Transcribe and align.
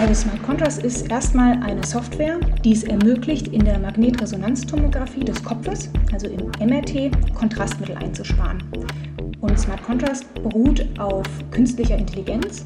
Also 0.00 0.14
Smart 0.14 0.42
Contrast 0.42 0.82
ist 0.82 1.10
erstmal 1.10 1.62
eine 1.62 1.84
Software, 1.84 2.40
die 2.64 2.72
es 2.72 2.84
ermöglicht, 2.84 3.48
in 3.48 3.62
der 3.62 3.78
Magnetresonanztomographie 3.78 5.20
des 5.20 5.44
Kopfes, 5.44 5.90
also 6.10 6.26
im 6.26 6.50
MRT, 6.66 7.10
Kontrastmittel 7.34 7.98
einzusparen. 7.98 8.62
Und 9.42 9.60
Smart 9.60 9.82
Contrast 9.82 10.32
beruht 10.42 10.88
auf 10.98 11.26
künstlicher 11.50 11.98
Intelligenz 11.98 12.64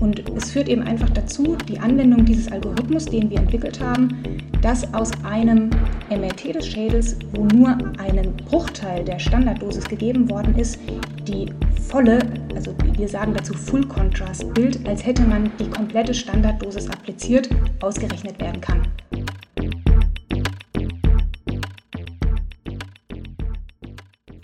und 0.00 0.28
es 0.36 0.50
führt 0.50 0.68
eben 0.68 0.82
einfach 0.82 1.08
dazu, 1.10 1.56
die 1.68 1.78
Anwendung 1.78 2.24
dieses 2.24 2.50
Algorithmus, 2.50 3.04
den 3.04 3.30
wir 3.30 3.38
entwickelt 3.38 3.78
haben, 3.78 4.20
dass 4.60 4.92
aus 4.92 5.12
einem 5.22 5.70
MRT 6.10 6.56
des 6.56 6.66
Schädels, 6.66 7.16
wo 7.32 7.44
nur 7.44 7.78
einen 7.98 8.36
Bruchteil 8.48 9.04
der 9.04 9.20
Standarddosis 9.20 9.84
gegeben 9.84 10.28
worden 10.28 10.56
ist, 10.56 10.80
die 11.28 11.46
volle, 11.82 12.18
also 12.54 12.74
wir 12.96 13.08
sagen 13.08 13.34
dazu 13.34 13.52
Full 13.54 13.86
Contrast 13.86 14.52
Bild, 14.54 14.86
als 14.86 15.04
hätte 15.04 15.22
man 15.22 15.50
die 15.58 15.68
komplette 15.68 16.14
Standarddosis 16.14 16.88
appliziert, 16.88 17.48
ausgerechnet 17.80 18.40
werden 18.40 18.60
kann. 18.60 18.86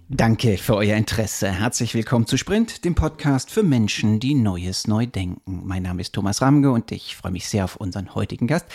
Danke 0.08 0.58
für 0.58 0.74
euer 0.74 0.96
Interesse. 0.96 1.48
Herzlich 1.48 1.94
willkommen 1.94 2.26
zu 2.26 2.36
Sprint, 2.36 2.84
dem 2.84 2.96
Podcast 2.96 3.52
für 3.52 3.62
Menschen, 3.62 4.18
die 4.18 4.34
Neues 4.34 4.88
neu 4.88 5.06
denken. 5.06 5.62
Mein 5.64 5.84
Name 5.84 6.00
ist 6.00 6.12
Thomas 6.12 6.42
Ramge 6.42 6.72
und 6.72 6.90
ich 6.90 7.14
freue 7.14 7.30
mich 7.30 7.48
sehr 7.48 7.64
auf 7.64 7.76
unseren 7.76 8.16
heutigen 8.16 8.48
Gast, 8.48 8.66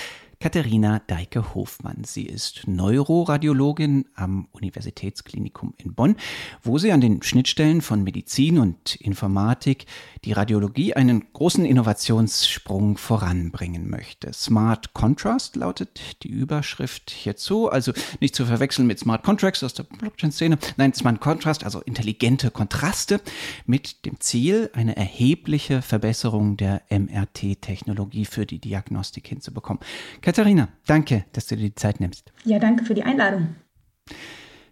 Katharina 0.43 0.99
Deike-Hofmann. 0.99 2.03
Sie 2.03 2.25
ist 2.25 2.67
Neuroradiologin 2.67 4.07
am 4.13 4.49
Universitätsklinikum 4.51 5.73
in 5.77 5.93
Bonn, 5.93 6.17
wo 6.61 6.77
sie 6.77 6.91
an 6.91 6.99
den 6.99 7.23
Schnittstellen 7.23 7.81
von 7.81 8.03
Medizin 8.03 8.59
und 8.59 8.95
Informatik 8.95 9.85
die 10.25 10.31
Radiologie 10.31 10.93
einen 10.93 11.31
großen 11.33 11.65
Innovationssprung 11.65 12.97
voranbringen 12.97 13.89
möchte. 13.89 14.31
Smart 14.33 14.93
Contrast 14.93 15.55
lautet 15.55 16.23
die 16.23 16.29
Überschrift 16.29 17.09
hierzu, 17.11 17.69
also 17.69 17.93
nicht 18.19 18.35
zu 18.35 18.45
verwechseln 18.45 18.87
mit 18.87 18.99
Smart 18.99 19.23
Contracts 19.23 19.63
aus 19.63 19.73
der 19.73 19.83
Blockchain-Szene. 19.83 20.57
Nein, 20.77 20.93
Smart 20.93 21.19
Contrast, 21.19 21.63
also 21.63 21.81
intelligente 21.81 22.51
Kontraste 22.51 23.21
mit 23.65 24.05
dem 24.05 24.19
Ziel, 24.19 24.69
eine 24.73 24.95
erhebliche 24.95 25.81
Verbesserung 25.81 26.57
der 26.57 26.81
MRT-Technologie 26.89 28.25
für 28.25 28.45
die 28.45 28.59
Diagnostik 28.59 29.27
hinzubekommen. 29.27 29.81
Katharina, 30.21 30.69
danke, 30.85 31.25
dass 31.33 31.47
du 31.47 31.55
dir 31.55 31.63
die 31.63 31.75
Zeit 31.75 31.99
nimmst. 31.99 32.31
Ja, 32.45 32.59
danke 32.59 32.85
für 32.85 32.93
die 32.93 33.03
Einladung. 33.03 33.55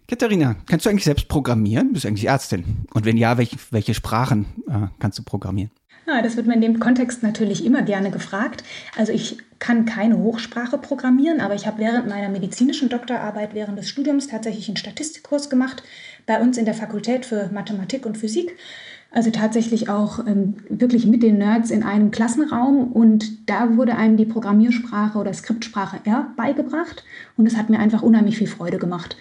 Katharina, 0.08 0.56
kannst 0.66 0.84
du 0.84 0.90
eigentlich 0.90 1.04
selbst 1.04 1.28
programmieren? 1.28 1.92
Bist 1.92 2.04
du 2.04 2.08
eigentlich 2.08 2.26
Ärztin? 2.26 2.86
Und 2.92 3.04
wenn 3.04 3.16
ja, 3.16 3.38
welche, 3.38 3.56
welche 3.70 3.94
Sprachen 3.94 4.46
äh, 4.68 4.88
kannst 4.98 5.18
du 5.18 5.22
programmieren? 5.22 5.70
Ja, 6.06 6.20
das 6.20 6.36
wird 6.36 6.46
mir 6.48 6.54
in 6.54 6.60
dem 6.60 6.80
Kontext 6.80 7.22
natürlich 7.22 7.64
immer 7.64 7.82
gerne 7.82 8.10
gefragt. 8.10 8.64
Also 8.96 9.12
ich 9.12 9.38
kann 9.60 9.86
keine 9.86 10.18
Hochsprache 10.18 10.76
programmieren, 10.76 11.40
aber 11.40 11.54
ich 11.54 11.66
habe 11.66 11.78
während 11.78 12.08
meiner 12.08 12.28
medizinischen 12.28 12.88
Doktorarbeit 12.88 13.54
während 13.54 13.78
des 13.78 13.88
Studiums 13.88 14.26
tatsächlich 14.26 14.68
einen 14.68 14.76
Statistikkurs 14.76 15.48
gemacht 15.48 15.84
bei 16.26 16.40
uns 16.40 16.58
in 16.58 16.64
der 16.64 16.74
Fakultät 16.74 17.24
für 17.24 17.50
Mathematik 17.52 18.04
und 18.04 18.18
Physik. 18.18 18.56
Also 19.12 19.30
tatsächlich 19.30 19.88
auch 19.90 20.26
ähm, 20.26 20.56
wirklich 20.70 21.06
mit 21.06 21.22
den 21.22 21.38
Nerds 21.38 21.70
in 21.70 21.82
einem 21.82 22.10
Klassenraum 22.10 22.90
und 22.92 23.48
da 23.48 23.76
wurde 23.76 23.94
einem 23.94 24.16
die 24.16 24.24
Programmiersprache 24.24 25.18
oder 25.18 25.32
Skriptsprache 25.34 26.00
R 26.04 26.32
beigebracht 26.36 27.04
und 27.36 27.46
es 27.46 27.56
hat 27.56 27.68
mir 27.68 27.78
einfach 27.78 28.02
unheimlich 28.02 28.38
viel 28.38 28.46
Freude 28.46 28.78
gemacht. 28.78 29.16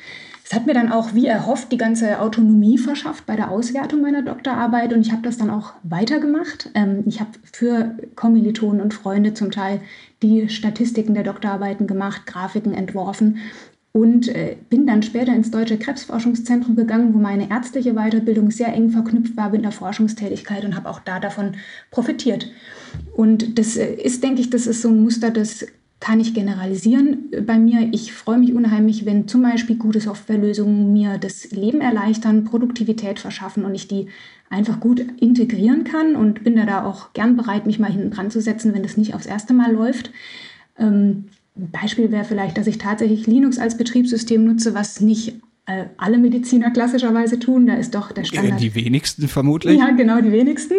Es 0.51 0.55
hat 0.57 0.65
mir 0.65 0.73
dann 0.73 0.91
auch, 0.91 1.13
wie 1.13 1.27
erhofft, 1.27 1.71
die 1.71 1.77
ganze 1.77 2.19
Autonomie 2.19 2.77
verschafft 2.77 3.25
bei 3.25 3.37
der 3.37 3.51
Auswertung 3.51 4.01
meiner 4.01 4.21
Doktorarbeit 4.21 4.91
und 4.91 4.99
ich 4.99 5.13
habe 5.13 5.21
das 5.21 5.37
dann 5.37 5.49
auch 5.49 5.71
weitergemacht. 5.83 6.69
Ähm, 6.73 7.03
ich 7.05 7.21
habe 7.21 7.29
für 7.53 7.95
Kommilitonen 8.15 8.81
und 8.81 8.93
Freunde 8.93 9.33
zum 9.33 9.49
Teil 9.49 9.79
die 10.21 10.49
Statistiken 10.49 11.13
der 11.13 11.23
Doktorarbeiten 11.23 11.87
gemacht, 11.87 12.25
Grafiken 12.25 12.73
entworfen 12.73 13.37
und 13.93 14.27
äh, 14.27 14.57
bin 14.69 14.85
dann 14.85 15.03
später 15.03 15.33
ins 15.33 15.51
Deutsche 15.51 15.79
Krebsforschungszentrum 15.79 16.75
gegangen, 16.75 17.13
wo 17.13 17.19
meine 17.19 17.49
ärztliche 17.49 17.93
Weiterbildung 17.93 18.51
sehr 18.51 18.73
eng 18.73 18.89
verknüpft 18.89 19.37
war 19.37 19.51
mit 19.51 19.63
der 19.63 19.71
Forschungstätigkeit 19.71 20.65
und 20.65 20.75
habe 20.75 20.89
auch 20.89 20.99
da 20.99 21.21
davon 21.21 21.53
profitiert. 21.91 22.51
Und 23.15 23.57
das 23.57 23.77
äh, 23.77 23.93
ist, 23.93 24.21
denke 24.21 24.41
ich, 24.41 24.49
das 24.49 24.67
ist 24.67 24.81
so 24.81 24.89
ein 24.89 25.01
Muster, 25.01 25.29
das 25.31 25.65
kann 26.01 26.19
ich 26.19 26.33
generalisieren 26.33 27.29
bei 27.45 27.57
mir. 27.57 27.87
Ich 27.93 28.11
freue 28.11 28.39
mich 28.39 28.53
unheimlich, 28.53 29.05
wenn 29.05 29.27
zum 29.27 29.43
Beispiel 29.43 29.77
gute 29.77 30.01
Softwarelösungen 30.01 30.91
mir 30.91 31.19
das 31.19 31.51
Leben 31.51 31.79
erleichtern, 31.79 32.43
Produktivität 32.43 33.19
verschaffen 33.19 33.63
und 33.63 33.75
ich 33.75 33.87
die 33.87 34.07
einfach 34.49 34.79
gut 34.79 34.99
integrieren 34.99 35.83
kann 35.83 36.15
und 36.15 36.43
bin 36.43 36.55
da, 36.55 36.83
auch 36.83 37.13
gern 37.13 37.37
bereit, 37.37 37.67
mich 37.67 37.79
mal 37.79 37.91
hinten 37.91 38.09
dran 38.09 38.31
zu 38.31 38.41
setzen, 38.41 38.73
wenn 38.73 38.83
das 38.83 38.97
nicht 38.97 39.13
aufs 39.13 39.27
erste 39.27 39.53
Mal 39.53 39.71
läuft. 39.71 40.11
Ähm, 40.77 41.25
ein 41.55 41.69
Beispiel 41.71 42.11
wäre 42.11 42.25
vielleicht, 42.25 42.57
dass 42.57 42.67
ich 42.67 42.79
tatsächlich 42.79 43.27
Linux 43.27 43.59
als 43.59 43.77
Betriebssystem 43.77 44.43
nutze, 44.43 44.73
was 44.73 45.01
nicht 45.01 45.29
äh, 45.29 45.50
alle 45.97 46.17
Mediziner 46.17 46.71
klassischerweise 46.71 47.39
tun. 47.39 47.67
Da 47.67 47.75
ist 47.75 47.95
doch 47.95 48.11
der 48.11 48.23
Standard. 48.23 48.59
Die 48.59 48.75
wenigsten 48.75 49.27
vermutlich. 49.27 49.79
Ja, 49.79 49.91
genau, 49.91 50.21
die 50.21 50.31
wenigsten. 50.31 50.75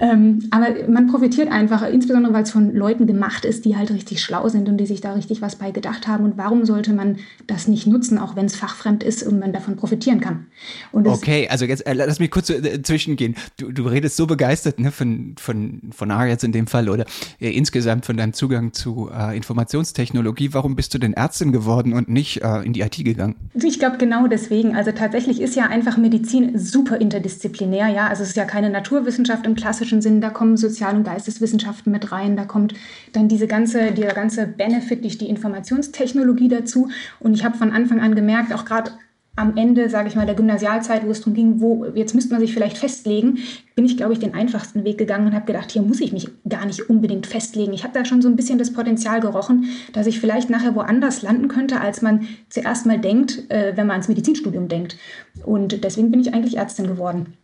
Ähm, 0.00 0.48
aber 0.50 0.88
man 0.88 1.06
profitiert 1.06 1.50
einfach, 1.50 1.86
insbesondere 1.88 2.32
weil 2.32 2.42
es 2.42 2.50
von 2.50 2.74
Leuten 2.74 3.06
gemacht 3.06 3.44
ist, 3.44 3.64
die 3.64 3.76
halt 3.76 3.90
richtig 3.90 4.22
schlau 4.22 4.48
sind 4.48 4.68
und 4.68 4.78
die 4.78 4.86
sich 4.86 5.00
da 5.00 5.12
richtig 5.12 5.40
was 5.40 5.56
bei 5.56 5.70
gedacht 5.70 6.06
haben. 6.08 6.24
Und 6.24 6.36
warum 6.36 6.64
sollte 6.64 6.92
man 6.92 7.16
das 7.46 7.68
nicht 7.68 7.86
nutzen, 7.86 8.18
auch 8.18 8.36
wenn 8.36 8.46
es 8.46 8.56
fachfremd 8.56 9.02
ist 9.02 9.22
und 9.22 9.38
man 9.38 9.52
davon 9.52 9.76
profitieren 9.76 10.20
kann? 10.20 10.46
okay, 10.92 11.48
also 11.48 11.64
jetzt 11.64 11.86
äh, 11.86 11.94
lass 11.94 12.18
mich 12.18 12.30
kurz 12.30 12.50
äh, 12.50 12.82
zwischengehen. 12.82 13.34
Du, 13.56 13.72
du 13.72 13.84
redest 13.84 14.16
so 14.16 14.26
begeistert 14.26 14.78
ne, 14.78 14.92
von, 14.92 15.34
von, 15.38 15.80
von 15.90 16.10
AR 16.10 16.26
jetzt 16.26 16.44
in 16.44 16.52
dem 16.52 16.66
Fall 16.66 16.88
oder 16.88 17.04
äh, 17.40 17.50
insgesamt 17.50 18.06
von 18.06 18.16
deinem 18.16 18.32
Zugang 18.32 18.72
zu 18.72 19.10
äh, 19.12 19.36
Informationstechnologie. 19.36 20.52
Warum 20.52 20.76
bist 20.76 20.94
du 20.94 20.98
denn 20.98 21.14
Ärztin 21.14 21.52
geworden 21.52 21.92
und 21.92 22.08
nicht 22.08 22.42
äh, 22.42 22.62
in 22.62 22.72
die 22.72 22.80
IT 22.80 22.96
gegangen? 22.96 23.36
Ich 23.54 23.78
glaube, 23.78 23.98
genau 23.98 24.17
deswegen. 24.26 24.74
Also 24.74 24.92
tatsächlich 24.92 25.40
ist 25.40 25.54
ja 25.54 25.66
einfach 25.66 25.96
Medizin 25.96 26.58
super 26.58 27.00
interdisziplinär. 27.00 27.88
Ja, 27.88 28.08
also 28.08 28.22
es 28.22 28.30
ist 28.30 28.36
ja 28.36 28.44
keine 28.44 28.70
Naturwissenschaft 28.70 29.46
im 29.46 29.54
klassischen 29.54 30.02
Sinn. 30.02 30.20
Da 30.20 30.30
kommen 30.30 30.56
Sozial- 30.56 30.96
und 30.96 31.04
Geisteswissenschaften 31.04 31.92
mit 31.92 32.10
rein. 32.10 32.36
Da 32.36 32.44
kommt 32.44 32.74
dann 33.12 33.28
diese 33.28 33.46
ganze, 33.46 33.92
dieser 33.92 34.14
ganze 34.14 34.46
Benefit 34.46 35.04
durch 35.04 35.18
die 35.18 35.28
Informationstechnologie 35.28 36.48
dazu. 36.48 36.88
Und 37.20 37.34
ich 37.34 37.44
habe 37.44 37.56
von 37.56 37.72
Anfang 37.72 38.00
an 38.00 38.14
gemerkt, 38.14 38.52
auch 38.52 38.64
gerade 38.64 38.90
am 39.38 39.56
Ende, 39.56 39.88
sage 39.88 40.08
ich 40.08 40.16
mal, 40.16 40.26
der 40.26 40.34
Gymnasialzeit, 40.34 41.06
wo 41.06 41.10
es 41.10 41.20
darum 41.20 41.34
ging, 41.34 41.60
wo 41.60 41.84
jetzt 41.94 42.14
müsste 42.14 42.32
man 42.32 42.40
sich 42.40 42.52
vielleicht 42.52 42.76
festlegen, 42.76 43.38
bin 43.76 43.84
ich, 43.84 43.96
glaube 43.96 44.12
ich, 44.12 44.18
den 44.18 44.34
einfachsten 44.34 44.84
Weg 44.84 44.98
gegangen 44.98 45.28
und 45.28 45.34
habe 45.34 45.46
gedacht, 45.46 45.70
hier 45.70 45.82
muss 45.82 46.00
ich 46.00 46.12
mich 46.12 46.28
gar 46.48 46.66
nicht 46.66 46.90
unbedingt 46.90 47.26
festlegen. 47.26 47.72
Ich 47.72 47.84
habe 47.84 47.94
da 47.94 48.04
schon 48.04 48.20
so 48.20 48.28
ein 48.28 48.34
bisschen 48.34 48.58
das 48.58 48.72
Potenzial 48.72 49.20
gerochen, 49.20 49.66
dass 49.92 50.08
ich 50.08 50.18
vielleicht 50.18 50.50
nachher 50.50 50.74
woanders 50.74 51.22
landen 51.22 51.46
könnte, 51.48 51.80
als 51.80 52.02
man 52.02 52.26
zuerst 52.48 52.84
mal 52.84 52.98
denkt, 52.98 53.48
äh, 53.50 53.76
wenn 53.76 53.86
man 53.86 53.94
ans 53.94 54.08
Medizinstudium 54.08 54.68
denkt. 54.68 54.96
Und 55.44 55.84
deswegen 55.84 56.10
bin 56.10 56.20
ich 56.20 56.34
eigentlich 56.34 56.56
Ärztin 56.56 56.88
geworden. 56.88 57.34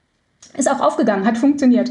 Ist 0.57 0.71
auch 0.71 0.81
aufgegangen, 0.81 1.25
hat 1.25 1.39
funktioniert. 1.39 1.91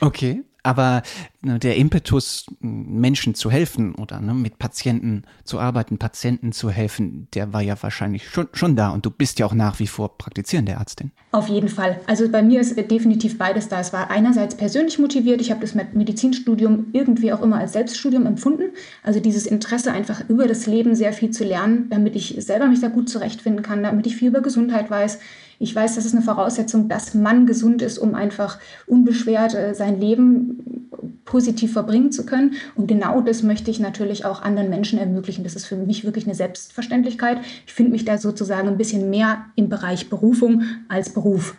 Okay. 0.00 0.42
Aber 0.64 1.02
ne, 1.42 1.58
der 1.58 1.76
Impetus, 1.76 2.46
Menschen 2.60 3.34
zu 3.34 3.50
helfen 3.50 3.94
oder 3.94 4.20
ne, 4.20 4.32
mit 4.32 4.58
Patienten 4.58 5.22
zu 5.44 5.60
arbeiten, 5.60 5.98
Patienten 5.98 6.52
zu 6.52 6.70
helfen, 6.70 7.28
der 7.34 7.52
war 7.52 7.60
ja 7.60 7.80
wahrscheinlich 7.80 8.28
schon, 8.28 8.48
schon 8.54 8.74
da. 8.74 8.88
Und 8.88 9.04
du 9.04 9.10
bist 9.10 9.38
ja 9.38 9.46
auch 9.46 9.52
nach 9.52 9.78
wie 9.78 9.86
vor 9.86 10.16
praktizierende 10.16 10.72
Ärztin. 10.72 11.12
Auf 11.32 11.48
jeden 11.48 11.68
Fall. 11.68 12.00
Also 12.06 12.30
bei 12.30 12.42
mir 12.42 12.60
ist 12.60 12.76
definitiv 12.76 13.36
beides 13.36 13.68
da. 13.68 13.78
Es 13.78 13.92
war 13.92 14.10
einerseits 14.10 14.56
persönlich 14.56 14.98
motiviert. 14.98 15.42
Ich 15.42 15.50
habe 15.50 15.60
das 15.60 15.74
Medizinstudium 15.74 16.86
irgendwie 16.92 17.32
auch 17.32 17.42
immer 17.42 17.58
als 17.58 17.74
Selbststudium 17.74 18.24
empfunden. 18.24 18.72
Also 19.02 19.20
dieses 19.20 19.46
Interesse, 19.46 19.92
einfach 19.92 20.28
über 20.30 20.46
das 20.46 20.66
Leben 20.66 20.94
sehr 20.94 21.12
viel 21.12 21.30
zu 21.30 21.44
lernen, 21.44 21.88
damit 21.90 22.16
ich 22.16 22.36
selber 22.38 22.68
mich 22.68 22.80
da 22.80 22.88
gut 22.88 23.10
zurechtfinden 23.10 23.62
kann, 23.62 23.82
damit 23.82 24.06
ich 24.06 24.16
viel 24.16 24.28
über 24.28 24.40
Gesundheit 24.40 24.90
weiß. 24.90 25.18
Ich 25.58 25.74
weiß, 25.74 25.94
das 25.94 26.04
ist 26.04 26.14
eine 26.14 26.22
Voraussetzung, 26.22 26.88
dass 26.88 27.14
man 27.14 27.46
gesund 27.46 27.82
ist, 27.82 27.98
um 27.98 28.14
einfach 28.14 28.58
unbeschwert 28.86 29.54
äh, 29.54 29.74
sein 29.74 30.00
Leben 30.00 30.90
positiv 31.24 31.72
verbringen 31.72 32.12
zu 32.12 32.26
können. 32.26 32.54
Und 32.74 32.86
genau 32.86 33.20
das 33.20 33.42
möchte 33.42 33.70
ich 33.70 33.80
natürlich 33.80 34.24
auch 34.24 34.42
anderen 34.42 34.70
Menschen 34.70 34.98
ermöglichen. 34.98 35.44
Das 35.44 35.56
ist 35.56 35.66
für 35.66 35.76
mich 35.76 36.04
wirklich 36.04 36.26
eine 36.26 36.34
Selbstverständlichkeit. 36.34 37.38
Ich 37.66 37.72
finde 37.72 37.92
mich 37.92 38.04
da 38.04 38.18
sozusagen 38.18 38.68
ein 38.68 38.78
bisschen 38.78 39.10
mehr 39.10 39.46
im 39.56 39.68
Bereich 39.68 40.10
Berufung 40.10 40.62
als 40.88 41.12
Beruf. 41.12 41.56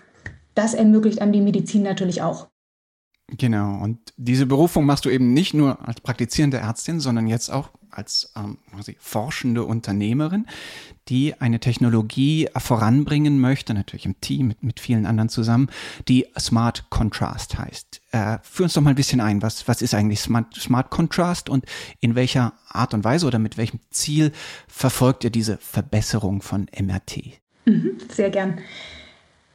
Das 0.53 0.73
ermöglicht 0.73 1.21
einem 1.21 1.33
die 1.33 1.41
Medizin 1.41 1.83
natürlich 1.83 2.21
auch. 2.21 2.47
Genau, 3.27 3.83
und 3.83 4.13
diese 4.17 4.45
Berufung 4.45 4.85
machst 4.85 5.05
du 5.05 5.09
eben 5.09 5.33
nicht 5.33 5.55
nur 5.55 5.85
als 5.87 5.99
praktizierende 5.99 6.57
Ärztin, 6.57 6.99
sondern 6.99 7.25
jetzt 7.25 7.49
auch 7.49 7.71
als 7.89 8.31
ähm, 8.35 8.59
forschende 8.99 9.63
Unternehmerin, 9.63 10.45
die 11.09 11.39
eine 11.39 11.59
Technologie 11.59 12.49
voranbringen 12.57 13.39
möchte, 13.39 13.73
natürlich 13.73 14.05
im 14.05 14.19
Team 14.21 14.47
mit, 14.47 14.63
mit 14.63 14.79
vielen 14.79 15.05
anderen 15.05 15.29
zusammen, 15.29 15.69
die 16.07 16.27
Smart 16.39 16.89
Contrast 16.89 17.57
heißt. 17.57 18.01
Äh, 18.11 18.37
führ 18.43 18.65
uns 18.65 18.73
doch 18.73 18.81
mal 18.81 18.91
ein 18.91 18.95
bisschen 18.95 19.21
ein, 19.21 19.41
was, 19.41 19.67
was 19.67 19.81
ist 19.81 19.93
eigentlich 19.93 20.19
Smart, 20.19 20.53
Smart 20.55 20.89
Contrast 20.89 21.49
und 21.49 21.65
in 21.99 22.15
welcher 22.15 22.53
Art 22.69 22.93
und 22.93 23.03
Weise 23.03 23.27
oder 23.27 23.39
mit 23.39 23.57
welchem 23.57 23.79
Ziel 23.91 24.31
verfolgt 24.67 25.23
ihr 25.23 25.29
diese 25.29 25.57
Verbesserung 25.57 26.41
von 26.41 26.67
MRT? 26.77 27.39
Mhm, 27.65 27.97
sehr 28.09 28.29
gern. 28.29 28.59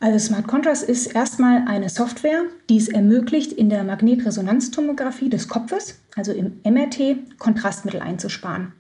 Also 0.02 0.18
Smart 0.18 0.46
Contrast 0.46 0.82
ist 0.82 1.08
erstmal 1.08 1.64
eine 1.66 1.90
Software, 1.90 2.44
die 2.70 2.78
es 2.78 2.88
ermöglicht, 2.88 3.52
in 3.52 3.68
der 3.68 3.84
Magnetresonanztomographie 3.84 5.28
des 5.28 5.46
Kopfes, 5.46 6.00
also 6.16 6.32
im 6.32 6.60
MRT, 6.64 7.38
Kontrastmittel 7.38 8.00
einzusparen. 8.00 8.72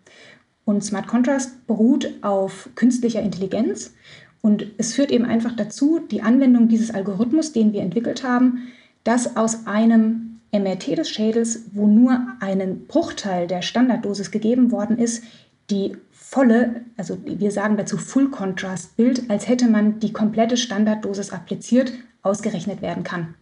Und 0.70 0.84
Smart 0.84 1.08
Contrast 1.08 1.66
beruht 1.66 2.14
auf 2.22 2.68
künstlicher 2.76 3.20
Intelligenz 3.20 3.92
und 4.40 4.66
es 4.78 4.94
führt 4.94 5.10
eben 5.10 5.24
einfach 5.24 5.56
dazu, 5.56 5.98
die 5.98 6.22
Anwendung 6.22 6.68
dieses 6.68 6.94
Algorithmus, 6.94 7.52
den 7.52 7.72
wir 7.72 7.82
entwickelt 7.82 8.22
haben, 8.22 8.68
dass 9.02 9.36
aus 9.36 9.66
einem 9.66 10.38
MRT 10.52 10.96
des 10.96 11.10
Schädels, 11.10 11.64
wo 11.72 11.88
nur 11.88 12.24
einen 12.38 12.86
Bruchteil 12.86 13.48
der 13.48 13.62
Standarddosis 13.62 14.30
gegeben 14.30 14.70
worden 14.70 14.96
ist, 14.96 15.24
die 15.70 15.96
volle, 16.12 16.82
also 16.96 17.18
wir 17.24 17.50
sagen 17.50 17.76
dazu 17.76 17.96
Full 17.96 18.30
Contrast 18.30 18.96
Bild, 18.96 19.28
als 19.28 19.48
hätte 19.48 19.66
man 19.66 19.98
die 19.98 20.12
komplette 20.12 20.56
Standarddosis 20.56 21.32
appliziert, 21.32 21.92
ausgerechnet 22.22 22.80
werden 22.80 23.02
kann. 23.02 23.34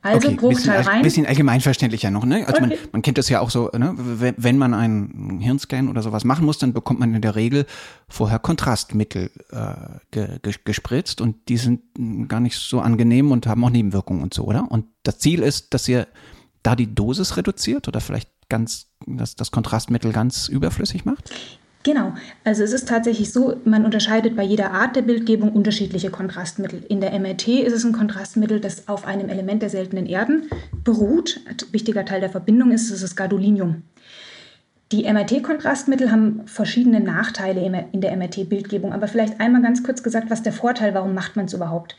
Also 0.00 0.28
okay, 0.28 0.36
Bruchteil 0.36 0.78
bisschen, 0.78 0.92
rein. 0.92 1.02
bisschen 1.02 1.26
allgemeinverständlicher 1.26 2.10
noch, 2.10 2.24
ne? 2.24 2.46
Also 2.46 2.62
okay. 2.62 2.68
man, 2.68 2.78
man 2.92 3.02
kennt 3.02 3.18
das 3.18 3.28
ja 3.28 3.40
auch 3.40 3.50
so, 3.50 3.68
ne? 3.76 3.94
wenn, 3.96 4.56
man 4.56 4.72
einen 4.72 5.40
Hirnscan 5.40 5.88
oder 5.88 6.02
sowas 6.02 6.24
machen 6.24 6.44
muss, 6.44 6.58
dann 6.58 6.72
bekommt 6.72 7.00
man 7.00 7.14
in 7.14 7.20
der 7.20 7.34
Regel 7.34 7.66
vorher 8.08 8.38
Kontrastmittel 8.38 9.30
äh, 9.50 9.74
ge, 10.12 10.38
ge, 10.40 10.54
gespritzt 10.64 11.20
und 11.20 11.48
die 11.48 11.56
sind 11.56 11.80
gar 12.28 12.38
nicht 12.38 12.56
so 12.56 12.80
angenehm 12.80 13.32
und 13.32 13.48
haben 13.48 13.64
auch 13.64 13.70
Nebenwirkungen 13.70 14.22
und 14.22 14.32
so, 14.32 14.44
oder? 14.44 14.70
Und 14.70 14.86
das 15.02 15.18
Ziel 15.18 15.40
ist, 15.40 15.74
dass 15.74 15.88
ihr 15.88 16.06
da 16.62 16.76
die 16.76 16.94
Dosis 16.94 17.36
reduziert 17.36 17.88
oder 17.88 18.00
vielleicht 18.00 18.30
ganz 18.48 18.86
das, 19.06 19.34
das 19.34 19.50
Kontrastmittel 19.50 20.12
ganz 20.12 20.48
überflüssig 20.48 21.04
macht? 21.04 21.30
Genau, 21.84 22.12
also 22.44 22.64
es 22.64 22.72
ist 22.72 22.88
tatsächlich 22.88 23.32
so, 23.32 23.56
man 23.64 23.84
unterscheidet 23.84 24.36
bei 24.36 24.42
jeder 24.42 24.72
Art 24.72 24.96
der 24.96 25.02
Bildgebung 25.02 25.52
unterschiedliche 25.52 26.10
Kontrastmittel. 26.10 26.84
In 26.88 27.00
der 27.00 27.18
MRT 27.18 27.48
ist 27.48 27.72
es 27.72 27.84
ein 27.84 27.92
Kontrastmittel, 27.92 28.60
das 28.60 28.88
auf 28.88 29.06
einem 29.06 29.28
Element 29.28 29.62
der 29.62 29.70
seltenen 29.70 30.06
Erden 30.06 30.50
beruht. 30.84 31.40
Ein 31.48 31.56
wichtiger 31.70 32.04
Teil 32.04 32.20
der 32.20 32.30
Verbindung 32.30 32.72
ist, 32.72 32.90
es 32.90 33.02
ist 33.02 33.16
Gadolinium. 33.16 33.84
Die 34.90 35.04
MRT-Kontrastmittel 35.04 36.10
haben 36.10 36.46
verschiedene 36.46 37.00
Nachteile 37.00 37.86
in 37.92 38.00
der 38.00 38.16
MRT-Bildgebung, 38.16 38.92
aber 38.92 39.06
vielleicht 39.06 39.38
einmal 39.38 39.62
ganz 39.62 39.82
kurz 39.82 40.02
gesagt, 40.02 40.30
was 40.30 40.42
der 40.42 40.52
Vorteil, 40.52 40.94
warum 40.94 41.14
macht 41.14 41.36
man 41.36 41.44
es 41.44 41.52
überhaupt? 41.52 41.96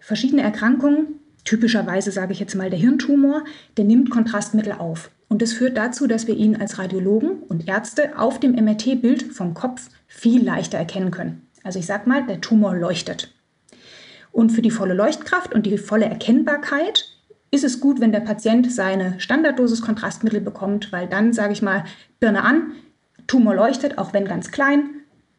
Verschiedene 0.00 0.42
Erkrankungen, 0.42 1.20
typischerweise 1.44 2.10
sage 2.10 2.32
ich 2.32 2.40
jetzt 2.40 2.56
mal 2.56 2.70
der 2.70 2.78
Hirntumor, 2.78 3.44
der 3.76 3.84
nimmt 3.84 4.10
Kontrastmittel 4.10 4.72
auf. 4.72 5.10
Und 5.34 5.42
das 5.42 5.52
führt 5.52 5.76
dazu, 5.76 6.06
dass 6.06 6.28
wir 6.28 6.36
ihn 6.36 6.54
als 6.54 6.78
Radiologen 6.78 7.40
und 7.48 7.66
Ärzte 7.66 8.16
auf 8.16 8.38
dem 8.38 8.52
MRT-Bild 8.52 9.32
vom 9.32 9.52
Kopf 9.52 9.88
viel 10.06 10.44
leichter 10.44 10.78
erkennen 10.78 11.10
können. 11.10 11.48
Also 11.64 11.80
ich 11.80 11.86
sage 11.86 12.08
mal, 12.08 12.24
der 12.24 12.40
Tumor 12.40 12.76
leuchtet. 12.76 13.34
Und 14.30 14.52
für 14.52 14.62
die 14.62 14.70
volle 14.70 14.94
Leuchtkraft 14.94 15.52
und 15.52 15.66
die 15.66 15.76
volle 15.76 16.04
Erkennbarkeit 16.04 17.06
ist 17.50 17.64
es 17.64 17.80
gut, 17.80 18.00
wenn 18.00 18.12
der 18.12 18.20
Patient 18.20 18.70
seine 18.70 19.18
Standarddosis 19.18 19.82
Kontrastmittel 19.82 20.40
bekommt, 20.40 20.92
weil 20.92 21.08
dann, 21.08 21.32
sage 21.32 21.52
ich 21.52 21.62
mal, 21.62 21.82
Birne 22.20 22.44
an, 22.44 22.70
Tumor 23.26 23.56
leuchtet, 23.56 23.98
auch 23.98 24.12
wenn 24.12 24.26
ganz 24.26 24.52
klein, 24.52 24.93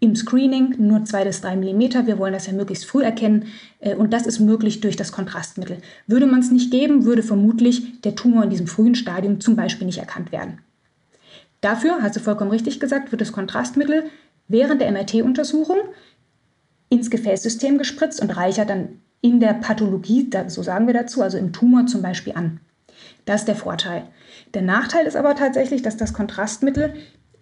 im 0.06 0.16
Screening 0.16 0.76
nur 0.78 1.04
2 1.04 1.26
bis 1.26 1.42
3 1.42 1.56
mm. 1.58 2.06
Wir 2.06 2.18
wollen 2.18 2.34
das 2.34 2.48
ja 2.48 2.54
möglichst 2.54 2.86
früh 2.86 3.04
erkennen 3.04 3.48
äh, 3.80 3.96
und 3.96 4.14
das 4.14 4.26
ist 4.26 4.40
möglich 4.40 4.82
durch 4.82 4.96
das 4.96 5.12
Kontrastmittel. 5.12 5.78
Würde 6.08 6.28
man 6.28 6.40
es 6.40 6.52
nicht 6.52 6.72
geben, 6.72 7.06
würde 7.06 7.24
vermutlich 7.24 8.02
der 8.02 8.16
Tumor 8.16 8.44
in 8.44 8.50
diesem 8.50 8.68
frühen 8.68 8.96
Stadium 8.96 9.40
zum 9.42 9.56
Beispiel 9.56 9.88
nicht 9.88 9.98
erkannt 9.98 10.32
werden. 10.32 10.60
Dafür, 11.62 11.98
hast 12.02 12.16
du 12.16 12.20
vollkommen 12.20 12.52
richtig 12.52 12.80
gesagt, 12.80 13.12
wird 13.12 13.22
das 13.22 13.32
Kontrastmittel 13.32 14.04
während 14.48 14.82
der 14.82 14.92
MRT-Untersuchung 14.92 15.78
ins 16.90 17.10
Gefäßsystem 17.10 17.78
gespritzt 17.78 18.22
und 18.22 18.38
reichert 18.38 18.70
dann 18.70 19.02
in 19.22 19.40
der 19.40 19.56
Pathologie, 19.56 20.30
so 20.48 20.62
sagen 20.62 20.86
wir 20.86 20.94
dazu, 20.94 21.24
also 21.24 21.40
im 21.40 21.52
Tumor 21.52 21.88
zum 21.88 22.04
Beispiel 22.04 22.34
an. 22.34 22.60
Das 23.26 23.42
ist 23.42 23.48
der 23.48 23.56
Vorteil. 23.56 24.04
Der 24.54 24.62
Nachteil 24.62 25.08
ist 25.08 25.16
aber 25.16 25.36
tatsächlich, 25.36 25.82
dass 25.82 25.98
das 25.98 26.14
Kontrastmittel 26.14 26.94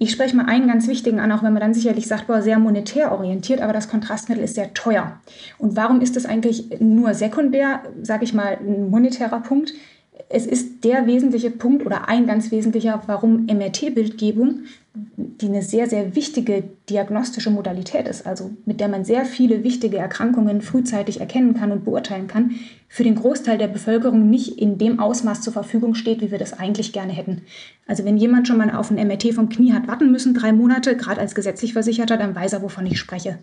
ich 0.03 0.11
spreche 0.11 0.35
mal 0.35 0.45
einen 0.45 0.67
ganz 0.67 0.87
wichtigen 0.87 1.21
an, 1.21 1.31
auch 1.31 1.43
wenn 1.43 1.53
man 1.53 1.61
dann 1.61 1.73
sicherlich 1.73 2.07
sagt, 2.07 2.27
boah, 2.27 2.41
sehr 2.41 2.59
monetär 2.59 3.13
orientiert, 3.13 3.61
aber 3.61 3.71
das 3.71 3.89
Kontrastmittel 3.89 4.43
ist 4.43 4.55
sehr 4.55 4.73
teuer. 4.73 5.19
Und 5.57 5.77
warum 5.77 6.01
ist 6.01 6.17
das 6.17 6.25
eigentlich 6.25 6.81
nur 6.81 7.13
sekundär, 7.13 7.83
sage 8.01 8.25
ich 8.25 8.33
mal, 8.33 8.57
ein 8.59 8.89
monetärer 8.89 9.39
Punkt? 9.39 9.73
Es 10.27 10.45
ist 10.45 10.83
der 10.83 11.05
wesentliche 11.07 11.51
Punkt 11.51 11.85
oder 11.85 12.09
ein 12.09 12.27
ganz 12.27 12.51
wesentlicher, 12.51 13.01
warum 13.07 13.45
MRT-Bildgebung 13.45 14.65
die 14.95 15.47
eine 15.47 15.63
sehr, 15.63 15.89
sehr 15.89 16.15
wichtige 16.15 16.63
diagnostische 16.87 17.49
Modalität 17.49 18.07
ist, 18.07 18.27
also 18.27 18.51
mit 18.65 18.79
der 18.79 18.87
man 18.87 19.03
sehr 19.03 19.25
viele 19.25 19.63
wichtige 19.63 19.97
Erkrankungen 19.97 20.61
frühzeitig 20.61 21.19
erkennen 21.19 21.55
kann 21.55 21.71
und 21.71 21.83
beurteilen 21.83 22.27
kann, 22.27 22.51
für 22.87 23.03
den 23.03 23.15
Großteil 23.15 23.57
der 23.57 23.69
Bevölkerung 23.69 24.29
nicht 24.29 24.59
in 24.59 24.77
dem 24.77 24.99
Ausmaß 24.99 25.41
zur 25.41 25.51
Verfügung 25.51 25.95
steht, 25.95 26.21
wie 26.21 26.29
wir 26.29 26.37
das 26.37 26.53
eigentlich 26.53 26.93
gerne 26.93 27.11
hätten. 27.11 27.41
Also 27.87 28.05
wenn 28.05 28.17
jemand 28.17 28.47
schon 28.47 28.57
mal 28.57 28.69
auf 28.69 28.91
ein 28.91 29.07
MRT 29.07 29.33
vom 29.33 29.49
Knie 29.49 29.73
hat 29.73 29.87
warten 29.87 30.11
müssen, 30.11 30.35
drei 30.35 30.53
Monate, 30.53 30.95
gerade 30.95 31.19
als 31.19 31.33
gesetzlich 31.33 31.73
Versicherter, 31.73 32.17
dann 32.17 32.35
weiß 32.35 32.53
er, 32.53 32.61
wovon 32.61 32.85
ich 32.85 32.99
spreche. 32.99 33.39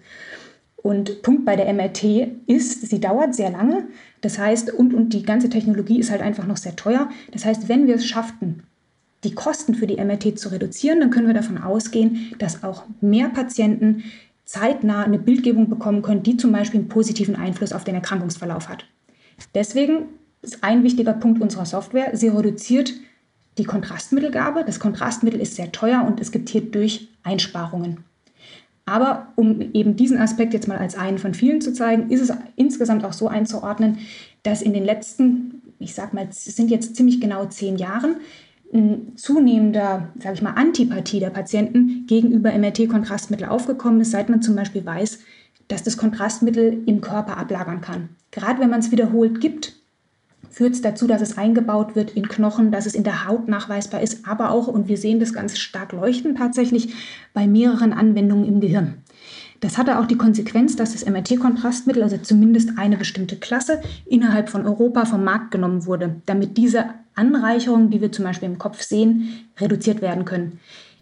Und 0.77 1.23
Punkt 1.23 1.45
bei 1.45 1.57
der 1.57 1.73
MRT 1.73 2.05
ist, 2.47 2.89
sie 2.89 3.01
dauert 3.01 3.35
sehr 3.35 3.51
lange. 3.51 3.89
Das 4.21 4.39
heißt, 4.39 4.73
und, 4.73 4.95
und 4.95 5.13
die 5.13 5.25
ganze 5.25 5.51
Technologie 5.51 5.99
ist 5.99 6.13
halt 6.13 6.23
einfach 6.23 6.47
noch 6.47 6.57
sehr 6.57 6.77
teuer. 6.77 7.11
Das 7.33 7.45
heißt, 7.45 7.69
wenn 7.69 7.89
wir 7.89 7.97
es 7.97 8.07
schafften, 8.07 8.63
die 9.25 9.35
Kosten 9.35 9.75
für 9.75 9.87
die 9.87 10.03
MRT 10.03 10.39
zu 10.39 10.51
reduzieren, 10.51 11.01
dann 11.01 11.11
können 11.11 11.27
wir 11.27 11.35
davon 11.35 11.59
ausgehen, 11.59 12.35
dass 12.39 12.63
auch 12.63 12.85
mehr 13.01 13.29
Patienten 13.29 14.05
zeitnah 14.45 15.05
eine 15.05 15.19
Bildgebung 15.19 15.69
bekommen 15.69 16.03
können, 16.03 16.23
die 16.23 16.37
zum 16.37 16.53
Beispiel 16.53 16.81
einen 16.81 16.89
positiven 16.89 17.37
Einfluss 17.37 17.73
auf 17.73 17.85
den 17.85 17.95
Erkrankungsverlauf 17.95 18.69
hat. 18.69 18.85
Deswegen 19.55 20.07
ist 20.43 20.65
ein 20.65 20.83
wichtiger 20.83 21.13
Punkt 21.13 21.41
unserer 21.41 21.67
Software, 21.67 22.17
sie 22.17 22.29
reduziert 22.29 22.95
die 23.59 23.65
Kontrastmittelgabe. 23.65 24.65
Das 24.65 24.81
Kontrastmittel 24.81 25.41
ist 25.41 25.57
sehr 25.57 25.71
teuer 25.71 26.05
und 26.07 26.21
es 26.21 26.33
gibt 26.33 26.49
hierdurch 26.49 27.09
Einsparungen. 27.23 28.05
Aber 28.87 29.29
um 29.37 29.61
eben 29.73 29.97
diesen 29.97 30.19
Aspekt 30.19 30.53
jetzt 30.53 30.67
mal 30.67 30.79
als 30.79 30.97
einen 30.97 31.19
von 31.19 31.35
vielen 31.35 31.61
zu 31.61 31.73
zeigen, 31.73 32.11
ist 32.11 32.21
es 32.21 32.33
insgesamt 32.57 33.05
auch 33.05 33.13
so 33.13 33.29
einzuordnen, 33.29 33.99
dass 34.43 34.63
in 34.63 34.73
den 34.73 34.85
letzten, 34.85 35.63
ich 35.79 35.95
sag 35.95 36.13
mal, 36.13 36.27
es 36.29 36.45
sind 36.45 36.71
jetzt 36.71 36.97
ziemlich 36.97 37.21
genau 37.21 37.47
zehn 37.47 37.77
Jahren, 37.77 38.17
zunehmender, 39.17 40.11
sage 40.23 40.35
ich 40.35 40.43
mal, 40.43 40.53
Antipathie 40.53 41.21
der 41.21 41.31
Patienten 41.31 42.07
gegenüber 42.07 42.57
MRT-Kontrastmittel 42.57 43.49
aufgekommen 43.49 44.01
ist, 44.01 44.13
seit 44.13 44.29
man 44.29 44.43
zum 44.43 44.55
Beispiel 44.55 44.85
weiß, 44.85 45.21
dass 45.67 45.83
das 45.83 45.97
Kontrastmittel 45.97 46.83
im 46.87 47.01
Körper 47.01 47.37
ablagern 47.37 47.81
kann. 47.81 48.11
Gerade 48.31 48.61
wenn 48.61 48.71
man 48.71 48.81
es 48.81 48.93
wiederholt 48.93 49.41
gibt, 49.41 49.75
führt 50.51 50.75
es 50.75 50.83
dazu, 50.83 51.07
dass 51.07 51.21
es 51.21 51.39
eingebaut 51.39 51.97
wird 51.97 52.13
in 52.13 52.29
Knochen, 52.29 52.71
dass 52.71 52.87
es 52.87 52.95
in 52.95 53.05
der 53.05 53.27
Haut 53.27 53.49
nachweisbar 53.49 54.03
ist, 54.03 54.27
aber 54.27 54.51
auch, 54.51 54.69
und 54.69 54.89
wir 54.89 54.97
sehen 54.97 55.21
das 55.21 55.33
ganz 55.33 55.59
stark 55.59 55.93
leuchten 55.93 56.35
tatsächlich, 56.35 56.95
bei 57.35 57.47
mehreren 57.47 57.93
Anwendungen 57.93 58.45
im 58.45 58.61
Gehirn. 58.61 58.95
Das 59.61 59.77
hatte 59.77 59.99
auch 59.99 60.07
die 60.07 60.17
Konsequenz, 60.17 60.77
dass 60.77 60.93
das 60.93 61.07
MRT-Kontrastmittel, 61.07 62.03
also 62.03 62.17
zumindest 62.17 62.79
eine 62.79 62.97
bestimmte 62.97 63.37
Klasse, 63.37 63.83
innerhalb 64.07 64.49
von 64.49 64.67
Europa 64.67 65.05
vom 65.05 65.23
Markt 65.23 65.51
genommen 65.51 65.87
wurde, 65.87 66.23
damit 66.27 66.57
diese 66.57 66.87
Anreicherungen, 67.15 67.91
die 67.91 68.01
wir 68.01 68.11
zum 68.11 68.25
Beispiel 68.25 68.49
im 68.49 68.59
Kopf 68.59 68.83
sehen, 68.83 69.51
reduziert 69.59 70.01
werden 70.01 70.25
können. 70.25 70.59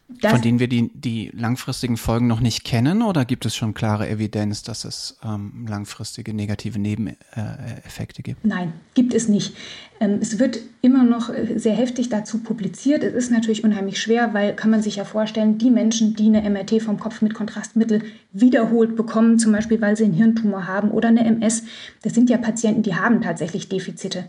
Das 0.08 0.32
Von 0.32 0.40
denen 0.40 0.58
wir 0.58 0.68
die, 0.68 0.90
die 0.94 1.30
langfristigen 1.34 1.98
Folgen 1.98 2.28
noch 2.28 2.40
nicht 2.40 2.64
kennen 2.64 3.02
oder 3.02 3.26
gibt 3.26 3.44
es 3.44 3.54
schon 3.54 3.74
klare 3.74 4.08
Evidenz, 4.08 4.62
dass 4.62 4.86
es 4.86 5.18
ähm, 5.22 5.66
langfristige 5.68 6.32
negative 6.32 6.78
Nebeneffekte 6.78 8.22
gibt? 8.22 8.42
Nein, 8.42 8.72
gibt 8.94 9.12
es 9.12 9.28
nicht. 9.28 9.54
Ähm, 10.00 10.18
es 10.20 10.38
wird 10.38 10.60
immer 10.80 11.02
noch 11.02 11.30
äh, 11.30 11.58
sehr 11.58 11.74
heftig 11.74 12.08
dazu 12.08 12.38
publiziert. 12.38 13.02
Es 13.02 13.14
ist 13.14 13.30
natürlich 13.30 13.64
unheimlich 13.64 14.00
schwer, 14.00 14.32
weil 14.32 14.54
kann 14.54 14.70
man 14.70 14.82
sich 14.82 14.96
ja 14.96 15.04
vorstellen, 15.04 15.58
die 15.58 15.70
Menschen, 15.70 16.14
die 16.14 16.26
eine 16.26 16.48
MRT 16.48 16.82
vom 16.82 17.00
Kopf 17.00 17.20
mit 17.22 17.34
Kontrastmittel 17.34 18.02
wiederholt 18.32 18.96
bekommen, 18.96 19.38
zum 19.38 19.52
Beispiel 19.52 19.80
weil 19.80 19.96
sie 19.96 20.04
einen 20.04 20.14
Hirntumor 20.14 20.66
haben 20.66 20.90
oder 20.90 21.08
eine 21.08 21.24
MS, 21.24 21.64
das 22.02 22.14
sind 22.14 22.30
ja 22.30 22.38
Patienten, 22.38 22.82
die 22.82 22.94
haben 22.94 23.20
tatsächlich 23.22 23.68
Defizite. 23.68 24.24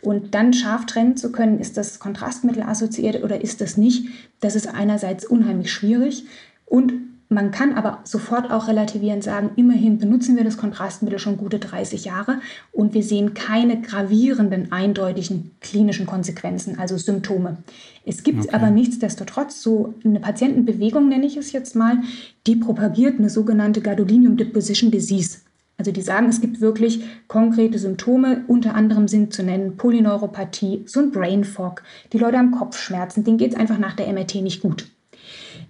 Und 0.00 0.34
dann 0.34 0.52
scharf 0.52 0.86
trennen 0.86 1.16
zu 1.16 1.30
können, 1.30 1.60
ist 1.60 1.76
das 1.76 2.00
Kontrastmittel 2.00 2.62
assoziiert 2.62 3.22
oder 3.22 3.40
ist 3.42 3.60
das 3.60 3.76
nicht, 3.76 4.08
das 4.40 4.56
ist 4.56 4.66
einerseits 4.66 5.24
unheimlich 5.24 5.70
schwierig 5.70 6.24
und 6.66 6.92
man 7.32 7.50
kann 7.50 7.74
aber 7.74 8.00
sofort 8.04 8.50
auch 8.50 8.68
relativierend 8.68 9.24
sagen, 9.24 9.50
immerhin 9.56 9.98
benutzen 9.98 10.36
wir 10.36 10.44
das 10.44 10.56
Kontrastmittel 10.56 11.18
schon 11.18 11.36
gute 11.36 11.58
30 11.58 12.04
Jahre 12.04 12.40
und 12.72 12.94
wir 12.94 13.02
sehen 13.02 13.34
keine 13.34 13.80
gravierenden, 13.80 14.70
eindeutigen 14.72 15.52
klinischen 15.60 16.06
Konsequenzen, 16.06 16.78
also 16.78 16.96
Symptome. 16.96 17.58
Es 18.04 18.22
gibt 18.22 18.46
okay. 18.46 18.54
aber 18.54 18.70
nichtsdestotrotz 18.70 19.62
so 19.62 19.94
eine 20.04 20.20
Patientenbewegung, 20.20 21.08
nenne 21.08 21.26
ich 21.26 21.36
es 21.36 21.52
jetzt 21.52 21.76
mal, 21.76 21.98
die 22.46 22.56
propagiert 22.56 23.18
eine 23.18 23.30
sogenannte 23.30 23.80
Gadolinium 23.80 24.36
Deposition 24.36 24.90
Disease. 24.90 25.38
Also 25.78 25.90
die 25.90 26.02
sagen, 26.02 26.28
es 26.28 26.40
gibt 26.40 26.60
wirklich 26.60 27.02
konkrete 27.26 27.78
Symptome, 27.78 28.44
unter 28.46 28.74
anderem 28.74 29.08
sind 29.08 29.32
zu 29.32 29.42
nennen 29.42 29.76
Polyneuropathie, 29.76 30.84
so 30.86 31.00
ein 31.00 31.10
Brain 31.10 31.44
Fog, 31.44 31.82
die 32.12 32.18
Leute 32.18 32.38
haben 32.38 32.52
Kopfschmerzen, 32.52 33.24
denen 33.24 33.38
geht 33.38 33.54
es 33.54 33.58
einfach 33.58 33.78
nach 33.78 33.94
der 33.94 34.12
MRT 34.12 34.36
nicht 34.36 34.62
gut. 34.62 34.91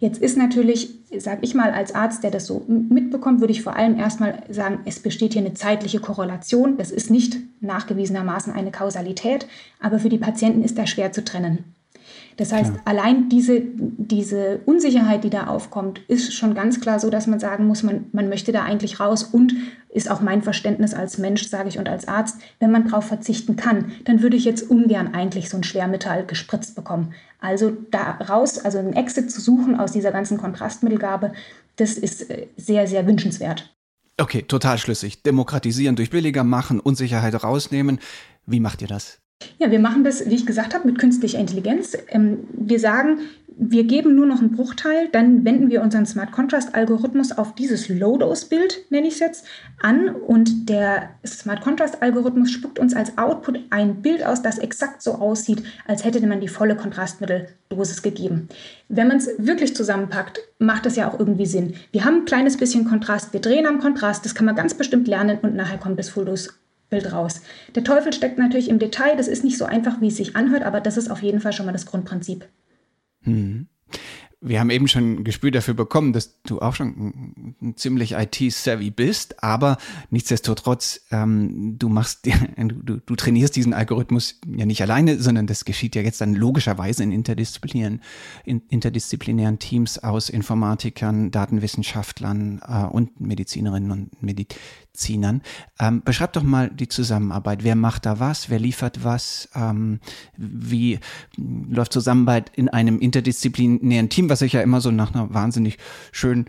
Jetzt 0.02 0.20
ist 0.20 0.36
natürlich, 0.36 0.90
sage 1.16 1.42
ich 1.42 1.54
mal, 1.54 1.70
als 1.70 1.94
Arzt, 1.94 2.24
der 2.24 2.32
das 2.32 2.46
so 2.46 2.64
mitbekommt, 2.66 3.38
würde 3.38 3.52
ich 3.52 3.62
vor 3.62 3.76
allem 3.76 3.96
erstmal 3.96 4.42
sagen, 4.48 4.80
es 4.84 4.98
besteht 4.98 5.34
hier 5.34 5.42
eine 5.42 5.54
zeitliche 5.54 6.00
Korrelation. 6.00 6.76
Das 6.76 6.90
ist 6.90 7.08
nicht 7.08 7.36
nachgewiesenermaßen 7.60 8.52
eine 8.52 8.72
Kausalität, 8.72 9.46
aber 9.78 10.00
für 10.00 10.08
die 10.08 10.18
Patienten 10.18 10.64
ist 10.64 10.76
das 10.76 10.90
schwer 10.90 11.12
zu 11.12 11.22
trennen. 11.22 11.76
Das 12.36 12.52
heißt, 12.52 12.72
klar. 12.72 12.82
allein 12.84 13.28
diese, 13.28 13.62
diese 13.74 14.60
Unsicherheit, 14.66 15.24
die 15.24 15.30
da 15.30 15.46
aufkommt, 15.46 16.00
ist 16.08 16.32
schon 16.34 16.54
ganz 16.54 16.80
klar 16.80 16.98
so, 16.98 17.10
dass 17.10 17.26
man 17.26 17.40
sagen 17.40 17.66
muss, 17.66 17.82
man, 17.82 18.06
man 18.12 18.28
möchte 18.28 18.52
da 18.52 18.62
eigentlich 18.62 19.00
raus 19.00 19.24
und 19.24 19.54
ist 19.88 20.10
auch 20.10 20.20
mein 20.20 20.42
Verständnis 20.42 20.94
als 20.94 21.18
Mensch, 21.18 21.46
sage 21.48 21.68
ich, 21.68 21.78
und 21.78 21.88
als 21.88 22.08
Arzt, 22.08 22.38
wenn 22.60 22.70
man 22.70 22.88
darauf 22.88 23.04
verzichten 23.04 23.56
kann, 23.56 23.92
dann 24.04 24.22
würde 24.22 24.36
ich 24.36 24.44
jetzt 24.44 24.70
ungern 24.70 25.14
eigentlich 25.14 25.50
so 25.50 25.56
ein 25.56 25.64
Schwermetall 25.64 26.24
gespritzt 26.24 26.74
bekommen. 26.74 27.14
Also 27.40 27.72
da 27.90 28.12
raus, 28.28 28.58
also 28.58 28.78
einen 28.78 28.94
Exit 28.94 29.30
zu 29.30 29.40
suchen 29.40 29.78
aus 29.78 29.92
dieser 29.92 30.12
ganzen 30.12 30.38
Kontrastmittelgabe, 30.38 31.32
das 31.76 31.92
ist 31.92 32.30
äh, 32.30 32.48
sehr, 32.56 32.86
sehr 32.86 33.06
wünschenswert. 33.06 33.74
Okay, 34.18 34.42
total 34.42 34.78
schlüssig. 34.78 35.22
Demokratisieren 35.22 35.96
durch 35.96 36.10
billiger 36.10 36.44
machen, 36.44 36.80
Unsicherheit 36.80 37.42
rausnehmen. 37.42 37.98
Wie 38.46 38.60
macht 38.60 38.82
ihr 38.82 38.88
das? 38.88 39.21
Ja, 39.58 39.70
wir 39.70 39.80
machen 39.80 40.04
das, 40.04 40.28
wie 40.28 40.34
ich 40.34 40.46
gesagt 40.46 40.74
habe, 40.74 40.86
mit 40.86 40.98
künstlicher 40.98 41.38
Intelligenz. 41.38 41.96
Ähm, 42.08 42.40
wir 42.52 42.78
sagen, 42.78 43.20
wir 43.56 43.84
geben 43.84 44.14
nur 44.14 44.26
noch 44.26 44.40
einen 44.40 44.52
Bruchteil, 44.52 45.08
dann 45.12 45.44
wenden 45.44 45.70
wir 45.70 45.82
unseren 45.82 46.06
Smart 46.06 46.32
Contrast 46.32 46.74
Algorithmus 46.74 47.32
auf 47.32 47.54
dieses 47.54 47.88
Low-Dose-Bild, 47.88 48.90
nenne 48.90 49.06
ich 49.06 49.14
es 49.14 49.20
jetzt, 49.20 49.46
an 49.80 50.08
und 50.08 50.68
der 50.68 51.10
Smart 51.26 51.60
Contrast 51.60 52.02
Algorithmus 52.02 52.50
spuckt 52.50 52.78
uns 52.78 52.94
als 52.94 53.18
Output 53.18 53.60
ein 53.70 54.02
Bild 54.02 54.24
aus, 54.24 54.42
das 54.42 54.58
exakt 54.58 55.02
so 55.02 55.12
aussieht, 55.12 55.62
als 55.86 56.04
hätte 56.04 56.26
man 56.26 56.40
die 56.40 56.48
volle 56.48 56.76
Kontrastmitteldosis 56.76 58.02
gegeben. 58.02 58.48
Wenn 58.88 59.08
man 59.08 59.18
es 59.18 59.28
wirklich 59.38 59.76
zusammenpackt, 59.76 60.40
macht 60.58 60.86
das 60.86 60.96
ja 60.96 61.10
auch 61.10 61.18
irgendwie 61.18 61.46
Sinn. 61.46 61.74
Wir 61.92 62.04
haben 62.04 62.20
ein 62.20 62.24
kleines 62.24 62.56
bisschen 62.56 62.86
Kontrast, 62.88 63.32
wir 63.32 63.40
drehen 63.40 63.66
am 63.66 63.80
Kontrast, 63.80 64.24
das 64.24 64.34
kann 64.34 64.46
man 64.46 64.56
ganz 64.56 64.74
bestimmt 64.74 65.08
lernen 65.08 65.38
und 65.42 65.54
nachher 65.54 65.78
kommt 65.78 65.98
das 65.98 66.08
Full-Dose 66.08 66.50
Bild 66.92 67.12
raus. 67.12 67.40
Der 67.74 67.82
Teufel 67.82 68.12
steckt 68.12 68.38
natürlich 68.38 68.68
im 68.68 68.78
Detail, 68.78 69.16
das 69.16 69.26
ist 69.26 69.42
nicht 69.42 69.58
so 69.58 69.64
einfach, 69.64 70.00
wie 70.00 70.08
es 70.08 70.16
sich 70.16 70.36
anhört, 70.36 70.62
aber 70.62 70.80
das 70.80 70.96
ist 70.96 71.10
auf 71.10 71.22
jeden 71.22 71.40
Fall 71.40 71.52
schon 71.52 71.66
mal 71.66 71.72
das 71.72 71.86
Grundprinzip. 71.86 72.46
Hm. 73.22 73.66
Wir 74.44 74.58
haben 74.58 74.70
eben 74.70 74.88
schon 74.88 75.12
ein 75.12 75.24
Gespür 75.24 75.52
dafür 75.52 75.74
bekommen, 75.74 76.12
dass 76.12 76.42
du 76.42 76.60
auch 76.60 76.74
schon 76.74 77.54
ziemlich 77.76 78.14
IT-savvy 78.14 78.90
bist, 78.90 79.42
aber 79.42 79.78
nichtsdestotrotz, 80.10 81.02
ähm, 81.12 81.78
du 81.78 81.88
machst, 81.88 82.26
du, 82.56 82.96
du 82.96 83.14
trainierst 83.14 83.54
diesen 83.54 83.72
Algorithmus 83.72 84.40
ja 84.46 84.66
nicht 84.66 84.82
alleine, 84.82 85.20
sondern 85.20 85.46
das 85.46 85.64
geschieht 85.64 85.94
ja 85.94 86.02
jetzt 86.02 86.20
dann 86.20 86.34
logischerweise 86.34 87.04
in 87.04 87.12
interdisziplinären, 87.12 88.02
in 88.44 88.62
interdisziplinären 88.68 89.60
Teams 89.60 90.00
aus 90.00 90.28
Informatikern, 90.28 91.30
Datenwissenschaftlern 91.30 92.62
äh, 92.66 92.84
und 92.84 93.20
Medizinerinnen 93.20 93.92
und 93.92 94.22
Medizinern. 94.22 94.60
Ähm, 95.78 96.02
beschreib 96.04 96.32
doch 96.34 96.42
mal 96.42 96.70
die 96.70 96.88
Zusammenarbeit. 96.88 97.64
Wer 97.64 97.76
macht 97.76 98.06
da 98.06 98.20
was? 98.20 98.50
Wer 98.50 98.58
liefert 98.58 99.04
was? 99.04 99.48
Ähm, 99.54 100.00
wie 100.36 100.98
läuft 101.36 101.92
Zusammenarbeit 101.92 102.50
in 102.54 102.68
einem 102.68 102.98
interdisziplinären 102.98 104.08
Team? 104.08 104.28
was 104.28 104.40
sich 104.40 104.52
ja 104.52 104.62
immer 104.62 104.80
so 104.80 104.90
nach 104.90 105.14
einer 105.14 105.32
wahnsinnig 105.32 105.78
schönen 106.10 106.46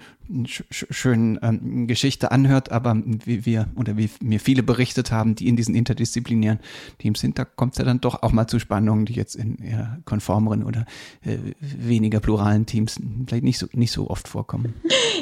schönen 0.70 1.38
ähm, 1.42 1.88
Geschichte 1.88 2.32
anhört, 2.32 2.72
aber 2.72 2.96
wie 3.26 3.46
wir 3.46 3.68
oder 3.76 3.98
wie 3.98 4.10
mir 4.22 4.40
viele 4.40 4.64
berichtet 4.64 5.12
haben, 5.12 5.36
die 5.36 5.48
in 5.48 5.58
diesen 5.58 5.76
interdisziplinären 5.76 6.60
Teams 6.98 7.20
sind, 7.20 7.38
da 7.38 7.46
kommt 7.46 7.74
es 7.74 7.80
ja 7.80 7.86
dann 7.86 8.00
doch 8.00 8.24
auch 8.24 8.32
mal 8.32 8.48
zu 8.48 8.58
Spannungen, 8.60 9.06
die 9.06 9.14
jetzt 9.14 9.36
in 9.36 9.58
eher 9.58 10.00
konformeren 10.06 10.64
oder 10.64 10.86
äh, 11.26 11.38
weniger 11.60 12.22
pluralen 12.22 12.66
Teams 12.66 13.00
vielleicht 13.28 13.44
nicht 13.44 13.60
so, 13.60 13.68
nicht 13.74 13.92
so 13.92 14.10
oft 14.10 14.28
vorkommen. 14.28 14.74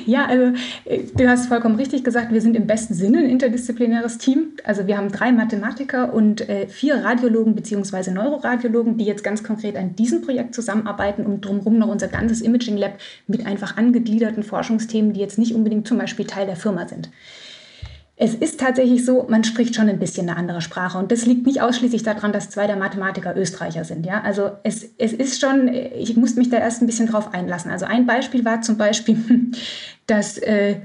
Ja, 0.06 0.26
also 0.26 0.58
äh, 0.86 1.04
du 1.16 1.28
hast 1.28 1.48
vollkommen 1.48 1.76
richtig 1.76 2.04
gesagt, 2.04 2.32
wir 2.32 2.42
sind 2.42 2.56
im 2.56 2.66
besten 2.66 2.94
Sinne 2.94 3.20
ein 3.20 3.30
interdisziplinäres 3.30 4.18
Team. 4.18 4.54
Also 4.64 4.88
wir 4.88 4.98
haben 4.98 5.12
drei 5.12 5.32
Mathematiker 5.32 6.14
und 6.14 6.48
äh, 6.50 6.68
vier 6.68 7.04
Radiologen 7.04 7.54
bzw. 7.56 8.12
Neuroradiologen, 8.12 8.98
die 8.98 9.06
jetzt 9.06 9.24
ganz 9.24 9.44
konkret 9.44 9.76
an 9.76 9.96
diesem 9.96 10.22
Projekt 10.22 10.56
zusammenarbeiten 10.56 11.26
und 11.26 11.42
drumherum 11.42 11.78
noch 11.78 11.88
unser 11.88 12.08
ganzes 12.08 12.42
Imaging 12.42 12.78
Lab 12.78 12.98
mit 13.28 13.46
einfach 13.46 13.78
angegliederten 13.78 14.44
Forschungsteams 14.44 14.91
Themen, 14.92 15.14
die 15.14 15.20
jetzt 15.20 15.38
nicht 15.38 15.56
unbedingt 15.56 15.88
zum 15.88 15.98
Beispiel 15.98 16.26
Teil 16.26 16.46
der 16.46 16.56
Firma 16.56 16.88
sind. 16.88 17.10
Es 18.24 18.36
ist 18.36 18.60
tatsächlich 18.60 19.04
so, 19.04 19.26
man 19.30 19.44
spricht 19.44 19.74
schon 19.74 19.90
ein 19.90 19.98
bisschen 19.98 20.30
eine 20.30 20.38
andere 20.38 20.62
Sprache. 20.62 21.00
Und 21.00 21.12
das 21.12 21.26
liegt 21.26 21.48
nicht 21.48 21.60
ausschließlich 21.60 22.04
daran, 22.04 22.32
dass 22.32 22.52
zwei 22.52 22.68
der 22.68 22.76
Mathematiker 22.76 23.36
Österreicher 23.36 23.84
sind. 23.84 24.06
Ja? 24.06 24.22
Also 24.22 24.52
es, 24.62 24.86
es 25.00 25.12
ist 25.12 25.42
schon, 25.42 25.68
ich 25.68 26.16
musste 26.16 26.38
mich 26.38 26.52
da 26.52 26.58
erst 26.58 26.84
ein 26.84 26.86
bisschen 26.86 27.08
drauf 27.08 27.34
einlassen. 27.34 27.72
Also 27.72 27.88
ein 27.88 28.06
Beispiel 28.06 28.46
war 28.46 28.62
zum 28.62 28.78
Beispiel, 28.78 29.18
dass, 30.06 30.38
äh, 30.38 30.76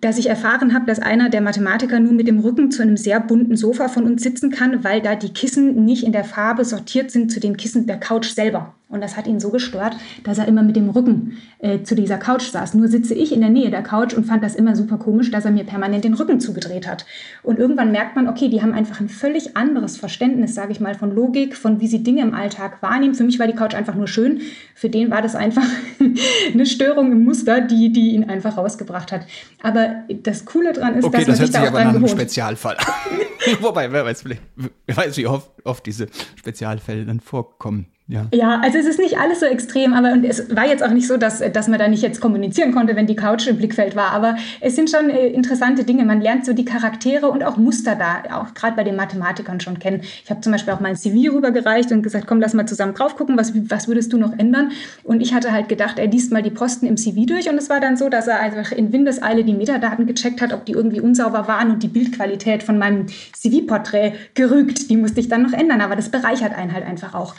dass 0.00 0.16
ich 0.16 0.30
erfahren 0.30 0.72
habe, 0.72 0.86
dass 0.86 1.00
einer 1.00 1.28
der 1.28 1.42
Mathematiker 1.42 2.00
nur 2.00 2.12
mit 2.12 2.28
dem 2.28 2.38
Rücken 2.38 2.70
zu 2.70 2.80
einem 2.80 2.96
sehr 2.96 3.20
bunten 3.20 3.56
Sofa 3.56 3.88
von 3.88 4.04
uns 4.04 4.22
sitzen 4.22 4.50
kann, 4.50 4.84
weil 4.84 5.02
da 5.02 5.16
die 5.16 5.34
Kissen 5.34 5.84
nicht 5.84 6.04
in 6.04 6.12
der 6.12 6.24
Farbe 6.24 6.64
sortiert 6.64 7.10
sind 7.10 7.30
zu 7.30 7.40
den 7.40 7.58
Kissen 7.58 7.86
der 7.86 8.00
Couch 8.00 8.28
selber. 8.28 8.74
Und 8.94 9.00
das 9.00 9.16
hat 9.16 9.26
ihn 9.26 9.40
so 9.40 9.50
gestört, 9.50 9.96
dass 10.22 10.38
er 10.38 10.46
immer 10.46 10.62
mit 10.62 10.76
dem 10.76 10.88
Rücken 10.88 11.36
äh, 11.58 11.82
zu 11.82 11.96
dieser 11.96 12.16
Couch 12.16 12.44
saß. 12.44 12.74
Nur 12.74 12.86
sitze 12.86 13.12
ich 13.12 13.32
in 13.32 13.40
der 13.40 13.50
Nähe 13.50 13.68
der 13.68 13.82
Couch 13.82 14.14
und 14.14 14.24
fand 14.24 14.44
das 14.44 14.54
immer 14.54 14.76
super 14.76 14.98
komisch, 14.98 15.32
dass 15.32 15.44
er 15.44 15.50
mir 15.50 15.64
permanent 15.64 16.04
den 16.04 16.14
Rücken 16.14 16.38
zugedreht 16.38 16.86
hat. 16.86 17.04
Und 17.42 17.58
irgendwann 17.58 17.90
merkt 17.90 18.14
man, 18.14 18.28
okay, 18.28 18.48
die 18.48 18.62
haben 18.62 18.72
einfach 18.72 19.00
ein 19.00 19.08
völlig 19.08 19.56
anderes 19.56 19.96
Verständnis, 19.96 20.54
sage 20.54 20.70
ich 20.70 20.78
mal, 20.78 20.94
von 20.94 21.12
Logik, 21.12 21.56
von 21.56 21.80
wie 21.80 21.88
sie 21.88 22.04
Dinge 22.04 22.22
im 22.22 22.34
Alltag 22.34 22.82
wahrnehmen. 22.82 23.16
Für 23.16 23.24
mich 23.24 23.40
war 23.40 23.48
die 23.48 23.54
Couch 23.54 23.74
einfach 23.74 23.96
nur 23.96 24.06
schön. 24.06 24.42
Für 24.76 24.88
den 24.88 25.10
war 25.10 25.22
das 25.22 25.34
einfach 25.34 25.66
eine 26.52 26.64
Störung 26.64 27.10
im 27.10 27.24
Muster, 27.24 27.62
die, 27.62 27.92
die 27.92 28.14
ihn 28.14 28.30
einfach 28.30 28.56
rausgebracht 28.56 29.10
hat. 29.10 29.26
Aber 29.60 30.04
das 30.22 30.44
Coole 30.44 30.72
daran 30.72 30.94
ist, 30.94 31.04
okay, 31.04 31.16
dass 31.16 31.26
das 31.26 31.38
man 31.38 31.46
sich 31.46 31.56
da 31.56 31.62
auch 31.64 31.66
aber 31.66 31.82
nach 31.82 31.94
einem 31.96 32.06
Spezialfall. 32.06 32.76
Wobei, 33.60 33.90
wer 33.90 34.04
weiß, 34.04 34.24
wer 34.24 34.96
weiß, 34.96 35.16
wie 35.16 35.26
oft, 35.26 35.50
oft 35.64 35.84
diese 35.84 36.06
Spezialfälle 36.36 37.04
dann 37.04 37.18
vorkommen. 37.18 37.88
Ja. 38.06 38.26
ja, 38.34 38.60
also 38.60 38.76
es 38.76 38.84
ist 38.84 38.98
nicht 38.98 39.18
alles 39.18 39.40
so 39.40 39.46
extrem, 39.46 39.94
aber 39.94 40.12
und 40.12 40.24
es 40.24 40.54
war 40.54 40.66
jetzt 40.66 40.84
auch 40.84 40.90
nicht 40.90 41.06
so, 41.06 41.16
dass, 41.16 41.38
dass 41.38 41.68
man 41.68 41.78
da 41.78 41.88
nicht 41.88 42.02
jetzt 42.02 42.20
kommunizieren 42.20 42.72
konnte, 42.72 42.96
wenn 42.96 43.06
die 43.06 43.16
Couch 43.16 43.46
im 43.46 43.56
Blickfeld 43.56 43.96
war. 43.96 44.10
Aber 44.10 44.36
es 44.60 44.76
sind 44.76 44.90
schon 44.90 45.08
äh, 45.08 45.28
interessante 45.28 45.84
Dinge. 45.84 46.04
Man 46.04 46.20
lernt 46.20 46.44
so 46.44 46.52
die 46.52 46.66
Charaktere 46.66 47.30
und 47.30 47.42
auch 47.44 47.56
Muster 47.56 47.94
da, 47.94 48.36
auch 48.38 48.52
gerade 48.52 48.76
bei 48.76 48.84
den 48.84 48.94
Mathematikern 48.94 49.58
schon 49.58 49.78
kennen. 49.78 50.02
Ich 50.02 50.28
habe 50.28 50.42
zum 50.42 50.52
Beispiel 50.52 50.74
auch 50.74 50.80
mein 50.80 50.96
CV 50.96 51.34
rübergereicht 51.34 51.92
und 51.92 52.02
gesagt, 52.02 52.26
komm, 52.26 52.42
lass 52.42 52.52
mal 52.52 52.66
zusammen 52.66 52.92
drauf 52.92 53.16
gucken, 53.16 53.38
was, 53.38 53.54
was 53.70 53.88
würdest 53.88 54.12
du 54.12 54.18
noch 54.18 54.38
ändern? 54.38 54.72
Und 55.02 55.22
ich 55.22 55.32
hatte 55.32 55.50
halt 55.50 55.70
gedacht, 55.70 55.98
er 55.98 56.06
liest 56.06 56.30
mal 56.30 56.42
die 56.42 56.50
Posten 56.50 56.86
im 56.86 56.98
CV 56.98 57.24
durch 57.24 57.48
und 57.48 57.56
es 57.56 57.70
war 57.70 57.80
dann 57.80 57.96
so, 57.96 58.10
dass 58.10 58.28
er 58.28 58.38
einfach 58.38 58.70
in 58.70 58.92
Windeseile 58.92 59.44
die 59.44 59.54
Metadaten 59.54 60.06
gecheckt 60.06 60.42
hat, 60.42 60.52
ob 60.52 60.66
die 60.66 60.72
irgendwie 60.72 61.00
unsauber 61.00 61.48
waren 61.48 61.70
und 61.70 61.82
die 61.82 61.88
Bildqualität 61.88 62.64
von 62.64 62.76
meinem 62.76 63.06
CV-Porträt 63.32 64.12
gerügt. 64.34 64.90
Die 64.90 64.98
musste 64.98 65.20
ich 65.20 65.28
dann 65.28 65.42
noch 65.42 65.54
ändern, 65.54 65.80
aber 65.80 65.96
das 65.96 66.10
bereichert 66.10 66.54
einen 66.54 66.74
halt 66.74 66.84
einfach 66.84 67.14
auch. 67.14 67.34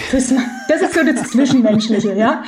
Fürs, 0.00 0.34
das 0.68 0.82
ist 0.82 0.94
so 0.94 1.04
das 1.04 1.30
Zwischenmenschliche, 1.30 2.14
ja. 2.14 2.42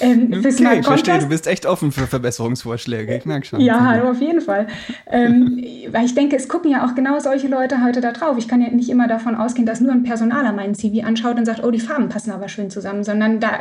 Ähm, 0.00 0.32
okay, 0.32 0.78
ich 0.80 0.86
verstehe, 0.86 1.18
du 1.18 1.28
bist 1.28 1.46
echt 1.46 1.64
offen 1.66 1.92
für 1.92 2.06
Verbesserungsvorschläge, 2.06 3.16
ich 3.16 3.24
merke 3.24 3.46
schon. 3.46 3.60
Ja, 3.60 4.02
auf 4.10 4.20
jeden 4.20 4.40
Fall. 4.40 4.66
Ähm, 5.06 5.64
weil 5.90 6.04
ich 6.04 6.14
denke, 6.14 6.36
es 6.36 6.48
gucken 6.48 6.70
ja 6.70 6.84
auch 6.84 6.94
genau 6.94 7.18
solche 7.18 7.48
Leute 7.48 7.82
heute 7.84 8.00
da 8.00 8.12
drauf. 8.12 8.36
Ich 8.38 8.48
kann 8.48 8.60
ja 8.60 8.68
nicht 8.70 8.90
immer 8.90 9.08
davon 9.08 9.34
ausgehen, 9.34 9.66
dass 9.66 9.80
nur 9.80 9.92
ein 9.92 10.02
Personaler 10.02 10.52
meinen 10.52 10.74
CV 10.74 11.06
anschaut 11.06 11.36
und 11.36 11.44
sagt, 11.44 11.62
oh, 11.62 11.70
die 11.70 11.80
Farben 11.80 12.08
passen 12.08 12.30
aber 12.32 12.48
schön 12.48 12.70
zusammen, 12.70 13.04
sondern 13.04 13.40
da 13.40 13.60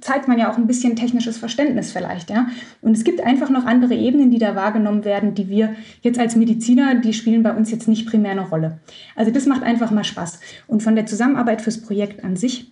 zeigt 0.00 0.28
man 0.28 0.38
ja 0.38 0.50
auch 0.50 0.56
ein 0.56 0.66
bisschen 0.66 0.96
technisches 0.96 1.38
Verständnis 1.38 1.92
vielleicht, 1.92 2.30
ja. 2.30 2.48
Und 2.82 2.96
es 2.96 3.04
gibt 3.04 3.20
einfach 3.20 3.50
noch 3.50 3.66
andere 3.66 3.94
Ebenen, 3.94 4.30
die 4.30 4.38
da 4.38 4.56
wahrgenommen 4.56 5.04
werden, 5.04 5.34
die 5.34 5.48
wir 5.48 5.74
jetzt 6.02 6.18
als 6.18 6.36
Mediziner, 6.36 6.96
die 6.96 7.12
spielen 7.12 7.42
bei 7.42 7.52
uns 7.52 7.70
jetzt 7.70 7.88
nicht 7.88 8.06
primär 8.06 8.32
eine 8.32 8.48
Rolle. 8.48 8.78
Also 9.16 9.30
das 9.30 9.46
macht 9.46 9.62
einfach 9.62 9.90
mal 9.90 10.04
Spaß. 10.04 10.40
Und 10.66 10.82
von 10.82 10.96
der 10.96 11.06
Zusammenarbeit 11.06 11.62
fürs 11.62 11.80
Projekt 11.80 12.24
an 12.24 12.36
sich 12.36 12.67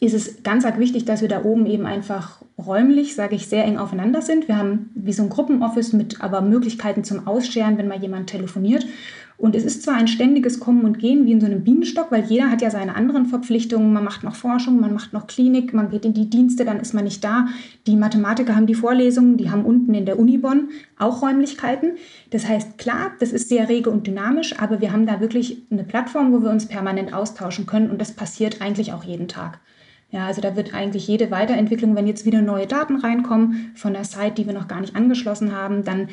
ist 0.00 0.14
es 0.14 0.42
ganz 0.44 0.64
arg 0.64 0.78
wichtig, 0.78 1.04
dass 1.04 1.22
wir 1.22 1.28
da 1.28 1.44
oben 1.44 1.66
eben 1.66 1.84
einfach 1.84 2.42
räumlich, 2.56 3.14
sage 3.14 3.34
ich, 3.34 3.48
sehr 3.48 3.64
eng 3.64 3.78
aufeinander 3.78 4.22
sind. 4.22 4.46
Wir 4.46 4.56
haben 4.56 4.90
wie 4.94 5.12
so 5.12 5.24
ein 5.24 5.28
Gruppenoffice 5.28 5.92
mit 5.92 6.20
aber 6.20 6.40
Möglichkeiten 6.40 7.02
zum 7.02 7.26
Ausscheren, 7.26 7.78
wenn 7.78 7.88
mal 7.88 8.00
jemand 8.00 8.28
telefoniert. 8.28 8.86
Und 9.38 9.54
es 9.54 9.64
ist 9.64 9.84
zwar 9.84 9.94
ein 9.94 10.08
ständiges 10.08 10.58
Kommen 10.58 10.84
und 10.84 10.98
Gehen 10.98 11.24
wie 11.24 11.30
in 11.30 11.40
so 11.40 11.46
einem 11.46 11.62
Bienenstock, 11.62 12.10
weil 12.10 12.24
jeder 12.24 12.50
hat 12.50 12.60
ja 12.60 12.70
seine 12.70 12.96
anderen 12.96 13.26
Verpflichtungen. 13.26 13.92
Man 13.92 14.02
macht 14.02 14.24
noch 14.24 14.34
Forschung, 14.34 14.80
man 14.80 14.92
macht 14.92 15.12
noch 15.12 15.28
Klinik, 15.28 15.72
man 15.72 15.90
geht 15.90 16.04
in 16.04 16.12
die 16.12 16.28
Dienste, 16.28 16.64
dann 16.64 16.80
ist 16.80 16.92
man 16.92 17.04
nicht 17.04 17.22
da. 17.22 17.46
Die 17.86 17.94
Mathematiker 17.94 18.56
haben 18.56 18.66
die 18.66 18.74
Vorlesungen, 18.74 19.36
die 19.36 19.50
haben 19.50 19.64
unten 19.64 19.94
in 19.94 20.06
der 20.06 20.18
Uni 20.18 20.38
Bonn 20.38 20.70
auch 20.98 21.22
Räumlichkeiten. 21.22 21.92
Das 22.30 22.48
heißt, 22.48 22.78
klar, 22.78 23.12
das 23.20 23.30
ist 23.30 23.48
sehr 23.48 23.68
rege 23.68 23.90
und 23.90 24.08
dynamisch, 24.08 24.58
aber 24.58 24.80
wir 24.80 24.92
haben 24.92 25.06
da 25.06 25.20
wirklich 25.20 25.62
eine 25.70 25.84
Plattform, 25.84 26.32
wo 26.32 26.42
wir 26.42 26.50
uns 26.50 26.66
permanent 26.66 27.14
austauschen 27.14 27.66
können 27.66 27.90
und 27.90 28.00
das 28.00 28.12
passiert 28.12 28.60
eigentlich 28.60 28.92
auch 28.92 29.04
jeden 29.04 29.28
Tag. 29.28 29.60
Ja, 30.10 30.26
also 30.26 30.40
da 30.40 30.56
wird 30.56 30.72
eigentlich 30.72 31.06
jede 31.06 31.30
Weiterentwicklung, 31.30 31.94
wenn 31.94 32.06
jetzt 32.06 32.24
wieder 32.24 32.40
neue 32.40 32.66
Daten 32.66 32.96
reinkommen 32.96 33.72
von 33.74 33.92
der 33.92 34.04
Site, 34.04 34.32
die 34.38 34.46
wir 34.46 34.54
noch 34.54 34.66
gar 34.66 34.80
nicht 34.80 34.96
angeschlossen 34.96 35.54
haben, 35.54 35.84
dann 35.84 36.08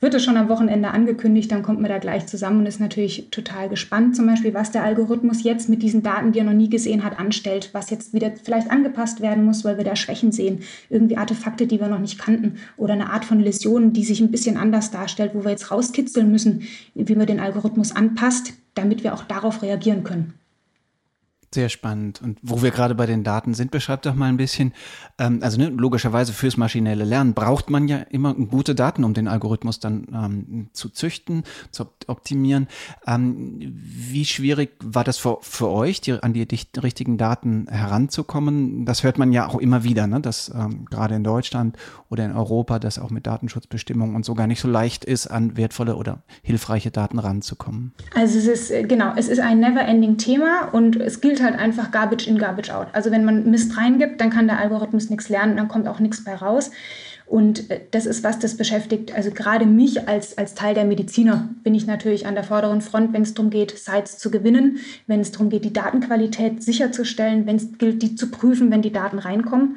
wird 0.00 0.12
es 0.12 0.22
schon 0.22 0.36
am 0.36 0.50
Wochenende 0.50 0.90
angekündigt, 0.90 1.50
dann 1.50 1.62
kommt 1.62 1.80
man 1.80 1.90
da 1.90 1.96
gleich 1.96 2.26
zusammen 2.26 2.60
und 2.60 2.66
ist 2.66 2.78
natürlich 2.78 3.30
total 3.30 3.70
gespannt, 3.70 4.14
zum 4.14 4.26
Beispiel, 4.26 4.52
was 4.52 4.70
der 4.70 4.84
Algorithmus 4.84 5.44
jetzt 5.44 5.70
mit 5.70 5.82
diesen 5.82 6.02
Daten, 6.02 6.32
die 6.32 6.40
er 6.40 6.44
noch 6.44 6.52
nie 6.52 6.68
gesehen 6.68 7.02
hat, 7.02 7.18
anstellt, 7.18 7.70
was 7.72 7.88
jetzt 7.88 8.12
wieder 8.12 8.32
vielleicht 8.36 8.70
angepasst 8.70 9.22
werden 9.22 9.46
muss, 9.46 9.64
weil 9.64 9.78
wir 9.78 9.84
da 9.84 9.96
Schwächen 9.96 10.30
sehen, 10.30 10.60
irgendwie 10.90 11.16
Artefakte, 11.16 11.66
die 11.66 11.80
wir 11.80 11.88
noch 11.88 12.00
nicht 12.00 12.18
kannten 12.18 12.58
oder 12.76 12.92
eine 12.92 13.10
Art 13.10 13.24
von 13.24 13.40
Läsion, 13.40 13.94
die 13.94 14.04
sich 14.04 14.20
ein 14.20 14.30
bisschen 14.30 14.58
anders 14.58 14.90
darstellt, 14.90 15.30
wo 15.34 15.44
wir 15.44 15.52
jetzt 15.52 15.70
rauskitzeln 15.70 16.30
müssen, 16.30 16.64
wie 16.94 17.14
man 17.14 17.26
den 17.26 17.40
Algorithmus 17.40 17.96
anpasst, 17.96 18.52
damit 18.74 19.04
wir 19.04 19.14
auch 19.14 19.24
darauf 19.24 19.62
reagieren 19.62 20.04
können. 20.04 20.37
Sehr 21.54 21.70
spannend. 21.70 22.20
Und 22.20 22.38
wo 22.42 22.60
wir 22.62 22.70
gerade 22.70 22.94
bei 22.94 23.06
den 23.06 23.24
Daten 23.24 23.54
sind, 23.54 23.70
beschreibt 23.70 24.04
doch 24.04 24.14
mal 24.14 24.26
ein 24.26 24.36
bisschen, 24.36 24.74
ähm, 25.18 25.38
also 25.42 25.58
ne, 25.58 25.70
logischerweise 25.70 26.34
fürs 26.34 26.58
maschinelle 26.58 27.04
Lernen 27.04 27.32
braucht 27.32 27.70
man 27.70 27.88
ja 27.88 27.98
immer 28.10 28.34
gute 28.34 28.74
Daten, 28.74 29.02
um 29.02 29.14
den 29.14 29.28
Algorithmus 29.28 29.80
dann 29.80 30.06
ähm, 30.12 30.68
zu 30.74 30.90
züchten, 30.90 31.44
zu 31.70 31.86
optimieren. 32.06 32.68
Ähm, 33.06 33.56
wie 33.60 34.26
schwierig 34.26 34.72
war 34.84 35.04
das 35.04 35.16
für, 35.16 35.38
für 35.40 35.70
euch, 35.70 36.02
die, 36.02 36.12
an 36.22 36.34
die, 36.34 36.46
die 36.46 36.60
richtigen 36.80 37.16
Daten 37.16 37.66
heranzukommen? 37.66 38.84
Das 38.84 39.02
hört 39.02 39.16
man 39.16 39.32
ja 39.32 39.46
auch 39.46 39.58
immer 39.58 39.84
wieder, 39.84 40.06
ne, 40.06 40.20
dass 40.20 40.52
ähm, 40.54 40.84
gerade 40.84 41.14
in 41.14 41.24
Deutschland 41.24 41.78
oder 42.10 42.26
in 42.26 42.32
Europa 42.32 42.78
das 42.78 42.98
auch 42.98 43.08
mit 43.08 43.26
Datenschutzbestimmungen 43.26 44.14
und 44.16 44.26
so 44.26 44.34
gar 44.34 44.46
nicht 44.46 44.60
so 44.60 44.68
leicht 44.68 45.06
ist, 45.06 45.28
an 45.28 45.56
wertvolle 45.56 45.96
oder 45.96 46.22
hilfreiche 46.42 46.90
Daten 46.90 47.18
ranzukommen. 47.18 47.94
Also 48.14 48.38
es 48.38 48.46
ist, 48.46 48.70
äh, 48.70 48.82
genau, 48.82 49.14
es 49.16 49.28
ist 49.28 49.40
ein 49.40 49.60
never-ending 49.60 50.18
Thema 50.18 50.68
und 50.72 50.96
es 50.96 51.22
gilt 51.22 51.37
gilt 51.38 51.50
halt 51.50 51.58
einfach 51.58 51.90
Garbage 51.90 52.26
in, 52.26 52.38
Garbage 52.38 52.70
out. 52.70 52.88
Also 52.92 53.10
wenn 53.10 53.24
man 53.24 53.50
Mist 53.50 53.76
reingibt, 53.76 54.20
dann 54.20 54.30
kann 54.30 54.46
der 54.46 54.58
Algorithmus 54.58 55.10
nichts 55.10 55.28
lernen, 55.28 55.56
dann 55.56 55.68
kommt 55.68 55.88
auch 55.88 56.00
nichts 56.00 56.24
bei 56.24 56.34
raus. 56.34 56.70
Und 57.26 57.70
äh, 57.70 57.80
das 57.90 58.06
ist 58.06 58.24
was, 58.24 58.38
das 58.38 58.56
beschäftigt, 58.56 59.14
also 59.14 59.30
gerade 59.30 59.66
mich 59.66 60.08
als, 60.08 60.38
als 60.38 60.54
Teil 60.54 60.74
der 60.74 60.84
Mediziner 60.84 61.50
bin 61.62 61.74
ich 61.74 61.86
natürlich 61.86 62.26
an 62.26 62.34
der 62.34 62.44
vorderen 62.44 62.80
Front, 62.80 63.12
wenn 63.12 63.22
es 63.22 63.34
darum 63.34 63.50
geht, 63.50 63.78
Sites 63.78 64.18
zu 64.18 64.30
gewinnen, 64.30 64.78
wenn 65.06 65.20
es 65.20 65.30
darum 65.30 65.50
geht, 65.50 65.64
die 65.64 65.72
Datenqualität 65.72 66.62
sicherzustellen, 66.62 67.46
wenn 67.46 67.56
es 67.56 67.76
gilt, 67.78 68.02
die 68.02 68.14
zu 68.14 68.30
prüfen, 68.30 68.70
wenn 68.70 68.82
die 68.82 68.92
Daten 68.92 69.18
reinkommen. 69.18 69.76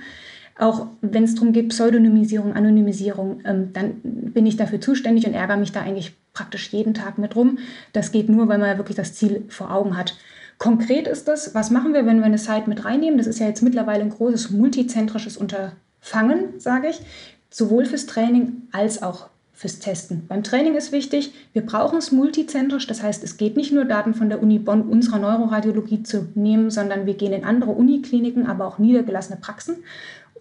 Auch 0.58 0.88
wenn 1.02 1.24
es 1.24 1.36
darum 1.36 1.54
geht, 1.54 1.70
Pseudonymisierung, 1.70 2.54
Anonymisierung, 2.54 3.42
ähm, 3.46 3.74
dann 3.74 3.96
bin 4.04 4.46
ich 4.46 4.58
dafür 4.58 4.80
zuständig 4.80 5.26
und 5.26 5.34
ärgere 5.34 5.58
mich 5.58 5.72
da 5.72 5.82
eigentlich 5.82 6.14
praktisch 6.34 6.72
jeden 6.72 6.94
Tag 6.94 7.18
mit 7.18 7.36
rum. 7.36 7.58
Das 7.94 8.12
geht 8.12 8.30
nur, 8.30 8.48
weil 8.48 8.60
man 8.60 8.78
wirklich 8.78 8.96
das 8.98 9.14
Ziel 9.14 9.44
vor 9.50 9.72
Augen 9.72 9.98
hat. 9.98 10.16
Konkret 10.62 11.08
ist 11.08 11.28
das, 11.28 11.56
was 11.56 11.72
machen 11.72 11.96
wir, 11.96 12.06
wenn 12.06 12.20
wir 12.20 12.26
eine 12.26 12.38
Site 12.38 12.66
mit 12.68 12.86
reinnehmen? 12.86 13.18
Das 13.18 13.26
ist 13.26 13.40
ja 13.40 13.48
jetzt 13.48 13.64
mittlerweile 13.64 14.04
ein 14.04 14.12
großes 14.12 14.52
multizentrisches 14.52 15.36
Unterfangen, 15.36 16.60
sage 16.60 16.90
ich, 16.90 17.02
sowohl 17.50 17.86
fürs 17.86 18.06
Training 18.06 18.68
als 18.72 19.02
auch 19.02 19.30
fürs 19.54 19.80
Testen. 19.80 20.28
Beim 20.28 20.44
Training 20.44 20.76
ist 20.76 20.92
wichtig, 20.92 21.34
wir 21.54 21.66
brauchen 21.66 21.98
es 21.98 22.12
multizentrisch, 22.12 22.86
das 22.86 23.02
heißt, 23.02 23.24
es 23.24 23.38
geht 23.38 23.58
nicht 23.58 23.72
nur 23.72 23.86
Daten 23.86 24.14
von 24.14 24.30
der 24.30 24.44
Uni 24.44 24.60
Bonn 24.60 24.84
unserer 24.84 25.18
Neuroradiologie 25.18 26.04
zu 26.04 26.28
nehmen, 26.36 26.70
sondern 26.70 27.08
wir 27.08 27.16
gehen 27.16 27.34
in 27.34 27.44
andere 27.44 27.72
Unikliniken, 27.72 28.46
aber 28.46 28.68
auch 28.68 28.78
niedergelassene 28.78 29.40
Praxen. 29.42 29.78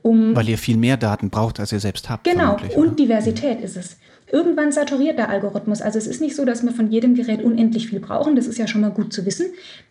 Um 0.03 0.37
Weil 0.37 0.51
ihr 0.51 0.59
viel 0.59 0.77
mehr 0.77 0.99
Daten 0.99 1.31
braucht, 1.31 1.61
als 1.61 1.73
ihr 1.73 1.81
selbst 1.81 2.11
habt. 2.11 2.25
Genau, 2.25 2.59
und 2.77 2.99
Diversität 2.99 3.63
ist 3.63 3.79
es. 3.79 3.97
Irgendwann 4.33 4.73
saturiert 4.73 5.19
der 5.19 5.29
Algorithmus. 5.29 5.83
Also 5.83 5.99
es 5.99 6.07
ist 6.07 6.21
nicht 6.21 6.37
so, 6.37 6.45
dass 6.45 6.63
wir 6.63 6.73
von 6.73 6.91
jedem 6.91 7.15
Gerät 7.15 7.43
unendlich 7.43 7.89
viel 7.89 8.01
brauchen. 8.01 8.37
Das 8.37 8.47
ist 8.47 8.59
ja 8.59 8.67
schon 8.67 8.81
mal 8.81 8.91
gut 8.91 9.13
zu 9.13 9.27
wissen. 9.27 9.47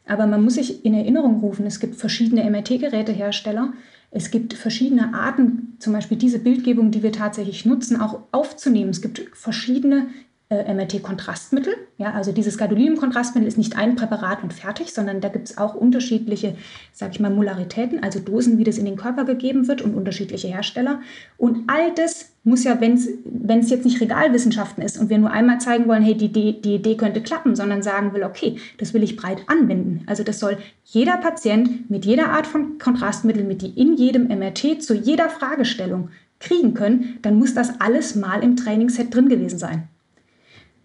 Aber 0.06 0.28
man 0.28 0.44
muss 0.44 0.54
sich 0.56 0.86
in 0.86 0.94
Erinnerung 0.94 1.40
rufen, 1.42 1.66
es 1.66 1.80
gibt 1.80 1.96
verschiedene 1.96 2.50
MRT-Gerätehersteller. 2.50 3.74
Es 4.12 4.32
gibt 4.32 4.54
verschiedene 4.54 5.14
Arten, 5.14 5.76
zum 5.80 5.94
Beispiel 5.94 6.18
diese 6.18 6.40
Bildgebung, 6.40 6.90
die 6.90 7.04
wir 7.04 7.12
tatsächlich 7.12 7.66
nutzen, 7.66 8.02
auch 8.02 8.22
aufzunehmen. 8.32 8.90
Es 8.90 9.02
gibt 9.02 9.22
verschiedene 9.34 10.08
äh, 10.50 10.74
MRT-Kontrastmittel. 10.74 11.76
Ja, 12.00 12.14
also 12.14 12.32
dieses 12.32 12.58
Gadolinium-Kontrastmittel 12.58 13.48
ist 13.48 13.60
nicht 13.60 13.78
ein 13.78 13.96
Präparat 13.96 14.42
und 14.42 14.52
fertig, 14.52 14.92
sondern 14.92 15.22
da 15.22 15.30
gibt 15.30 15.50
es 15.50 15.58
auch 15.60 15.76
unterschiedliche, 15.76 16.56
sage 16.92 17.12
ich 17.14 17.20
mal, 17.20 17.30
Molaritäten, 17.30 18.02
also 18.02 18.20
Dosen, 18.20 18.58
wie 18.58 18.64
das 18.64 18.80
in 18.80 18.86
den 18.86 18.96
Körper 18.96 19.26
gegeben 19.26 19.68
wird 19.68 19.84
und 19.84 19.94
unterschiedliche 19.94 20.48
Hersteller. 20.48 21.02
Und 21.38 21.66
all 21.68 21.94
das 21.94 22.32
muss 22.44 22.64
ja, 22.64 22.82
wenn 22.82 22.96
es 22.96 23.70
jetzt 23.70 23.86
nicht 23.86 24.02
Regalwissenschaften 24.02 24.84
ist 24.84 24.98
und 24.98 25.12
wir 25.12 25.20
nur 25.20 25.30
einmal 25.30 25.60
zeigen 25.60 25.88
wollen, 25.88 26.02
hey, 26.02 26.16
die, 26.16 26.32
die, 26.32 26.60
die 26.60 26.76
Idee 26.76 26.98
könnte 26.98 27.22
klappen, 27.22 27.56
sondern 27.56 27.84
sagen 27.84 28.14
will, 28.14 28.24
okay, 28.24 28.58
das 28.80 28.96
will 28.96 29.04
ich 29.04 29.18
breit 29.18 29.44
anwenden. 29.46 30.02
Also 30.08 30.24
das 30.24 30.40
soll 30.40 30.58
jeder 30.84 31.18
Patient 31.18 31.92
mit 31.92 32.06
jeder 32.06 32.30
Art 32.30 32.48
von 32.48 32.80
Kontrastmittel, 32.80 33.44
mit 33.44 33.62
die 33.62 33.80
in 33.80 33.98
jedem 33.98 34.28
MRT 34.30 34.82
zu 34.82 34.96
jeder 34.96 35.30
Fragestellung 35.30 36.10
kriegen 36.40 36.74
können, 36.74 37.20
dann 37.22 37.38
muss 37.38 37.54
das 37.54 37.80
alles 37.82 38.16
mal 38.16 38.42
im 38.42 38.56
Trainingsset 38.56 39.14
drin 39.14 39.30
gewesen 39.30 39.60
sein. 39.60 39.89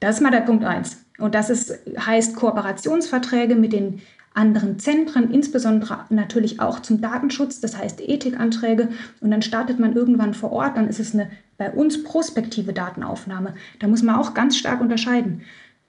Das 0.05 0.17
ist 0.17 0.21
mal 0.21 0.31
der 0.31 0.41
Punkt 0.41 0.65
1. 0.65 0.99
Und 1.17 1.35
das 1.35 1.49
ist, 1.49 1.79
heißt 1.99 2.37
Kooperationsverträge 2.37 3.55
mit 3.55 3.73
den 3.73 4.03
anderen 4.35 4.79
Zentren, 4.79 5.33
insbesondere 5.33 6.05
natürlich 6.11 6.61
auch 6.61 6.81
zum 6.81 7.01
Datenschutz, 7.01 7.61
das 7.61 7.79
heißt 7.79 8.03
Ethikanträge. 8.03 8.89
Und 9.23 9.31
dann 9.31 9.41
startet 9.41 9.79
man 9.79 9.95
irgendwann 9.97 10.35
vor 10.35 10.53
Ort, 10.53 10.77
dann 10.77 10.89
ist 10.89 11.01
es 11.01 11.15
eine 11.15 11.31
bei 11.57 11.71
uns 11.71 12.05
prospektive 12.05 12.75
Datenaufnahme. 12.75 13.55
Da 13.79 13.87
muss 13.87 14.03
man 14.03 14.17
auch 14.17 14.35
ganz 14.35 14.59
stark 14.59 14.83
unterscheiden. 14.83 15.41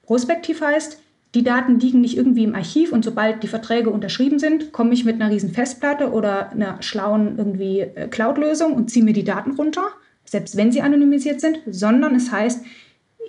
Prospektiv 0.04 0.62
heißt, 0.62 0.98
die 1.34 1.44
Daten 1.44 1.78
liegen 1.78 2.00
nicht 2.00 2.16
irgendwie 2.16 2.44
im 2.44 2.54
Archiv 2.54 2.92
und 2.92 3.04
sobald 3.04 3.42
die 3.42 3.48
Verträge 3.48 3.90
unterschrieben 3.90 4.38
sind, 4.38 4.72
komme 4.72 4.94
ich 4.94 5.04
mit 5.04 5.20
einer 5.20 5.30
riesen 5.30 5.50
Festplatte 5.50 6.10
oder 6.10 6.52
einer 6.52 6.82
schlauen 6.82 7.36
irgendwie 7.36 7.80
äh, 7.80 8.08
Cloud-Lösung 8.08 8.72
und 8.72 8.90
ziehe 8.90 9.04
mir 9.04 9.12
die 9.12 9.24
Daten 9.24 9.50
runter, 9.50 9.88
selbst 10.24 10.56
wenn 10.56 10.72
sie 10.72 10.80
anonymisiert 10.80 11.42
sind, 11.42 11.58
sondern 11.66 12.14
es 12.14 12.32
heißt, 12.32 12.64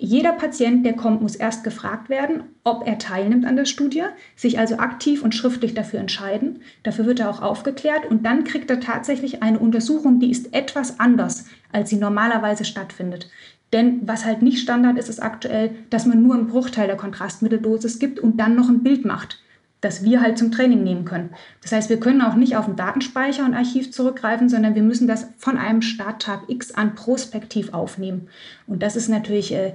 jeder 0.00 0.32
Patient, 0.32 0.86
der 0.86 0.94
kommt, 0.94 1.22
muss 1.22 1.34
erst 1.34 1.64
gefragt 1.64 2.08
werden, 2.08 2.44
ob 2.62 2.86
er 2.86 2.98
teilnimmt 2.98 3.44
an 3.44 3.56
der 3.56 3.64
Studie, 3.64 4.04
sich 4.36 4.58
also 4.58 4.78
aktiv 4.78 5.22
und 5.22 5.34
schriftlich 5.34 5.74
dafür 5.74 5.98
entscheiden. 5.98 6.60
Dafür 6.84 7.06
wird 7.06 7.20
er 7.20 7.30
auch 7.30 7.42
aufgeklärt 7.42 8.06
und 8.06 8.24
dann 8.24 8.44
kriegt 8.44 8.70
er 8.70 8.80
tatsächlich 8.80 9.42
eine 9.42 9.58
Untersuchung, 9.58 10.20
die 10.20 10.30
ist 10.30 10.54
etwas 10.54 11.00
anders, 11.00 11.46
als 11.72 11.90
sie 11.90 11.96
normalerweise 11.96 12.64
stattfindet. 12.64 13.28
Denn 13.72 14.00
was 14.06 14.24
halt 14.24 14.40
nicht 14.40 14.60
Standard 14.60 14.98
ist, 14.98 15.08
ist 15.08 15.22
aktuell, 15.22 15.70
dass 15.90 16.06
man 16.06 16.22
nur 16.22 16.34
einen 16.34 16.46
Bruchteil 16.46 16.86
der 16.86 16.96
Kontrastmitteldosis 16.96 17.98
gibt 17.98 18.18
und 18.18 18.38
dann 18.38 18.54
noch 18.54 18.68
ein 18.68 18.82
Bild 18.82 19.04
macht 19.04 19.42
das 19.80 20.02
wir 20.02 20.20
halt 20.20 20.38
zum 20.38 20.50
Training 20.50 20.82
nehmen 20.82 21.04
können. 21.04 21.30
Das 21.62 21.72
heißt, 21.72 21.88
wir 21.88 22.00
können 22.00 22.20
auch 22.22 22.34
nicht 22.34 22.56
auf 22.56 22.66
den 22.66 22.76
Datenspeicher 22.76 23.44
und 23.44 23.54
Archiv 23.54 23.92
zurückgreifen, 23.92 24.48
sondern 24.48 24.74
wir 24.74 24.82
müssen 24.82 25.06
das 25.06 25.28
von 25.38 25.56
einem 25.56 25.82
Starttag 25.82 26.42
X 26.48 26.72
an 26.72 26.94
prospektiv 26.94 27.72
aufnehmen. 27.72 28.28
Und 28.66 28.82
das 28.82 28.96
ist 28.96 29.08
natürlich 29.08 29.52
äh, 29.52 29.74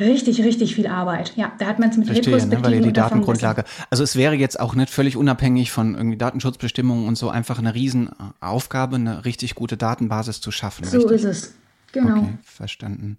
richtig, 0.00 0.42
richtig 0.42 0.74
viel 0.74 0.88
Arbeit. 0.88 1.32
Ja, 1.36 1.52
da 1.58 1.66
hat 1.66 1.78
man 1.78 1.90
es 1.90 1.96
mit 1.96 2.06
Verstehe, 2.06 2.34
Retrospektiven 2.34 2.62
ne, 2.62 2.66
weil 2.66 2.74
ihr 2.74 2.86
die 2.86 2.92
Datengrundlage. 2.92 3.64
Also 3.90 4.02
es 4.02 4.16
wäre 4.16 4.34
jetzt 4.34 4.58
auch 4.58 4.74
nicht 4.74 4.90
völlig 4.90 5.16
unabhängig 5.16 5.70
von 5.70 5.94
irgendwie 5.94 6.16
Datenschutzbestimmungen 6.16 7.06
und 7.06 7.16
so 7.16 7.28
einfach 7.28 7.58
eine 7.58 7.74
Riesenaufgabe, 7.74 8.96
eine 8.96 9.24
richtig 9.24 9.54
gute 9.54 9.76
Datenbasis 9.76 10.40
zu 10.40 10.50
schaffen. 10.50 10.84
So 10.84 10.98
richtig? 10.98 11.16
ist 11.16 11.24
es. 11.24 11.54
Genau. 11.94 12.18
Okay, 12.18 12.38
verstanden. 12.42 13.16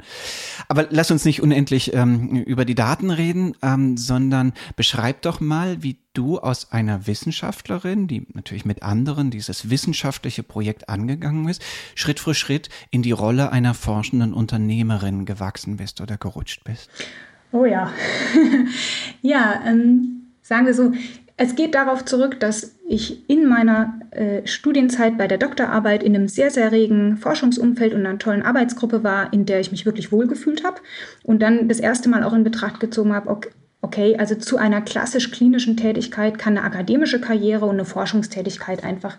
Aber 0.68 0.88
lass 0.90 1.10
uns 1.10 1.24
nicht 1.24 1.42
unendlich 1.42 1.94
ähm, 1.94 2.44
über 2.44 2.66
die 2.66 2.76
Daten 2.76 3.10
reden, 3.10 3.56
ähm, 3.62 3.96
sondern 3.96 4.52
beschreib 4.76 5.22
doch 5.22 5.40
mal, 5.40 5.82
wie 5.82 5.98
du 6.14 6.40
aus 6.40 6.74
einer 6.74 7.08
Wissenschaftlerin, 7.08 8.08
die 8.08 8.28
natürlich 8.34 8.66
mit 8.66 8.84
anderen 8.84 9.32
dieses 9.32 9.70
wissenschaftliche 9.70 10.44
Projekt 10.44 10.90
angegangen 10.90 11.48
ist, 11.48 11.64
Schritt 11.96 12.20
für 12.20 12.34
Schritt 12.34 12.68
in 12.92 13.02
die 13.02 13.14
Rolle 13.14 13.54
einer 13.54 13.74
forschenden 13.74 14.34
Unternehmerin 14.34 15.24
gewachsen 15.24 15.78
bist 15.78 16.02
oder 16.02 16.18
gerutscht 16.18 16.66
bist. 16.66 16.90
Oh 17.54 17.64
ja. 17.64 17.94
ja, 19.22 19.62
ähm, 19.66 20.34
sagen 20.42 20.66
wir 20.66 20.74
so, 20.74 20.92
es 21.38 21.56
geht 21.56 21.76
darauf 21.76 22.04
zurück, 22.04 22.42
dass 22.42 22.75
ich 22.88 23.28
in 23.30 23.48
meiner 23.48 24.00
äh, 24.12 24.46
Studienzeit 24.46 25.18
bei 25.18 25.28
der 25.28 25.38
Doktorarbeit 25.38 26.04
in 26.04 26.16
einem 26.16 26.28
sehr, 26.28 26.52
sehr 26.52 26.72
regen 26.72 27.18
Forschungsumfeld 27.18 27.94
und 27.94 28.06
einer 28.06 28.20
tollen 28.20 28.44
Arbeitsgruppe 28.44 29.04
war, 29.04 29.34
in 29.34 29.46
der 29.46 29.60
ich 29.60 29.72
mich 29.72 29.86
wirklich 29.86 30.12
wohlgefühlt 30.12 30.64
habe 30.64 30.82
und 31.24 31.42
dann 31.42 31.68
das 31.68 31.80
erste 31.80 32.10
Mal 32.10 32.24
auch 32.24 32.34
in 32.34 32.44
Betracht 32.44 32.80
gezogen 32.80 33.14
habe, 33.14 33.30
okay, 33.30 33.50
okay, 33.86 34.18
also 34.18 34.36
zu 34.36 34.58
einer 34.58 34.82
klassisch 34.82 35.32
klinischen 35.32 35.78
Tätigkeit 35.78 36.40
kann 36.40 36.58
eine 36.58 36.66
akademische 36.66 37.22
Karriere 37.22 37.66
und 37.66 37.76
eine 37.76 37.86
Forschungstätigkeit 37.86 38.84
einfach 38.84 39.18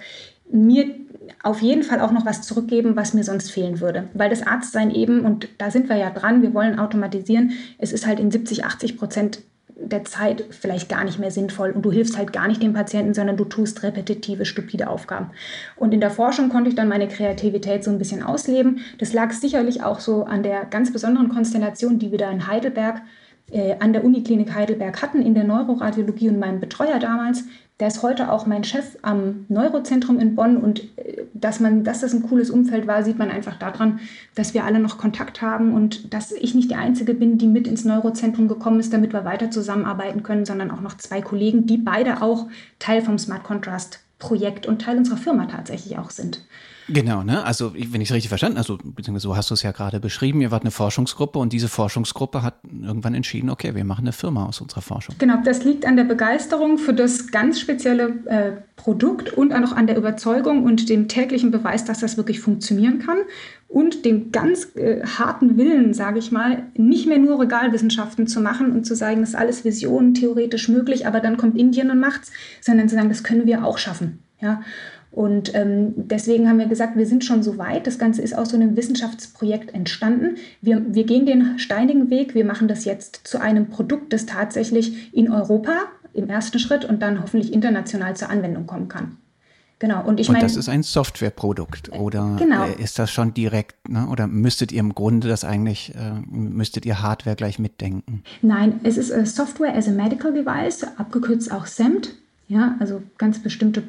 mir 0.50 0.86
auf 1.42 1.60
jeden 1.60 1.82
Fall 1.82 2.00
auch 2.00 2.12
noch 2.12 2.26
was 2.26 2.42
zurückgeben, 2.42 2.96
was 2.96 3.14
mir 3.14 3.24
sonst 3.24 3.50
fehlen 3.50 3.80
würde. 3.80 4.08
Weil 4.14 4.30
das 4.30 4.46
Arztsein 4.46 4.90
eben, 4.90 5.20
und 5.20 5.48
da 5.58 5.70
sind 5.70 5.88
wir 5.88 5.96
ja 5.96 6.10
dran, 6.10 6.42
wir 6.42 6.54
wollen 6.54 6.78
automatisieren, 6.78 7.52
es 7.78 7.92
ist 7.92 8.06
halt 8.06 8.20
in 8.20 8.30
70, 8.30 8.64
80 8.64 8.96
Prozent 8.96 9.40
der 9.78 10.04
Zeit 10.04 10.44
vielleicht 10.50 10.88
gar 10.88 11.04
nicht 11.04 11.18
mehr 11.18 11.30
sinnvoll 11.30 11.70
und 11.70 11.82
du 11.82 11.92
hilfst 11.92 12.16
halt 12.16 12.32
gar 12.32 12.48
nicht 12.48 12.62
dem 12.62 12.72
Patienten, 12.72 13.12
sondern 13.12 13.36
du 13.36 13.44
tust 13.44 13.82
repetitive, 13.82 14.46
stupide 14.46 14.88
Aufgaben. 14.88 15.30
Und 15.76 15.92
in 15.92 16.00
der 16.00 16.10
Forschung 16.10 16.48
konnte 16.48 16.70
ich 16.70 16.76
dann 16.76 16.88
meine 16.88 17.08
Kreativität 17.08 17.84
so 17.84 17.90
ein 17.90 17.98
bisschen 17.98 18.22
ausleben. 18.22 18.80
Das 18.98 19.12
lag 19.12 19.32
sicherlich 19.32 19.82
auch 19.82 20.00
so 20.00 20.24
an 20.24 20.42
der 20.42 20.64
ganz 20.64 20.92
besonderen 20.92 21.28
Konstellation, 21.28 21.98
die 21.98 22.10
wir 22.10 22.18
da 22.18 22.30
in 22.30 22.46
Heidelberg 22.46 23.02
äh, 23.50 23.76
an 23.78 23.92
der 23.92 24.04
Uniklinik 24.04 24.54
Heidelberg 24.54 25.02
hatten 25.02 25.22
in 25.22 25.34
der 25.34 25.44
Neuroradiologie 25.44 26.30
und 26.30 26.38
meinem 26.38 26.58
Betreuer 26.58 26.98
damals, 26.98 27.44
der 27.78 27.88
ist 27.88 28.02
heute 28.02 28.32
auch 28.32 28.46
mein 28.46 28.64
Chef 28.64 28.96
am 29.02 29.44
Neurozentrum 29.48 30.18
in 30.18 30.34
Bonn 30.34 30.56
und 30.56 30.80
äh, 30.98 31.24
dass 31.34 31.60
man, 31.60 31.84
dass 31.84 32.00
das 32.00 32.14
ein 32.14 32.22
cooles 32.22 32.50
Umfeld 32.50 32.86
war, 32.86 33.02
sieht 33.02 33.18
man 33.18 33.30
einfach 33.30 33.58
daran, 33.58 34.00
dass 34.34 34.54
wir 34.54 34.64
alle 34.64 34.78
noch 34.78 34.96
Kontakt 34.98 35.42
haben 35.42 35.74
und 35.74 36.12
dass 36.14 36.32
ich 36.32 36.54
nicht 36.54 36.70
die 36.70 36.76
Einzige 36.76 37.12
bin, 37.14 37.36
die 37.36 37.46
mit 37.46 37.66
ins 37.68 37.84
Neurozentrum 37.84 38.48
gekommen 38.48 38.80
ist, 38.80 38.92
damit 38.92 39.12
wir 39.12 39.24
weiter 39.24 39.50
zusammenarbeiten 39.50 40.22
können, 40.22 40.46
sondern 40.46 40.70
auch 40.70 40.80
noch 40.80 40.96
zwei 40.96 41.20
Kollegen, 41.20 41.66
die 41.66 41.76
beide 41.76 42.22
auch 42.22 42.46
Teil 42.78 43.02
vom 43.02 43.18
Smart 43.18 43.44
Contrast 43.44 44.00
Projekt 44.18 44.66
und 44.66 44.80
Teil 44.80 44.96
unserer 44.96 45.18
Firma 45.18 45.44
tatsächlich 45.44 45.98
auch 45.98 46.10
sind. 46.10 46.46
Genau, 46.88 47.22
ne? 47.22 47.44
Also, 47.44 47.74
wenn 47.74 48.00
ich 48.00 48.10
es 48.10 48.14
richtig 48.14 48.28
verstanden, 48.28 48.58
also 48.58 48.78
beziehungsweise 48.82 49.24
so 49.24 49.36
hast 49.36 49.50
du 49.50 49.54
es 49.54 49.62
ja 49.62 49.72
gerade 49.72 49.98
beschrieben, 49.98 50.40
ihr 50.40 50.50
wart 50.50 50.62
eine 50.62 50.70
Forschungsgruppe 50.70 51.38
und 51.38 51.52
diese 51.52 51.68
Forschungsgruppe 51.68 52.42
hat 52.42 52.60
irgendwann 52.64 53.14
entschieden, 53.14 53.50
okay, 53.50 53.74
wir 53.74 53.84
machen 53.84 54.02
eine 54.02 54.12
Firma 54.12 54.46
aus 54.46 54.60
unserer 54.60 54.82
Forschung. 54.82 55.16
Genau, 55.18 55.36
das 55.44 55.64
liegt 55.64 55.84
an 55.86 55.96
der 55.96 56.04
Begeisterung 56.04 56.78
für 56.78 56.94
das 56.94 57.28
ganz 57.32 57.58
spezielle 57.58 58.14
äh, 58.26 58.52
Produkt 58.76 59.32
und 59.32 59.52
auch 59.52 59.72
an 59.72 59.86
der 59.86 59.96
Überzeugung 59.96 60.64
und 60.64 60.88
dem 60.88 61.08
täglichen 61.08 61.50
Beweis, 61.50 61.84
dass 61.84 62.00
das 62.00 62.16
wirklich 62.16 62.40
funktionieren 62.40 63.00
kann 63.00 63.18
und 63.68 64.04
dem 64.04 64.30
ganz 64.30 64.76
äh, 64.76 65.04
harten 65.04 65.56
Willen, 65.56 65.92
sage 65.92 66.18
ich 66.18 66.30
mal, 66.30 66.64
nicht 66.74 67.08
mehr 67.08 67.18
nur 67.18 67.40
Regalwissenschaften 67.40 68.28
zu 68.28 68.40
machen 68.40 68.72
und 68.72 68.84
zu 68.84 68.94
sagen, 68.94 69.20
das 69.20 69.30
ist 69.30 69.34
alles 69.34 69.64
Vision, 69.64 70.14
theoretisch 70.14 70.68
möglich, 70.68 71.06
aber 71.06 71.20
dann 71.20 71.36
kommt 71.36 71.58
Indien 71.58 71.90
und 71.90 71.98
macht's, 71.98 72.30
sondern 72.60 72.88
zu 72.88 72.94
sagen, 72.94 73.08
das 73.08 73.24
können 73.24 73.46
wir 73.46 73.64
auch 73.64 73.78
schaffen. 73.78 74.20
Ja. 74.40 74.62
Und 75.16 75.54
ähm, 75.54 75.94
deswegen 75.96 76.46
haben 76.46 76.58
wir 76.58 76.66
gesagt, 76.66 76.94
wir 76.94 77.06
sind 77.06 77.24
schon 77.24 77.42
so 77.42 77.56
weit. 77.56 77.86
Das 77.86 77.98
Ganze 77.98 78.20
ist 78.20 78.36
aus 78.36 78.50
so 78.50 78.56
einem 78.56 78.76
Wissenschaftsprojekt 78.76 79.72
entstanden. 79.72 80.36
Wir, 80.60 80.82
wir 80.94 81.04
gehen 81.04 81.24
den 81.24 81.58
steinigen 81.58 82.10
Weg. 82.10 82.34
Wir 82.34 82.44
machen 82.44 82.68
das 82.68 82.84
jetzt 82.84 83.26
zu 83.26 83.40
einem 83.40 83.70
Produkt, 83.70 84.12
das 84.12 84.26
tatsächlich 84.26 85.14
in 85.14 85.32
Europa 85.32 85.72
im 86.12 86.28
ersten 86.28 86.58
Schritt 86.58 86.84
und 86.84 87.00
dann 87.00 87.22
hoffentlich 87.22 87.54
international 87.54 88.14
zur 88.14 88.28
Anwendung 88.28 88.66
kommen 88.66 88.88
kann. 88.88 89.16
Genau. 89.78 90.04
Und 90.04 90.20
ich 90.20 90.28
meine. 90.28 90.42
das 90.42 90.54
ist 90.54 90.68
ein 90.68 90.82
Softwareprodukt 90.82 91.92
oder 91.92 92.36
genau. 92.38 92.66
ist 92.66 92.98
das 92.98 93.10
schon 93.10 93.32
direkt, 93.32 93.88
ne? 93.88 94.08
oder 94.08 94.26
müsstet 94.26 94.70
ihr 94.70 94.80
im 94.80 94.94
Grunde 94.94 95.28
das 95.28 95.44
eigentlich, 95.44 95.94
äh, 95.94 96.12
müsstet 96.30 96.84
ihr 96.84 97.00
Hardware 97.00 97.36
gleich 97.36 97.58
mitdenken? 97.58 98.22
Nein, 98.42 98.80
es 98.82 98.98
ist 98.98 99.34
Software 99.34 99.74
as 99.74 99.88
a 99.88 99.92
Medical 99.92 100.34
Device, 100.34 100.86
abgekürzt 100.98 101.50
auch 101.50 101.64
SEMT. 101.64 102.14
Ja, 102.48 102.76
also 102.80 103.02
ganz 103.18 103.38
bestimmte 103.38 103.82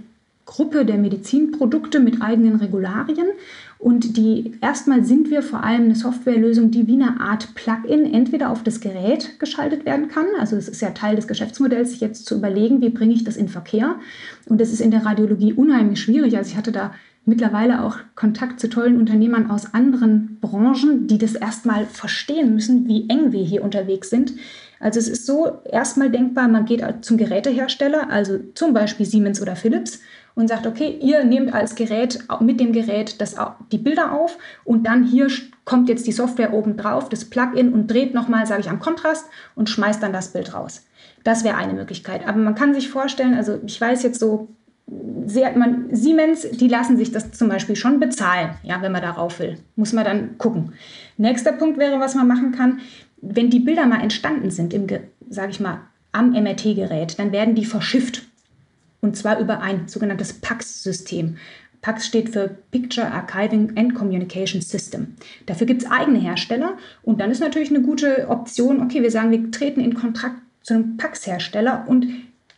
Gruppe 0.48 0.86
der 0.86 0.98
Medizinprodukte 0.98 2.00
mit 2.00 2.24
eigenen 2.24 2.56
Regularien. 2.56 3.28
Und 3.78 4.18
die 4.18 4.54
erstmal 4.60 5.04
sind 5.04 5.30
wir 5.30 5.44
vor 5.44 5.64
allem 5.64 5.84
eine 5.84 5.96
Softwarelösung, 5.96 6.72
die 6.72 6.88
wie 6.88 6.94
eine 6.94 7.20
Art 7.20 7.54
Plugin 7.54 8.12
entweder 8.12 8.50
auf 8.50 8.64
das 8.64 8.80
Gerät 8.80 9.40
geschaltet 9.40 9.86
werden 9.86 10.08
kann. 10.08 10.26
Also 10.40 10.56
es 10.56 10.68
ist 10.68 10.82
ja 10.82 10.90
Teil 10.90 11.16
des 11.16 11.28
Geschäftsmodells, 11.28 11.92
sich 11.92 12.02
jetzt 12.02 12.26
zu 12.26 12.36
überlegen, 12.36 12.82
wie 12.82 12.90
bringe 12.90 13.14
ich 13.14 13.24
das 13.24 13.38
in 13.38 13.50
Verkehr. 13.50 13.98
Und 14.48 14.60
das 14.60 14.72
ist 14.72 14.82
in 14.82 14.90
der 14.90 15.06
Radiologie 15.06 15.54
unheimlich 15.54 16.02
schwierig. 16.02 16.36
Also 16.36 16.50
ich 16.50 16.58
hatte 16.58 16.72
da 16.72 16.96
mittlerweile 17.26 17.84
auch 17.84 17.98
Kontakt 18.16 18.60
zu 18.60 18.70
tollen 18.70 18.98
Unternehmern 18.98 19.52
aus 19.52 19.74
anderen 19.74 20.40
Branchen, 20.40 21.08
die 21.08 21.18
das 21.18 21.36
erstmal 21.36 21.86
verstehen 21.86 22.54
müssen, 22.56 22.88
wie 22.88 23.08
eng 23.10 23.34
wir 23.34 23.44
hier 23.44 23.64
unterwegs 23.64 24.10
sind. 24.10 24.34
Also 24.80 25.00
es 25.00 25.10
ist 25.10 25.26
so 25.26 25.60
erstmal 25.70 26.10
denkbar, 26.10 26.48
man 26.48 26.66
geht 26.66 26.84
zum 27.02 27.18
Gerätehersteller, 27.18 28.10
also 28.10 28.40
zum 28.54 28.74
Beispiel 28.74 29.06
Siemens 29.06 29.42
oder 29.42 29.56
Philips, 29.56 30.02
und 30.38 30.48
sagt, 30.48 30.68
okay, 30.68 31.00
ihr 31.02 31.24
nehmt 31.24 31.52
als 31.52 31.74
Gerät 31.74 32.20
mit 32.42 32.60
dem 32.60 32.72
Gerät 32.72 33.20
das, 33.20 33.36
die 33.72 33.80
Bilder 33.80 34.12
auf 34.12 34.38
und 34.64 34.86
dann 34.86 35.04
hier 35.04 35.30
kommt 35.66 35.90
jetzt 35.90 36.06
die 36.06 36.12
Software 36.12 36.54
oben 36.54 36.78
drauf, 36.78 37.10
das 37.10 37.26
Plugin 37.26 37.74
und 37.74 37.88
dreht 37.88 38.14
nochmal, 38.14 38.46
sage 38.46 38.62
ich, 38.62 38.70
am 38.70 38.80
Kontrast 38.80 39.26
und 39.56 39.68
schmeißt 39.68 40.02
dann 40.02 40.14
das 40.14 40.34
Bild 40.34 40.54
raus. 40.54 40.86
Das 41.24 41.44
wäre 41.44 41.58
eine 41.58 41.74
Möglichkeit. 41.74 42.28
Aber 42.28 42.38
man 42.38 42.54
kann 42.54 42.76
sich 42.76 42.88
vorstellen, 42.88 43.34
also 43.34 43.60
ich 43.66 43.82
weiß 43.82 44.04
jetzt 44.04 44.20
so, 44.20 44.50
sehr, 45.26 45.58
man, 45.58 45.88
Siemens, 45.92 46.48
die 46.52 46.68
lassen 46.68 46.98
sich 46.98 47.12
das 47.12 47.32
zum 47.32 47.50
Beispiel 47.50 47.76
schon 47.76 48.00
bezahlen, 48.00 48.52
ja, 48.62 48.80
wenn 48.84 48.92
man 48.92 49.02
darauf 49.02 49.40
will. 49.40 49.58
Muss 49.76 49.92
man 49.92 50.06
dann 50.06 50.38
gucken. 50.38 50.74
Nächster 51.18 51.52
Punkt 51.52 51.80
wäre, 51.80 52.00
was 52.00 52.14
man 52.14 52.28
machen 52.28 52.52
kann, 52.52 52.80
wenn 53.24 53.50
die 53.50 53.60
Bilder 53.60 53.88
mal 53.88 54.04
entstanden 54.04 54.52
sind, 54.52 54.72
sage 55.30 55.50
ich 55.50 55.60
mal, 55.60 55.80
am 56.12 56.30
MRT-Gerät, 56.32 57.18
dann 57.18 57.32
werden 57.32 57.56
die 57.56 57.66
verschifft. 57.66 58.22
Und 59.02 59.16
zwar 59.16 59.40
über 59.40 59.62
ein 59.62 59.88
sogenanntes 59.88 60.34
PAX-System. 60.34 61.38
PAX 61.82 62.08
steht 62.08 62.30
für 62.30 62.58
Picture 62.72 63.12
Archiving 63.12 63.78
and 63.78 63.94
Communication 63.96 64.62
System. 64.62 65.16
Dafür 65.46 65.68
gibt 65.68 65.84
es 65.84 65.92
eigene 65.92 66.20
Hersteller 66.20 66.78
und 67.04 67.22
dann 67.22 67.32
ist 67.32 67.40
natürlich 67.40 67.70
eine 67.70 67.82
gute 67.82 68.28
Option, 68.30 68.82
okay, 68.82 69.04
wir 69.04 69.12
sagen, 69.12 69.32
wir 69.32 69.52
treten 69.52 69.80
in 69.80 69.94
Kontrakt 69.94 70.38
zu 70.64 70.74
einem 70.74 70.98
PAX-Hersteller 70.98 71.86
und 71.88 72.08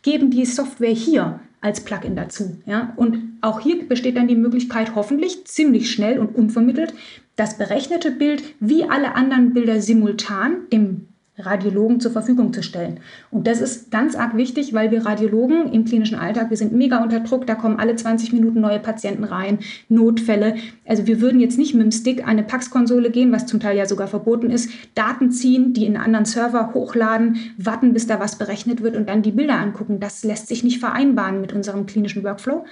geben 0.02 0.30
die 0.30 0.46
Software 0.46 0.90
hier 0.90 1.40
als 1.60 1.84
Plugin 1.84 2.16
dazu. 2.16 2.56
Ja? 2.66 2.92
Und 2.96 3.38
auch 3.42 3.60
hier 3.60 3.86
besteht 3.86 4.16
dann 4.16 4.28
die 4.28 4.36
Möglichkeit, 4.36 4.94
hoffentlich 4.94 5.44
ziemlich 5.46 5.90
schnell 5.90 6.18
und 6.18 6.34
unvermittelt 6.34 6.94
das 7.36 7.56
berechnete 7.56 8.10
Bild 8.10 8.42
wie 8.60 8.84
alle 8.84 9.14
anderen 9.14 9.54
Bilder 9.54 9.80
simultan 9.80 10.68
dem 10.72 11.08
Radiologen 11.40 12.00
zur 12.00 12.12
Verfügung 12.12 12.52
zu 12.52 12.62
stellen. 12.62 13.00
Und 13.30 13.46
das 13.46 13.60
ist 13.60 13.90
ganz 13.90 14.14
arg 14.14 14.36
wichtig, 14.36 14.72
weil 14.72 14.90
wir 14.90 15.04
Radiologen 15.04 15.72
im 15.72 15.84
klinischen 15.84 16.18
Alltag, 16.18 16.50
wir 16.50 16.56
sind 16.56 16.72
mega 16.72 17.02
unter 17.02 17.20
Druck, 17.20 17.46
da 17.46 17.54
kommen 17.54 17.78
alle 17.78 17.96
20 17.96 18.32
Minuten 18.32 18.60
neue 18.60 18.78
Patienten 18.78 19.24
rein, 19.24 19.58
Notfälle. 19.88 20.54
Also 20.86 21.06
wir 21.06 21.20
würden 21.20 21.40
jetzt 21.40 21.58
nicht 21.58 21.74
mit 21.74 21.82
dem 21.82 21.92
Stick 21.92 22.22
an 22.22 22.30
eine 22.30 22.42
PAX-Konsole 22.42 23.10
gehen, 23.10 23.32
was 23.32 23.46
zum 23.46 23.60
Teil 23.60 23.76
ja 23.76 23.86
sogar 23.86 24.08
verboten 24.08 24.50
ist, 24.50 24.70
Daten 24.94 25.30
ziehen, 25.30 25.72
die 25.72 25.86
in 25.86 25.96
einen 25.96 26.04
anderen 26.04 26.24
Server 26.24 26.72
hochladen, 26.74 27.36
warten, 27.58 27.92
bis 27.92 28.06
da 28.06 28.20
was 28.20 28.36
berechnet 28.36 28.82
wird 28.82 28.96
und 28.96 29.08
dann 29.08 29.22
die 29.22 29.32
Bilder 29.32 29.54
angucken. 29.54 30.00
Das 30.00 30.24
lässt 30.24 30.48
sich 30.48 30.64
nicht 30.64 30.78
vereinbaren 30.78 31.40
mit 31.40 31.52
unserem 31.52 31.86
klinischen 31.86 32.24
Workflow. 32.24 32.64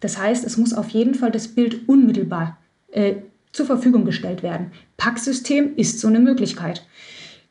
Das 0.00 0.18
heißt, 0.18 0.44
es 0.44 0.56
muss 0.56 0.74
auf 0.74 0.90
jeden 0.90 1.14
Fall 1.14 1.30
das 1.30 1.48
Bild 1.48 1.88
unmittelbar 1.88 2.58
äh, 2.92 3.14
zur 3.52 3.66
Verfügung 3.66 4.04
gestellt 4.04 4.42
werden. 4.42 4.70
PAX-System 4.98 5.76
ist 5.76 6.00
so 6.00 6.08
eine 6.08 6.20
Möglichkeit. 6.20 6.86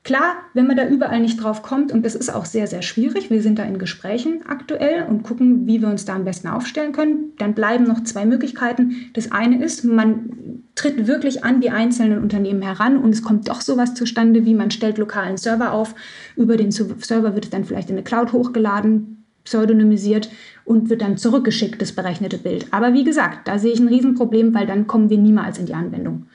Klar, 0.06 0.36
wenn 0.54 0.68
man 0.68 0.78
da 0.78 0.88
überall 0.88 1.20
nicht 1.20 1.42
drauf 1.42 1.64
kommt, 1.64 1.92
und 1.92 2.06
das 2.06 2.14
ist 2.14 2.32
auch 2.32 2.46
sehr, 2.46 2.68
sehr 2.68 2.84
schwierig, 2.84 3.32
wir 3.32 3.42
sind 3.42 3.58
da 3.58 3.64
in 3.64 3.80
Gesprächen 3.80 4.44
aktuell 4.48 5.04
und 5.10 5.24
gucken, 5.24 5.66
wie 5.66 5.82
wir 5.82 5.88
uns 5.88 6.06
da 6.06 6.14
am 6.14 6.26
besten 6.26 6.48
aufstellen 6.48 6.92
können, 6.92 7.34
dann 7.40 7.56
bleiben 7.56 7.86
noch 7.86 8.04
zwei 8.04 8.24
Möglichkeiten. 8.28 9.10
Das 9.14 9.32
eine 9.32 9.64
ist, 9.64 9.84
man 9.84 10.62
tritt 10.76 11.08
wirklich 11.08 11.44
an 11.44 11.60
die 11.60 11.72
einzelnen 11.72 12.22
Unternehmen 12.22 12.62
heran 12.62 12.98
und 12.98 13.10
es 13.10 13.24
kommt 13.24 13.50
doch 13.50 13.62
sowas 13.62 13.96
zustande, 13.96 14.46
wie 14.46 14.54
man 14.54 14.70
stellt 14.70 15.00
lokalen 15.00 15.38
Server 15.38 15.74
auf. 15.74 15.96
Über 16.36 16.56
den 16.56 16.72
Server 16.72 17.34
wird 17.34 17.46
es 17.46 17.50
dann 17.50 17.66
vielleicht 17.66 17.90
in 17.90 17.96
eine 17.96 18.04
Cloud 18.04 18.32
hochgeladen, 18.32 19.26
pseudonymisiert 19.44 20.30
und 20.66 20.92
wird 20.92 21.02
dann 21.02 21.18
zurückgeschickt, 21.18 21.82
das 21.82 21.94
berechnete 21.94 22.38
Bild. 22.38 22.68
Aber 22.70 22.94
wie 22.94 23.04
gesagt, 23.04 23.48
da 23.48 23.58
sehe 23.58 23.74
ich 23.74 23.80
ein 23.80 23.88
Riesenproblem, 23.88 24.54
weil 24.54 24.68
dann 24.68 24.86
kommen 24.86 25.10
wir 25.10 25.18
niemals 25.18 25.58
in 25.58 25.66
die 25.66 25.74
Anwendung. 25.74 26.28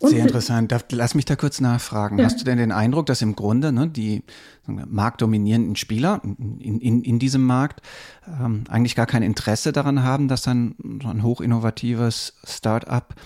Und 0.00 0.10
Sehr 0.10 0.22
interessant. 0.22 0.72
lass 0.92 1.14
mich 1.16 1.24
da 1.24 1.34
kurz 1.34 1.60
nachfragen. 1.60 2.18
Ja. 2.18 2.26
Hast 2.26 2.40
du 2.40 2.44
denn 2.44 2.58
den 2.58 2.70
Eindruck, 2.70 3.06
dass 3.06 3.20
im 3.20 3.34
Grunde 3.34 3.72
ne, 3.72 3.88
die 3.88 4.22
wir, 4.66 4.86
marktdominierenden 4.86 5.74
Spieler 5.74 6.20
in, 6.22 6.80
in, 6.80 7.02
in 7.02 7.18
diesem 7.18 7.42
Markt 7.42 7.82
ähm, 8.26 8.64
eigentlich 8.68 8.94
gar 8.94 9.06
kein 9.06 9.24
Interesse 9.24 9.72
daran 9.72 10.04
haben, 10.04 10.28
dass 10.28 10.42
dann 10.42 10.76
so 11.02 11.08
ein 11.08 11.24
hochinnovatives 11.24 12.34
Start-up 12.44 13.16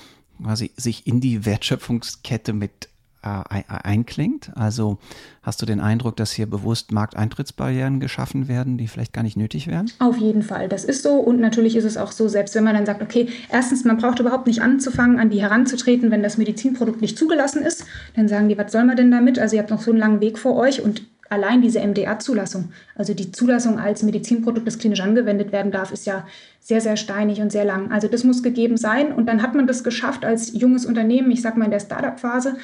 quasi 0.43 0.73
sich 0.77 1.07
in 1.07 1.21
die 1.21 1.45
Wertschöpfungskette 1.45 2.53
mit 2.53 2.89
einklingt? 3.23 4.51
Also 4.55 4.99
hast 5.43 5.63
du 5.63 5.67
den 5.67 5.81
Eindruck, 5.81 6.17
dass 6.17 6.33
hier 6.33 6.47
bewusst 6.47 6.93
Markteintrittsbarrieren 6.93 8.01
geschaffen 8.01 8.49
werden, 8.49 8.79
die 8.79 8.89
vielleicht 8.89 9.13
gar 9.13 9.23
nicht 9.23 9.37
nötig 9.37 9.67
wären? 9.67 9.91
Auf 9.99 10.17
jeden 10.19 10.43
Fall, 10.43 10.69
das 10.69 10.85
ist 10.85 11.03
so. 11.03 11.15
Und 11.15 11.41
natürlich 11.41 11.77
ist 11.77 11.85
es 11.85 11.97
auch 11.97 12.13
so, 12.13 12.29
selbst 12.29 12.55
wenn 12.55 12.65
man 12.65 12.75
dann 12.75 12.87
sagt, 12.87 13.03
okay, 13.03 13.29
erstens, 13.51 13.85
man 13.85 13.97
braucht 13.97 14.19
überhaupt 14.21 14.47
nicht 14.47 14.63
anzufangen, 14.63 15.19
an 15.19 15.31
die 15.31 15.41
heranzutreten, 15.41 16.11
wenn 16.11 16.23
das 16.23 16.39
Medizinprodukt 16.39 17.01
nicht 17.01 17.17
zugelassen 17.17 17.63
ist. 17.63 17.85
Dann 18.17 18.29
sagen 18.29 18.49
die, 18.49 18.59
was 18.59 18.73
soll 18.73 18.85
man 18.85 18.97
denn 18.97 19.11
damit? 19.11 19.39
Also 19.39 19.57
ihr 19.57 19.63
habt 19.63 19.71
noch 19.71 19.83
so 19.83 19.91
einen 19.91 20.01
langen 20.01 20.21
Weg 20.21 20.39
vor 20.39 20.57
euch 20.57 20.83
und 20.83 21.03
allein 21.33 21.63
diese 21.63 21.81
MDA-Zulassung, 21.81 22.73
also 22.95 23.15
die 23.15 23.33
Zulassung 23.33 23.79
als 23.79 24.03
Medizinprodukt, 24.03 24.67
das 24.67 24.79
klinisch 24.79 25.01
angewendet 25.01 25.51
werden 25.51 25.73
darf, 25.73 25.91
ist 25.91 26.07
ja 26.07 26.27
sehr, 26.61 26.83
sehr 26.83 26.97
steinig 26.97 27.41
und 27.41 27.51
sehr 27.51 27.65
lang. 27.65 27.91
Also 27.91 28.07
das 28.07 28.23
muss 28.23 28.43
gegeben 28.43 28.77
sein. 28.77 29.13
Und 29.13 29.27
dann 29.27 29.43
hat 29.43 29.55
man 29.55 29.67
das 29.67 29.83
geschafft 29.83 30.25
als 30.25 30.53
junges 30.53 30.85
Unternehmen, 30.85 31.31
ich 31.31 31.41
sage 31.41 31.59
mal 31.59 31.65
in 31.65 31.71
der 31.71 31.81
Startup-Phase, 31.81 32.57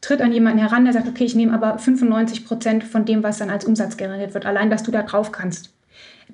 tritt 0.00 0.22
an 0.22 0.32
jemanden 0.32 0.58
heran, 0.58 0.84
der 0.84 0.92
sagt, 0.92 1.08
okay, 1.08 1.24
ich 1.24 1.34
nehme 1.34 1.52
aber 1.52 1.78
95 1.78 2.46
Prozent 2.46 2.84
von 2.84 3.04
dem, 3.04 3.22
was 3.22 3.38
dann 3.38 3.50
als 3.50 3.64
Umsatz 3.64 3.96
generiert 3.96 4.34
wird, 4.34 4.46
allein, 4.46 4.70
dass 4.70 4.82
du 4.82 4.90
da 4.90 5.02
drauf 5.02 5.32
kannst. 5.32 5.70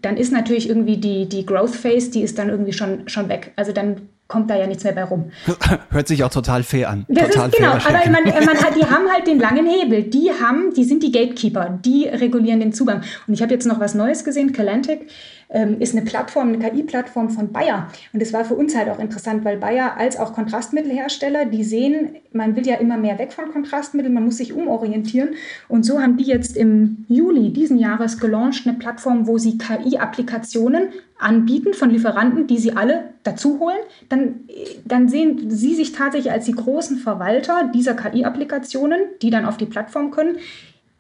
Dann 0.03 0.17
ist 0.17 0.33
natürlich 0.33 0.69
irgendwie 0.69 0.99
die, 0.99 1.29
die 1.29 1.47
Growth 1.47 1.75
Phase, 1.75 2.11
die 2.11 2.23
ist 2.23 2.39
dann 2.39 2.49
irgendwie 2.49 2.73
schon, 2.73 3.09
schon 3.09 3.29
weg. 3.29 3.53
Also 3.57 3.73
dann 3.73 4.09
kommt 4.29 4.51
da 4.51 4.57
ja 4.57 4.67
nichts 4.67 4.85
mehr 4.85 4.93
bei 4.93 5.05
rum. 5.05 5.31
Hört 5.91 6.09
sich 6.09 6.23
auch 6.25 6.31
total 6.31 6.63
fair 6.63 6.91
an. 6.91 7.07
Das 7.09 7.31
total 7.31 7.49
ist, 7.49 7.57
genau, 7.57 7.73
aber 7.73 8.11
man, 8.11 8.25
man 8.25 8.59
hat, 8.59 8.77
die 8.77 8.85
haben 8.91 9.11
halt 9.11 9.27
den 9.27 9.39
langen 9.39 9.67
Hebel. 9.67 10.03
Die 10.03 10.31
haben, 10.31 10.75
die 10.75 10.85
sind 10.85 11.03
die 11.03 11.13
Gatekeeper, 11.13 11.79
die 11.85 12.07
regulieren 12.09 12.61
den 12.61 12.73
Zugang. 12.73 13.03
Und 13.27 13.35
ich 13.35 13.43
habe 13.43 13.53
jetzt 13.53 13.67
noch 13.67 13.81
was 13.81 13.95
Neues 13.95 14.25
gesehen, 14.25 14.53
Calantic 14.53 15.09
ähm, 15.49 15.81
ist 15.81 15.95
eine 15.95 16.05
Plattform, 16.05 16.49
eine 16.49 16.59
KI-Plattform 16.59 17.31
von 17.31 17.53
Bayer. 17.53 17.89
Und 18.13 18.21
das 18.21 18.33
war 18.33 18.45
für 18.45 18.55
uns 18.55 18.77
halt 18.77 18.89
auch 18.89 18.99
interessant, 18.99 19.45
weil 19.45 19.57
Bayer 19.57 19.97
als 19.97 20.19
auch 20.19 20.33
Kontrastmittelhersteller, 20.33 21.47
die 21.47 21.65
sehen, 21.65 22.17
man 22.33 22.57
will 22.57 22.67
ja 22.67 22.77
immer 22.77 22.97
mehr 22.97 23.19
weg 23.19 23.33
von 23.33 23.53
Kontrastmitteln, 23.53 24.13
man 24.13 24.25
muss 24.25 24.39
sich 24.39 24.53
umorientieren. 24.53 25.31
Und 25.69 25.85
so 25.85 26.01
haben 26.01 26.17
die 26.17 26.25
jetzt 26.25 26.57
im 26.57 27.05
Juli 27.09 27.53
diesen 27.53 27.79
Jahres 27.79 28.19
gelauncht 28.19 28.67
eine 28.67 28.77
Plattform, 28.77 29.27
wo 29.27 29.39
sie 29.39 29.59
KI-Applikationen 29.59 30.89
anbieten 31.19 31.73
von 31.73 31.91
Lieferanten, 31.91 32.47
die 32.47 32.59
sie 32.59 32.73
alle 32.73 33.05
dazu 33.23 33.59
holen. 33.59 33.79
Dann, 34.09 34.41
dann 34.85 35.09
sehen 35.09 35.51
sie 35.51 35.75
sich 35.75 35.93
tatsächlich 35.93 36.33
als 36.33 36.45
die 36.45 36.53
großen 36.53 36.99
Verwalter 36.99 37.71
dieser 37.75 37.95
KI-Applikationen, 37.95 39.01
die 39.23 39.31
dann 39.31 39.47
auf 39.47 39.57
die 39.57 39.67
Plattform 39.67 40.11
können. 40.11 40.37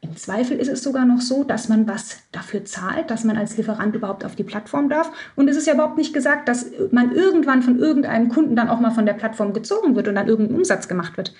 Im 0.09 0.16
Zweifel 0.16 0.59
ist 0.59 0.69
es 0.69 0.83
sogar 0.83 1.05
noch 1.05 1.21
so, 1.21 1.42
dass 1.42 1.69
man 1.69 1.88
was 1.88 2.19
dafür 2.31 2.64
zahlt, 2.64 3.11
dass 3.11 3.25
man 3.25 3.37
als 3.37 3.57
Lieferant 3.57 3.95
überhaupt 3.95 4.25
auf 4.25 4.37
die 4.37 4.45
Plattform 4.45 4.88
darf. 4.88 5.11
Und 5.35 5.49
es 5.49 5.57
ist 5.57 5.66
ja 5.66 5.75
überhaupt 5.75 5.97
nicht 5.97 6.12
gesagt, 6.12 6.49
dass 6.49 6.66
man 6.92 7.12
irgendwann 7.12 7.62
von 7.62 7.79
irgendeinem 7.79 8.29
Kunden 8.29 8.55
dann 8.55 8.69
auch 8.69 8.81
mal 8.81 8.92
von 8.92 9.07
der 9.07 9.14
Plattform 9.14 9.53
gezogen 9.53 9.97
wird 9.97 10.09
und 10.09 10.14
dann 10.14 10.29
irgendein 10.29 10.57
Umsatz 10.57 10.87
gemacht 10.87 11.16
wird. 11.16 11.35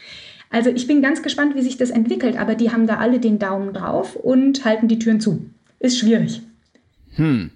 Also 0.51 0.71
ich 0.71 0.87
bin 0.87 1.03
ganz 1.03 1.23
gespannt, 1.23 1.55
wie 1.55 1.63
sich 1.63 1.77
das 1.77 1.91
entwickelt, 1.91 2.37
aber 2.37 2.55
die 2.55 2.73
haben 2.73 2.87
da 2.87 2.97
alle 2.97 3.21
den 3.21 3.39
Daumen 3.39 3.73
drauf 3.73 4.17
und 4.17 4.65
halten 4.65 4.89
die 4.89 4.99
Türen 4.99 5.21
zu. 5.21 5.49
Ist 5.79 5.99
schwierig. 5.99 6.43
Hm. 7.15 7.51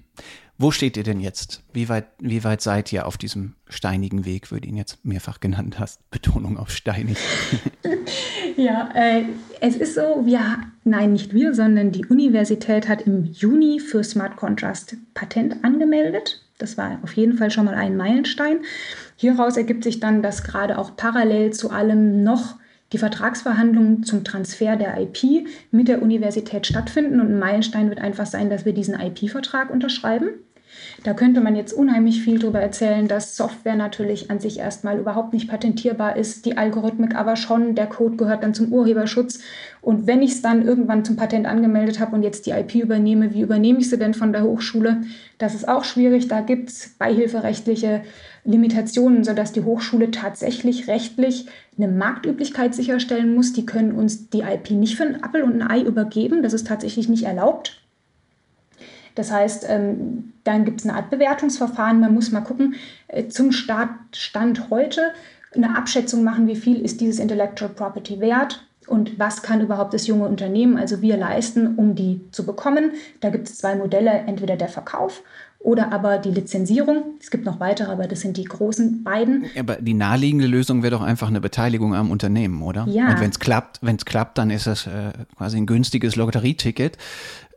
Wo 0.58 0.70
steht 0.70 0.98
ihr 0.98 1.04
denn 1.04 1.20
jetzt? 1.20 1.62
Wie 1.72 1.88
weit, 1.88 2.08
wie 2.18 2.44
weit 2.44 2.60
seid 2.60 2.92
ihr 2.92 3.06
auf 3.06 3.16
diesem 3.16 3.54
steinigen 3.66 4.26
Weg, 4.26 4.50
du 4.50 4.56
ihn 4.56 4.76
jetzt 4.76 5.02
mehrfach 5.04 5.40
genannt 5.40 5.78
hast? 5.78 6.10
Betonung 6.10 6.58
auf 6.58 6.70
steinig. 6.70 7.16
ja, 8.60 8.90
äh, 8.94 9.24
es 9.60 9.76
ist 9.76 9.94
so, 9.94 10.22
wir, 10.24 10.40
nein, 10.84 11.12
nicht 11.12 11.32
wir, 11.32 11.54
sondern 11.54 11.92
die 11.92 12.06
Universität 12.06 12.88
hat 12.88 13.02
im 13.02 13.24
Juni 13.24 13.80
für 13.80 14.04
Smart 14.04 14.36
Contrast 14.36 14.96
Patent 15.14 15.64
angemeldet. 15.64 16.42
Das 16.58 16.76
war 16.76 16.98
auf 17.02 17.14
jeden 17.14 17.38
Fall 17.38 17.50
schon 17.50 17.64
mal 17.64 17.74
ein 17.74 17.96
Meilenstein. 17.96 18.60
Hieraus 19.16 19.56
ergibt 19.56 19.84
sich 19.84 19.98
dann, 19.98 20.22
dass 20.22 20.44
gerade 20.44 20.78
auch 20.78 20.96
parallel 20.96 21.52
zu 21.52 21.70
allem 21.70 22.22
noch 22.22 22.56
die 22.92 22.98
Vertragsverhandlungen 22.98 24.02
zum 24.02 24.24
Transfer 24.24 24.76
der 24.76 25.00
IP 25.00 25.46
mit 25.70 25.88
der 25.88 26.02
Universität 26.02 26.66
stattfinden. 26.66 27.20
Und 27.20 27.28
ein 27.28 27.38
Meilenstein 27.38 27.88
wird 27.88 28.00
einfach 28.00 28.26
sein, 28.26 28.50
dass 28.50 28.64
wir 28.64 28.72
diesen 28.72 28.98
IP-Vertrag 28.98 29.70
unterschreiben. 29.70 30.30
Da 31.02 31.14
könnte 31.14 31.40
man 31.40 31.56
jetzt 31.56 31.72
unheimlich 31.72 32.22
viel 32.22 32.38
darüber 32.38 32.60
erzählen, 32.60 33.08
dass 33.08 33.36
Software 33.36 33.76
natürlich 33.76 34.30
an 34.30 34.38
sich 34.38 34.58
erstmal 34.58 34.98
überhaupt 34.98 35.32
nicht 35.32 35.48
patentierbar 35.48 36.16
ist, 36.16 36.44
die 36.44 36.58
Algorithmik 36.58 37.14
aber 37.14 37.36
schon, 37.36 37.74
der 37.74 37.86
Code 37.86 38.16
gehört 38.16 38.42
dann 38.42 38.54
zum 38.54 38.72
Urheberschutz. 38.72 39.40
Und 39.80 40.06
wenn 40.06 40.20
ich 40.20 40.32
es 40.32 40.42
dann 40.42 40.66
irgendwann 40.66 41.04
zum 41.04 41.16
Patent 41.16 41.46
angemeldet 41.46 42.00
habe 42.00 42.14
und 42.14 42.22
jetzt 42.22 42.44
die 42.46 42.50
IP 42.50 42.74
übernehme, 42.74 43.32
wie 43.32 43.40
übernehme 43.40 43.78
ich 43.78 43.88
sie 43.88 43.98
denn 43.98 44.12
von 44.12 44.32
der 44.32 44.42
Hochschule? 44.42 45.02
Das 45.38 45.54
ist 45.54 45.66
auch 45.68 45.84
schwierig. 45.84 46.28
Da 46.28 46.42
gibt 46.42 46.68
es 46.68 46.94
beihilferechtliche 46.98 48.02
Limitationen, 48.44 49.24
sodass 49.24 49.52
die 49.52 49.64
Hochschule 49.64 50.10
tatsächlich 50.10 50.86
rechtlich 50.86 51.46
eine 51.78 51.88
Marktüblichkeit 51.88 52.74
sicherstellen 52.74 53.34
muss. 53.34 53.54
Die 53.54 53.64
können 53.64 53.92
uns 53.92 54.28
die 54.28 54.40
IP 54.40 54.70
nicht 54.72 54.96
für 54.96 55.04
einen 55.04 55.22
Appel 55.22 55.42
und 55.42 55.62
ein 55.62 55.70
Ei 55.70 55.82
übergeben. 55.82 56.42
Das 56.42 56.52
ist 56.52 56.66
tatsächlich 56.66 57.08
nicht 57.08 57.24
erlaubt. 57.24 57.79
Das 59.14 59.30
heißt, 59.30 59.66
ähm, 59.68 60.32
dann 60.44 60.64
gibt 60.64 60.80
es 60.80 60.86
eine 60.86 60.96
Art 60.96 61.10
Bewertungsverfahren. 61.10 62.00
Man 62.00 62.14
muss 62.14 62.32
mal 62.32 62.40
gucken, 62.40 62.74
äh, 63.08 63.28
zum 63.28 63.52
Start, 63.52 63.90
Stand 64.12 64.70
heute 64.70 65.02
eine 65.54 65.76
Abschätzung 65.76 66.22
machen, 66.22 66.46
wie 66.46 66.56
viel 66.56 66.80
ist 66.80 67.00
dieses 67.00 67.18
Intellectual 67.18 67.70
Property 67.70 68.20
wert 68.20 68.64
und 68.86 69.18
was 69.18 69.42
kann 69.42 69.60
überhaupt 69.60 69.94
das 69.94 70.06
junge 70.06 70.26
Unternehmen, 70.26 70.76
also 70.76 71.00
wir 71.00 71.16
leisten, 71.16 71.76
um 71.76 71.94
die 71.94 72.20
zu 72.32 72.44
bekommen. 72.44 72.92
Da 73.20 73.30
gibt 73.30 73.48
es 73.48 73.58
zwei 73.58 73.76
Modelle, 73.76 74.10
entweder 74.10 74.56
der 74.56 74.68
Verkauf 74.68 75.22
oder 75.60 75.92
aber 75.92 76.18
die 76.18 76.30
Lizenzierung. 76.30 77.14
Es 77.20 77.30
gibt 77.30 77.44
noch 77.44 77.60
weitere, 77.60 77.92
aber 77.92 78.08
das 78.08 78.20
sind 78.20 78.36
die 78.36 78.44
großen 78.44 79.04
beiden. 79.04 79.44
Aber 79.58 79.76
die 79.76 79.94
naheliegende 79.94 80.46
Lösung 80.46 80.82
wäre 80.82 80.92
doch 80.92 81.02
einfach 81.02 81.28
eine 81.28 81.40
Beteiligung 81.40 81.94
am 81.94 82.10
Unternehmen, 82.10 82.62
oder? 82.62 82.86
Ja. 82.88 83.10
Und 83.10 83.20
wenn 83.20 83.30
es 83.30 83.38
klappt, 83.38 83.78
wenn 83.82 83.96
es 83.96 84.04
klappt, 84.04 84.38
dann 84.38 84.50
ist 84.50 84.66
das 84.66 84.86
äh, 84.86 85.12
quasi 85.36 85.58
ein 85.58 85.66
günstiges 85.66 86.16
Lotterieticket 86.16 86.96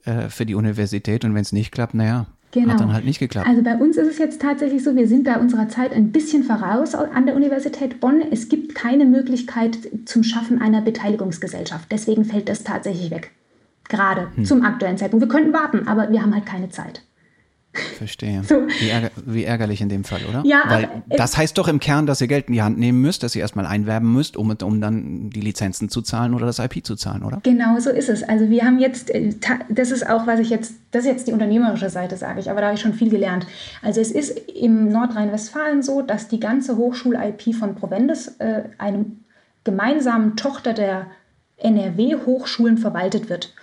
äh, 0.05 0.29
für 0.29 0.45
die 0.45 0.55
Universität 0.55 1.25
und 1.25 1.33
wenn 1.33 1.41
es 1.41 1.51
nicht 1.51 1.71
klappt, 1.71 1.93
naja, 1.93 2.27
Genau. 2.53 2.73
Hat 2.73 2.81
dann 2.81 2.93
halt 2.93 3.03
nicht 3.03 3.19
geklappt. 3.19 3.47
Also 3.47 3.63
bei 3.63 3.75
uns 3.75 3.97
ist 3.97 4.07
es 4.07 4.19
jetzt 4.19 4.39
tatsächlich 4.39 4.83
so, 4.83 4.95
wir 4.95 5.07
sind 5.07 5.25
da 5.25 5.37
unserer 5.37 5.69
Zeit 5.69 5.91
ein 5.91 6.11
bisschen 6.11 6.43
voraus 6.43 6.93
an 6.93 7.25
der 7.25 7.35
Universität 7.35 7.99
Bonn. 7.99 8.21
Es 8.29 8.47
gibt 8.47 8.75
keine 8.75 9.05
Möglichkeit 9.05 9.75
zum 10.05 10.23
Schaffen 10.23 10.61
einer 10.61 10.81
Beteiligungsgesellschaft. 10.81 11.91
Deswegen 11.91 12.25
fällt 12.25 12.49
das 12.49 12.63
tatsächlich 12.63 13.09
weg. 13.09 13.31
Gerade 13.89 14.27
hm. 14.35 14.45
zum 14.45 14.63
aktuellen 14.63 14.99
Zeitpunkt. 14.99 15.25
Wir 15.25 15.31
könnten 15.31 15.51
warten, 15.51 15.87
aber 15.87 16.11
wir 16.11 16.21
haben 16.21 16.33
halt 16.33 16.45
keine 16.45 16.69
Zeit. 16.69 17.01
Verstehe. 17.97 18.43
So. 18.43 18.67
Wie, 18.79 18.89
ärger, 18.89 19.09
wie, 19.25 19.43
ärgerlich 19.43 19.81
in 19.81 19.89
dem 19.89 20.03
Fall, 20.03 20.21
oder? 20.29 20.43
Ja, 20.45 20.63
Weil 20.67 21.03
das 21.09 21.37
heißt 21.37 21.57
doch 21.57 21.67
im 21.67 21.79
Kern, 21.79 22.05
dass 22.05 22.21
ihr 22.21 22.27
Geld 22.27 22.47
in 22.47 22.53
die 22.53 22.61
Hand 22.61 22.77
nehmen 22.77 23.01
müsst, 23.01 23.23
dass 23.23 23.35
ihr 23.35 23.41
erstmal 23.41 23.65
einwerben 23.65 24.13
müsst, 24.13 24.37
um, 24.37 24.55
um 24.61 24.81
dann 24.81 25.31
die 25.31 25.41
Lizenzen 25.41 25.89
zu 25.89 26.01
zahlen 26.01 26.35
oder 26.35 26.45
das 26.45 26.59
IP 26.59 26.85
zu 26.85 26.95
zahlen, 26.95 27.23
oder? 27.23 27.39
Genau 27.41 27.79
so 27.79 27.89
ist 27.89 28.09
es. 28.09 28.21
Also 28.21 28.49
wir 28.49 28.63
haben 28.63 28.79
jetzt, 28.79 29.09
äh, 29.09 29.33
das 29.69 29.91
ist 29.91 30.07
auch, 30.07 30.27
was 30.27 30.39
ich 30.39 30.49
jetzt, 30.51 30.73
das 30.91 31.05
ist 31.05 31.11
jetzt 31.11 31.27
die 31.27 31.33
unternehmerische 31.33 31.89
Seite, 31.89 32.15
sage 32.15 32.39
ich, 32.39 32.51
aber 32.51 32.61
da 32.61 32.67
habe 32.67 32.75
ich 32.75 32.81
schon 32.81 32.93
viel 32.93 33.09
gelernt. 33.09 33.47
Also 33.81 34.01
es 34.01 34.11
ist 34.11 34.37
im 34.49 34.89
Nordrhein-Westfalen 34.89 35.81
so, 35.81 36.03
dass 36.03 36.27
die 36.27 36.39
ganze 36.39 36.77
Hochschul-IP 36.77 37.55
von 37.55 37.73
Provendus, 37.73 38.27
äh, 38.39 38.63
einem 38.77 39.23
gemeinsamen 39.63 40.35
Tochter 40.35 40.73
der 40.73 41.07
NRW-Hochschulen, 41.57 42.77
verwaltet 42.77 43.29
wird. 43.29 43.53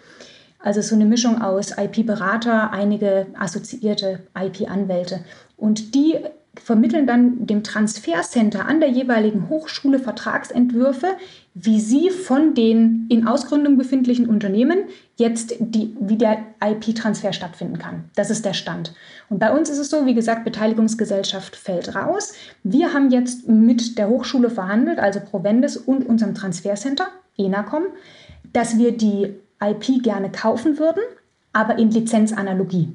Also 0.62 0.82
so 0.82 0.94
eine 0.94 1.06
Mischung 1.06 1.40
aus 1.40 1.76
IP-Berater, 1.76 2.72
einige 2.72 3.26
assoziierte 3.38 4.20
IP-Anwälte. 4.34 5.24
Und 5.56 5.94
die 5.94 6.16
vermitteln 6.56 7.06
dann 7.06 7.46
dem 7.46 7.62
Transfercenter 7.62 8.66
an 8.66 8.80
der 8.80 8.90
jeweiligen 8.90 9.48
Hochschule 9.48 9.98
Vertragsentwürfe, 9.98 11.08
wie 11.54 11.80
sie 11.80 12.10
von 12.10 12.54
den 12.54 13.06
in 13.08 13.26
Ausgründung 13.26 13.78
befindlichen 13.78 14.28
Unternehmen 14.28 14.84
jetzt 15.16 15.54
die, 15.58 15.96
wie 16.00 16.16
der 16.16 16.38
IP-Transfer 16.62 17.32
stattfinden 17.32 17.78
kann. 17.78 18.04
Das 18.16 18.30
ist 18.30 18.44
der 18.44 18.52
Stand. 18.52 18.94
Und 19.28 19.38
bei 19.38 19.56
uns 19.56 19.70
ist 19.70 19.78
es 19.78 19.90
so, 19.90 20.06
wie 20.06 20.14
gesagt, 20.14 20.44
Beteiligungsgesellschaft 20.44 21.56
fällt 21.56 21.94
raus. 21.94 22.34
Wir 22.64 22.92
haben 22.92 23.10
jetzt 23.10 23.48
mit 23.48 23.96
der 23.96 24.08
Hochschule 24.08 24.50
verhandelt, 24.50 24.98
also 24.98 25.20
Provendes 25.20 25.76
und 25.76 26.06
unserem 26.06 26.34
Transfercenter, 26.34 27.08
ENACOM, 27.38 27.84
dass 28.52 28.76
wir 28.76 28.96
die 28.96 29.34
IP 29.62 30.02
gerne 30.02 30.30
kaufen 30.30 30.78
würden, 30.78 31.02
aber 31.52 31.78
in 31.78 31.90
Lizenzanalogie. 31.90 32.88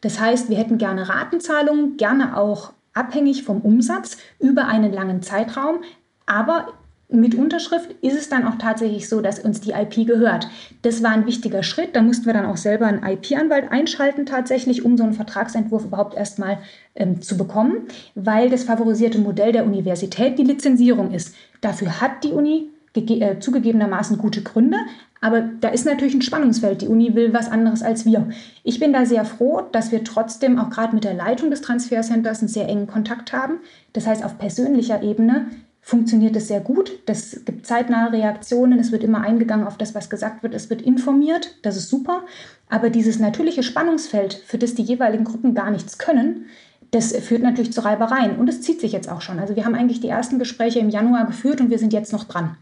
Das 0.00 0.20
heißt, 0.20 0.50
wir 0.50 0.56
hätten 0.56 0.78
gerne 0.78 1.08
Ratenzahlungen, 1.08 1.96
gerne 1.96 2.36
auch 2.36 2.72
abhängig 2.92 3.44
vom 3.44 3.60
Umsatz 3.60 4.18
über 4.38 4.66
einen 4.66 4.92
langen 4.92 5.22
Zeitraum, 5.22 5.80
aber 6.26 6.68
mit 7.12 7.34
Unterschrift 7.34 7.90
ist 8.02 8.16
es 8.16 8.28
dann 8.28 8.46
auch 8.46 8.56
tatsächlich 8.56 9.08
so, 9.08 9.20
dass 9.20 9.40
uns 9.40 9.60
die 9.60 9.72
IP 9.72 10.06
gehört. 10.06 10.48
Das 10.82 11.02
war 11.02 11.10
ein 11.10 11.26
wichtiger 11.26 11.62
Schritt. 11.62 11.96
Da 11.96 12.02
mussten 12.02 12.26
wir 12.26 12.32
dann 12.32 12.46
auch 12.46 12.56
selber 12.56 12.86
einen 12.86 13.02
IP-Anwalt 13.02 13.70
einschalten, 13.70 14.26
tatsächlich, 14.26 14.84
um 14.84 14.96
so 14.96 15.02
einen 15.02 15.14
Vertragsentwurf 15.14 15.84
überhaupt 15.84 16.14
erstmal 16.14 16.58
ähm, 16.94 17.20
zu 17.20 17.36
bekommen, 17.36 17.88
weil 18.14 18.48
das 18.48 18.64
favorisierte 18.64 19.18
Modell 19.18 19.52
der 19.52 19.64
Universität 19.64 20.38
die 20.38 20.44
Lizenzierung 20.44 21.12
ist. 21.12 21.34
Dafür 21.60 22.00
hat 22.00 22.22
die 22.22 22.32
Uni 22.32 22.68
äh, 22.94 23.38
zugegebenermaßen 23.38 24.16
gute 24.18 24.42
Gründe, 24.42 24.76
aber 25.20 25.42
da 25.42 25.68
ist 25.68 25.84
natürlich 25.84 26.14
ein 26.14 26.22
Spannungsfeld. 26.22 26.82
Die 26.82 26.88
Uni 26.88 27.14
will 27.14 27.32
was 27.32 27.50
anderes 27.50 27.82
als 27.82 28.06
wir. 28.06 28.28
Ich 28.62 28.80
bin 28.80 28.92
da 28.92 29.04
sehr 29.04 29.24
froh, 29.24 29.62
dass 29.72 29.92
wir 29.92 30.02
trotzdem 30.02 30.58
auch 30.58 30.70
gerade 30.70 30.94
mit 30.94 31.04
der 31.04 31.14
Leitung 31.14 31.50
des 31.50 31.60
Transfercenters 31.60 32.40
einen 32.40 32.48
sehr 32.48 32.68
engen 32.68 32.86
Kontakt 32.86 33.32
haben. 33.32 33.58
Das 33.92 34.06
heißt, 34.06 34.24
auf 34.24 34.38
persönlicher 34.38 35.02
Ebene 35.02 35.46
funktioniert 35.82 36.36
es 36.36 36.48
sehr 36.48 36.60
gut. 36.60 36.92
Es 37.06 37.44
gibt 37.44 37.66
zeitnahe 37.66 38.12
Reaktionen, 38.12 38.78
es 38.78 38.92
wird 38.92 39.04
immer 39.04 39.20
eingegangen 39.20 39.66
auf 39.66 39.76
das, 39.76 39.94
was 39.94 40.10
gesagt 40.10 40.42
wird, 40.42 40.54
es 40.54 40.70
wird 40.70 40.82
informiert, 40.82 41.56
das 41.62 41.76
ist 41.76 41.88
super. 41.88 42.22
Aber 42.68 42.90
dieses 42.90 43.18
natürliche 43.18 43.62
Spannungsfeld, 43.62 44.34
für 44.34 44.58
das 44.58 44.74
die 44.74 44.82
jeweiligen 44.82 45.24
Gruppen 45.24 45.54
gar 45.54 45.70
nichts 45.70 45.98
können, 45.98 46.46
das 46.92 47.12
führt 47.16 47.42
natürlich 47.42 47.72
zu 47.72 47.84
Reibereien 47.84 48.36
und 48.36 48.48
es 48.48 48.62
zieht 48.62 48.80
sich 48.80 48.92
jetzt 48.92 49.08
auch 49.08 49.20
schon. 49.20 49.38
Also 49.38 49.54
wir 49.56 49.64
haben 49.64 49.74
eigentlich 49.74 50.00
die 50.00 50.08
ersten 50.08 50.38
Gespräche 50.38 50.80
im 50.80 50.90
Januar 50.90 51.26
geführt 51.26 51.60
und 51.60 51.70
wir 51.70 51.78
sind 51.78 51.92
jetzt 51.92 52.12
noch 52.12 52.24
dran. 52.24 52.56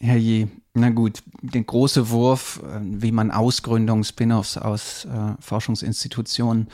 Herrje, 0.00 0.48
na 0.76 0.90
gut, 0.90 1.22
der 1.42 1.62
große 1.62 2.10
Wurf, 2.10 2.62
äh, 2.62 2.80
wie 2.82 3.12
man 3.12 3.30
Ausgründung, 3.30 4.04
Spin-offs 4.04 4.56
aus 4.56 5.06
äh, 5.06 5.34
Forschungsinstitutionen 5.40 6.68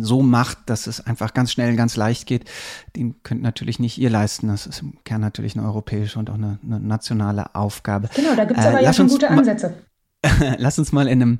so 0.00 0.22
macht, 0.22 0.58
dass 0.66 0.86
es 0.86 1.00
einfach 1.00 1.34
ganz 1.34 1.52
schnell, 1.52 1.76
ganz 1.76 1.96
leicht 1.96 2.26
geht, 2.26 2.48
den 2.96 3.22
könnt 3.22 3.42
natürlich 3.42 3.78
nicht 3.78 3.98
ihr 3.98 4.08
leisten. 4.08 4.48
Das 4.48 4.66
ist 4.66 4.80
im 4.80 5.04
Kern 5.04 5.20
natürlich 5.20 5.56
eine 5.56 5.66
europäische 5.66 6.18
und 6.18 6.30
auch 6.30 6.34
eine, 6.34 6.58
eine 6.64 6.80
nationale 6.80 7.54
Aufgabe. 7.54 8.08
Genau, 8.14 8.34
da 8.34 8.44
gibt 8.44 8.58
es 8.58 8.64
äh, 8.64 8.68
aber 8.68 8.80
ja 8.80 8.92
schon 8.92 9.08
gute 9.08 9.28
Ansätze. 9.28 9.74
lass 10.58 10.78
uns 10.78 10.92
mal 10.92 11.06
in 11.06 11.22
einem 11.22 11.38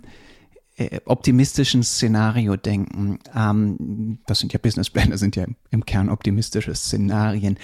äh, 0.77 1.01
optimistischen 1.07 1.83
Szenario 1.83 2.57
denken. 2.57 3.19
Ähm, 3.35 4.19
das 4.27 4.41
sind 4.41 4.53
ja 4.53 4.59
Businesspläne, 4.59 5.19
sind 5.19 5.37
ja 5.37 5.47
im 5.71 5.85
Kern 5.87 6.09
optimistische 6.09 6.75
Szenarien. 6.75 7.59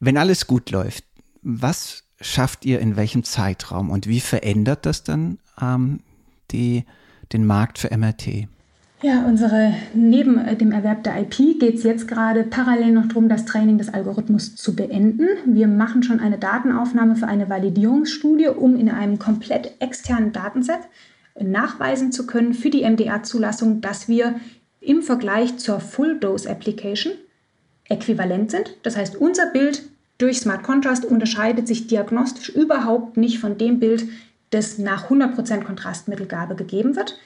Wenn 0.00 0.16
alles 0.16 0.46
gut 0.46 0.70
läuft, 0.70 1.04
was 1.42 2.03
schafft 2.24 2.64
ihr 2.64 2.80
in 2.80 2.96
welchem 2.96 3.22
Zeitraum 3.22 3.90
und 3.90 4.08
wie 4.08 4.20
verändert 4.20 4.86
das 4.86 5.04
dann 5.04 5.38
ähm, 5.60 6.00
die, 6.50 6.84
den 7.32 7.46
Markt 7.46 7.78
für 7.78 7.96
MRT? 7.96 8.48
Ja, 9.02 9.26
unsere, 9.26 9.74
neben 9.92 10.38
äh, 10.38 10.56
dem 10.56 10.72
Erwerb 10.72 11.04
der 11.04 11.20
IP 11.20 11.60
geht 11.60 11.74
es 11.74 11.82
jetzt 11.82 12.08
gerade 12.08 12.42
parallel 12.44 12.92
noch 12.92 13.06
darum, 13.06 13.28
das 13.28 13.44
Training 13.44 13.76
des 13.76 13.92
Algorithmus 13.92 14.56
zu 14.56 14.74
beenden. 14.74 15.28
Wir 15.44 15.68
machen 15.68 16.02
schon 16.02 16.20
eine 16.20 16.38
Datenaufnahme 16.38 17.14
für 17.14 17.26
eine 17.26 17.50
Validierungsstudie, 17.50 18.48
um 18.48 18.76
in 18.76 18.88
einem 18.88 19.18
komplett 19.18 19.74
externen 19.80 20.32
Datenset 20.32 20.80
nachweisen 21.38 22.12
zu 22.12 22.26
können 22.26 22.54
für 22.54 22.70
die 22.70 22.88
MDR-Zulassung, 22.88 23.82
dass 23.82 24.08
wir 24.08 24.36
im 24.80 25.02
Vergleich 25.02 25.58
zur 25.58 25.80
Full-Dose-Application 25.80 27.12
äquivalent 27.88 28.50
sind. 28.50 28.76
Das 28.84 28.96
heißt, 28.96 29.16
unser 29.16 29.46
Bild 29.46 29.82
durch 30.24 30.40
Smart 30.40 30.62
Contrast 30.62 31.04
unterscheidet 31.04 31.68
sich 31.68 31.86
diagnostisch 31.86 32.48
überhaupt 32.48 33.18
nicht 33.18 33.38
von 33.38 33.58
dem 33.58 33.78
Bild, 33.78 34.06
das 34.48 34.78
nach 34.78 35.10
100% 35.10 35.64
Kontrastmittelgabe 35.64 36.54
gegeben 36.54 36.96
wird. 36.96 37.18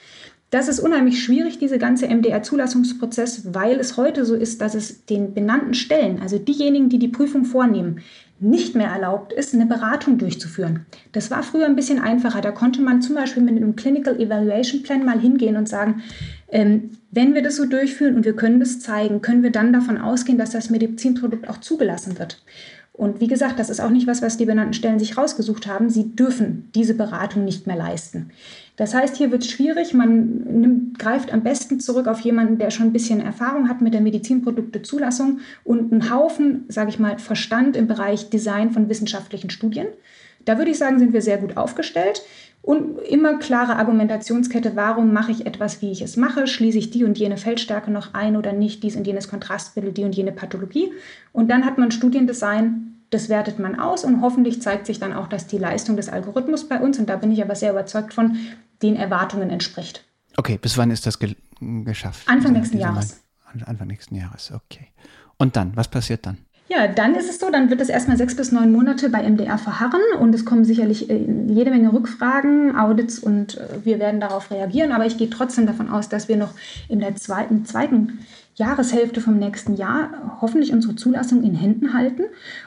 Das 0.50 0.66
ist 0.66 0.80
unheimlich 0.80 1.22
schwierig, 1.22 1.60
diese 1.60 1.78
ganze 1.78 2.08
MDR-Zulassungsprozess, 2.08 3.54
weil 3.54 3.78
es 3.78 3.96
heute 3.96 4.24
so 4.24 4.34
ist, 4.34 4.60
dass 4.60 4.74
es 4.74 5.04
den 5.04 5.32
benannten 5.32 5.74
Stellen, 5.74 6.20
also 6.20 6.38
diejenigen, 6.38 6.88
die 6.88 6.98
die 6.98 7.06
Prüfung 7.06 7.44
vornehmen, 7.44 8.00
nicht 8.40 8.74
mehr 8.74 8.88
erlaubt 8.88 9.32
ist, 9.32 9.54
eine 9.54 9.66
Beratung 9.66 10.18
durchzuführen. 10.18 10.86
Das 11.12 11.30
war 11.30 11.44
früher 11.44 11.66
ein 11.66 11.76
bisschen 11.76 12.00
einfacher. 12.00 12.40
Da 12.40 12.50
konnte 12.50 12.80
man 12.80 13.00
zum 13.00 13.14
Beispiel 13.14 13.44
mit 13.44 13.56
einem 13.56 13.76
Clinical 13.76 14.18
Evaluation 14.18 14.82
Plan 14.82 15.04
mal 15.04 15.20
hingehen 15.20 15.56
und 15.56 15.68
sagen, 15.68 16.02
ähm, 16.50 16.97
wenn 17.10 17.34
wir 17.34 17.42
das 17.42 17.56
so 17.56 17.64
durchführen 17.64 18.16
und 18.16 18.24
wir 18.24 18.36
können 18.36 18.60
das 18.60 18.80
zeigen, 18.80 19.22
können 19.22 19.42
wir 19.42 19.50
dann 19.50 19.72
davon 19.72 19.98
ausgehen, 19.98 20.38
dass 20.38 20.50
das 20.50 20.70
Medizinprodukt 20.70 21.48
auch 21.48 21.58
zugelassen 21.58 22.18
wird. 22.18 22.42
Und 22.98 23.20
wie 23.20 23.28
gesagt, 23.28 23.60
das 23.60 23.70
ist 23.70 23.78
auch 23.78 23.90
nicht 23.90 24.08
was, 24.08 24.22
was 24.22 24.38
die 24.38 24.44
benannten 24.44 24.72
Stellen 24.72 24.98
sich 24.98 25.16
rausgesucht 25.16 25.68
haben. 25.68 25.88
Sie 25.88 26.16
dürfen 26.16 26.68
diese 26.74 26.94
Beratung 26.94 27.44
nicht 27.44 27.68
mehr 27.68 27.76
leisten. 27.76 28.30
Das 28.74 28.92
heißt, 28.92 29.16
hier 29.16 29.30
wird 29.30 29.44
es 29.44 29.50
schwierig. 29.50 29.94
Man 29.94 30.60
nimmt, 30.60 30.98
greift 30.98 31.32
am 31.32 31.44
besten 31.44 31.78
zurück 31.78 32.08
auf 32.08 32.18
jemanden, 32.20 32.58
der 32.58 32.70
schon 32.70 32.86
ein 32.86 32.92
bisschen 32.92 33.20
Erfahrung 33.20 33.68
hat 33.68 33.80
mit 33.80 33.94
der 33.94 34.00
Medizinproduktezulassung 34.00 35.38
und 35.62 35.92
einen 35.92 36.12
Haufen, 36.12 36.64
sage 36.66 36.90
ich 36.90 36.98
mal, 36.98 37.20
Verstand 37.20 37.76
im 37.76 37.86
Bereich 37.86 38.30
Design 38.30 38.72
von 38.72 38.88
wissenschaftlichen 38.88 39.50
Studien. 39.50 39.86
Da 40.44 40.58
würde 40.58 40.72
ich 40.72 40.78
sagen, 40.78 40.98
sind 40.98 41.12
wir 41.12 41.22
sehr 41.22 41.38
gut 41.38 41.56
aufgestellt. 41.56 42.22
Und 42.62 42.98
immer 42.98 43.38
klare 43.38 43.76
Argumentationskette, 43.76 44.76
warum 44.76 45.12
mache 45.12 45.32
ich 45.32 45.46
etwas, 45.46 45.80
wie 45.80 45.90
ich 45.90 46.02
es 46.02 46.16
mache? 46.16 46.46
Schließe 46.46 46.78
ich 46.78 46.90
die 46.90 47.04
und 47.04 47.18
jene 47.18 47.38
Feldstärke 47.38 47.90
noch 47.90 48.12
ein 48.14 48.36
oder 48.36 48.52
nicht? 48.52 48.82
Dies 48.82 48.96
und 48.96 49.06
jenes 49.06 49.28
Kontrastmittel, 49.28 49.92
die 49.92 50.04
und 50.04 50.14
jene 50.14 50.32
Pathologie. 50.32 50.92
Und 51.32 51.50
dann 51.50 51.64
hat 51.64 51.78
man 51.78 51.90
Studiendesign, 51.90 53.02
das 53.10 53.30
wertet 53.30 53.58
man 53.58 53.78
aus 53.78 54.04
und 54.04 54.20
hoffentlich 54.20 54.60
zeigt 54.60 54.86
sich 54.86 54.98
dann 54.98 55.14
auch, 55.14 55.28
dass 55.28 55.46
die 55.46 55.56
Leistung 55.56 55.96
des 55.96 56.10
Algorithmus 56.10 56.68
bei 56.68 56.78
uns, 56.78 56.98
und 56.98 57.08
da 57.08 57.16
bin 57.16 57.32
ich 57.32 57.42
aber 57.42 57.54
sehr 57.54 57.70
überzeugt 57.70 58.12
von, 58.12 58.36
den 58.82 58.96
Erwartungen 58.96 59.50
entspricht. 59.50 60.04
Okay, 60.36 60.58
bis 60.60 60.76
wann 60.78 60.90
ist 60.90 61.06
das 61.06 61.18
ge 61.18 61.34
geschafft? 61.60 62.28
Anfang 62.28 62.52
nächsten 62.52 62.78
Jahres. 62.78 63.24
Anfang 63.64 63.88
nächsten 63.88 64.14
Jahres, 64.14 64.52
okay. 64.52 64.88
Und 65.36 65.56
dann, 65.56 65.74
was 65.74 65.88
passiert 65.88 66.26
dann? 66.26 66.38
Ja, 66.70 66.86
dann 66.86 67.14
ist 67.14 67.30
es 67.30 67.38
so, 67.38 67.50
dann 67.50 67.70
wird 67.70 67.80
es 67.80 67.88
erstmal 67.88 68.18
sechs 68.18 68.36
bis 68.36 68.52
neun 68.52 68.70
Monate 68.70 69.08
bei 69.08 69.22
MDR 69.22 69.56
verharren 69.56 70.02
und 70.20 70.34
es 70.34 70.44
kommen 70.44 70.66
sicherlich 70.66 71.08
äh, 71.08 71.24
jede 71.48 71.70
Menge 71.70 71.92
Rückfragen, 71.94 72.76
Audits 72.76 73.18
und 73.18 73.56
äh, 73.56 73.84
wir 73.84 73.98
werden 73.98 74.20
darauf 74.20 74.50
reagieren. 74.50 74.92
Aber 74.92 75.06
ich 75.06 75.16
gehe 75.16 75.30
trotzdem 75.30 75.66
davon 75.66 75.88
aus, 75.88 76.10
dass 76.10 76.28
wir 76.28 76.36
noch 76.36 76.52
in 76.90 77.00
der 77.00 77.16
zweiten, 77.16 77.64
zweiten 77.64 78.18
Jahreshälfte 78.58 79.20
vom 79.20 79.38
nächsten 79.38 79.74
Jahr 79.76 80.38
hoffentlich 80.40 80.72
unsere 80.72 80.96
Zulassung 80.96 81.44
in 81.44 81.54
Händen 81.54 81.94
halten. 81.94 82.24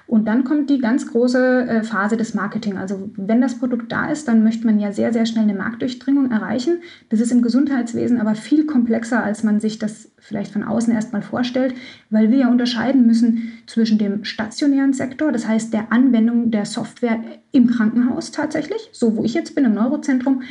Und 0.08 0.26
dann 0.26 0.46
kommt 0.46 0.70
die 0.70 0.80
ganz 0.80 1.06
große 1.12 1.68
äh, 1.68 1.84
Phase 1.84 2.16
des 2.16 2.34
Marketing. 2.34 2.78
Also 2.78 3.10
wenn 3.18 3.42
das 3.42 3.60
Produkt 3.60 3.92
da 3.92 4.10
ist, 4.10 4.28
dann 4.28 4.42
möchte 4.44 4.66
man 4.66 4.80
ja 4.80 4.94
sehr, 4.94 5.12
sehr 5.12 5.26
schnell 5.26 5.44
eine 5.44 5.54
Marktdurchdringung 5.54 6.32
erreichen. 6.32 6.82
Das 7.10 7.20
ist 7.20 7.32
im 7.32 7.42
Gesundheitswesen 7.42 8.22
aber 8.22 8.36
viel 8.36 8.66
komplexer, 8.66 9.22
als 9.22 9.44
man 9.44 9.60
sich 9.60 9.80
das 9.80 10.12
vielleicht 10.22 10.54
von 10.54 10.64
außen 10.64 10.94
erstmal 10.94 11.24
vorstellt, 11.24 11.74
weil 12.10 12.32
wir 12.32 12.38
ja 12.38 12.50
unterscheiden 12.50 13.06
müssen 13.06 13.52
zwischen 13.66 13.98
dem 13.98 14.24
stationären 14.24 14.94
Sektor, 14.94 15.32
das 15.32 15.48
heißt 15.48 15.74
der 15.74 15.92
Anwendung 15.92 16.52
der 16.52 16.66
Software 16.66 17.20
im 17.52 17.68
Krankenhaus 17.68 18.32
tatsächlich, 18.32 18.90
so 18.94 19.18
wo 19.18 19.24
ich 19.24 19.34
jetzt 19.34 19.56
bin 19.56 19.66
im 19.66 19.74
Neurozentrum, 19.74 20.44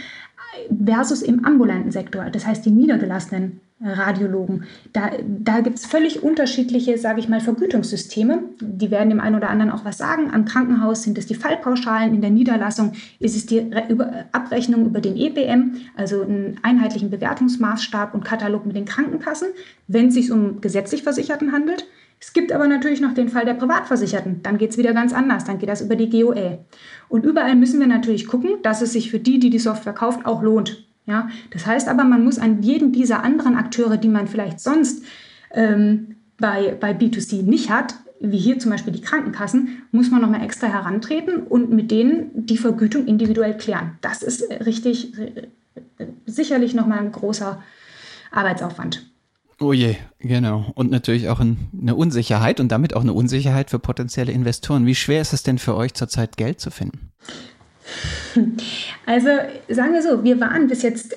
versus 0.84 1.22
im 1.22 1.44
ambulanten 1.44 1.90
Sektor, 1.90 2.30
das 2.30 2.46
heißt 2.46 2.64
die 2.64 2.70
niedergelassenen 2.70 3.60
Radiologen. 3.82 4.64
Da, 4.92 5.10
da 5.26 5.60
gibt 5.60 5.78
es 5.78 5.86
völlig 5.86 6.22
unterschiedliche, 6.22 6.98
sage 6.98 7.18
ich 7.20 7.30
mal, 7.30 7.40
Vergütungssysteme. 7.40 8.42
Die 8.60 8.90
werden 8.90 9.08
dem 9.08 9.20
einen 9.20 9.36
oder 9.36 9.48
anderen 9.48 9.72
auch 9.72 9.86
was 9.86 9.96
sagen. 9.96 10.30
Am 10.32 10.44
Krankenhaus 10.44 11.02
sind 11.02 11.16
es 11.16 11.26
die 11.26 11.34
Fallpauschalen, 11.34 12.14
in 12.14 12.20
der 12.20 12.30
Niederlassung 12.30 12.92
ist 13.20 13.36
es 13.36 13.46
die 13.46 13.70
über 13.88 14.26
Abrechnung 14.32 14.84
über 14.84 15.00
den 15.00 15.16
EBM, 15.16 15.76
also 15.96 16.22
einen 16.22 16.58
einheitlichen 16.62 17.08
Bewertungsmaßstab 17.08 18.12
und 18.12 18.24
Katalog 18.24 18.66
mit 18.66 18.76
den 18.76 18.84
Krankenkassen, 18.84 19.48
wenn 19.88 20.08
es 20.08 20.14
sich 20.14 20.30
um 20.30 20.60
gesetzlich 20.60 21.02
Versicherten 21.02 21.52
handelt. 21.52 21.86
Es 22.20 22.34
gibt 22.34 22.52
aber 22.52 22.68
natürlich 22.68 23.00
noch 23.00 23.14
den 23.14 23.30
Fall 23.30 23.46
der 23.46 23.54
Privatversicherten. 23.54 24.42
Dann 24.42 24.58
geht 24.58 24.70
es 24.70 24.78
wieder 24.78 24.92
ganz 24.92 25.14
anders. 25.14 25.44
Dann 25.44 25.58
geht 25.58 25.70
das 25.70 25.80
über 25.80 25.96
die 25.96 26.10
GOE. 26.10 26.58
Und 27.08 27.24
überall 27.24 27.56
müssen 27.56 27.80
wir 27.80 27.86
natürlich 27.86 28.26
gucken, 28.26 28.56
dass 28.62 28.82
es 28.82 28.92
sich 28.92 29.10
für 29.10 29.18
die, 29.18 29.38
die 29.38 29.48
die 29.48 29.58
Software 29.58 29.94
kauft, 29.94 30.26
auch 30.26 30.42
lohnt. 30.42 30.84
Ja, 31.06 31.28
das 31.50 31.66
heißt 31.66 31.88
aber, 31.88 32.04
man 32.04 32.22
muss 32.22 32.38
an 32.38 32.62
jeden 32.62 32.92
dieser 32.92 33.24
anderen 33.24 33.56
Akteure, 33.56 33.96
die 33.96 34.08
man 34.08 34.28
vielleicht 34.28 34.60
sonst 34.60 35.02
ähm, 35.52 36.16
bei, 36.38 36.76
bei 36.78 36.92
B2C 36.92 37.42
nicht 37.42 37.70
hat, 37.70 37.94
wie 38.20 38.36
hier 38.36 38.58
zum 38.58 38.70
Beispiel 38.70 38.92
die 38.92 39.00
Krankenkassen, 39.00 39.82
muss 39.90 40.10
man 40.10 40.20
nochmal 40.20 40.44
extra 40.44 40.66
herantreten 40.66 41.42
und 41.42 41.70
mit 41.70 41.90
denen 41.90 42.30
die 42.34 42.58
Vergütung 42.58 43.06
individuell 43.06 43.56
klären. 43.56 43.98
Das 44.02 44.22
ist 44.22 44.44
richtig, 44.64 45.14
sicherlich 46.26 46.74
nochmal 46.74 46.98
ein 46.98 47.12
großer 47.12 47.62
Arbeitsaufwand. 48.30 49.09
Oh 49.62 49.74
je, 49.74 49.96
genau. 50.18 50.72
Und 50.74 50.90
natürlich 50.90 51.28
auch 51.28 51.38
eine 51.40 51.94
Unsicherheit 51.94 52.60
und 52.60 52.72
damit 52.72 52.96
auch 52.96 53.02
eine 53.02 53.12
Unsicherheit 53.12 53.68
für 53.68 53.78
potenzielle 53.78 54.32
Investoren. 54.32 54.86
Wie 54.86 54.94
schwer 54.94 55.20
ist 55.20 55.34
es 55.34 55.42
denn 55.42 55.58
für 55.58 55.76
euch 55.76 55.92
zurzeit 55.92 56.38
Geld 56.38 56.60
zu 56.60 56.70
finden? 56.70 57.12
Also 59.04 59.28
sagen 59.68 59.92
wir 59.92 60.02
so, 60.02 60.24
wir 60.24 60.40
waren 60.40 60.68
bis 60.68 60.82
jetzt 60.82 61.16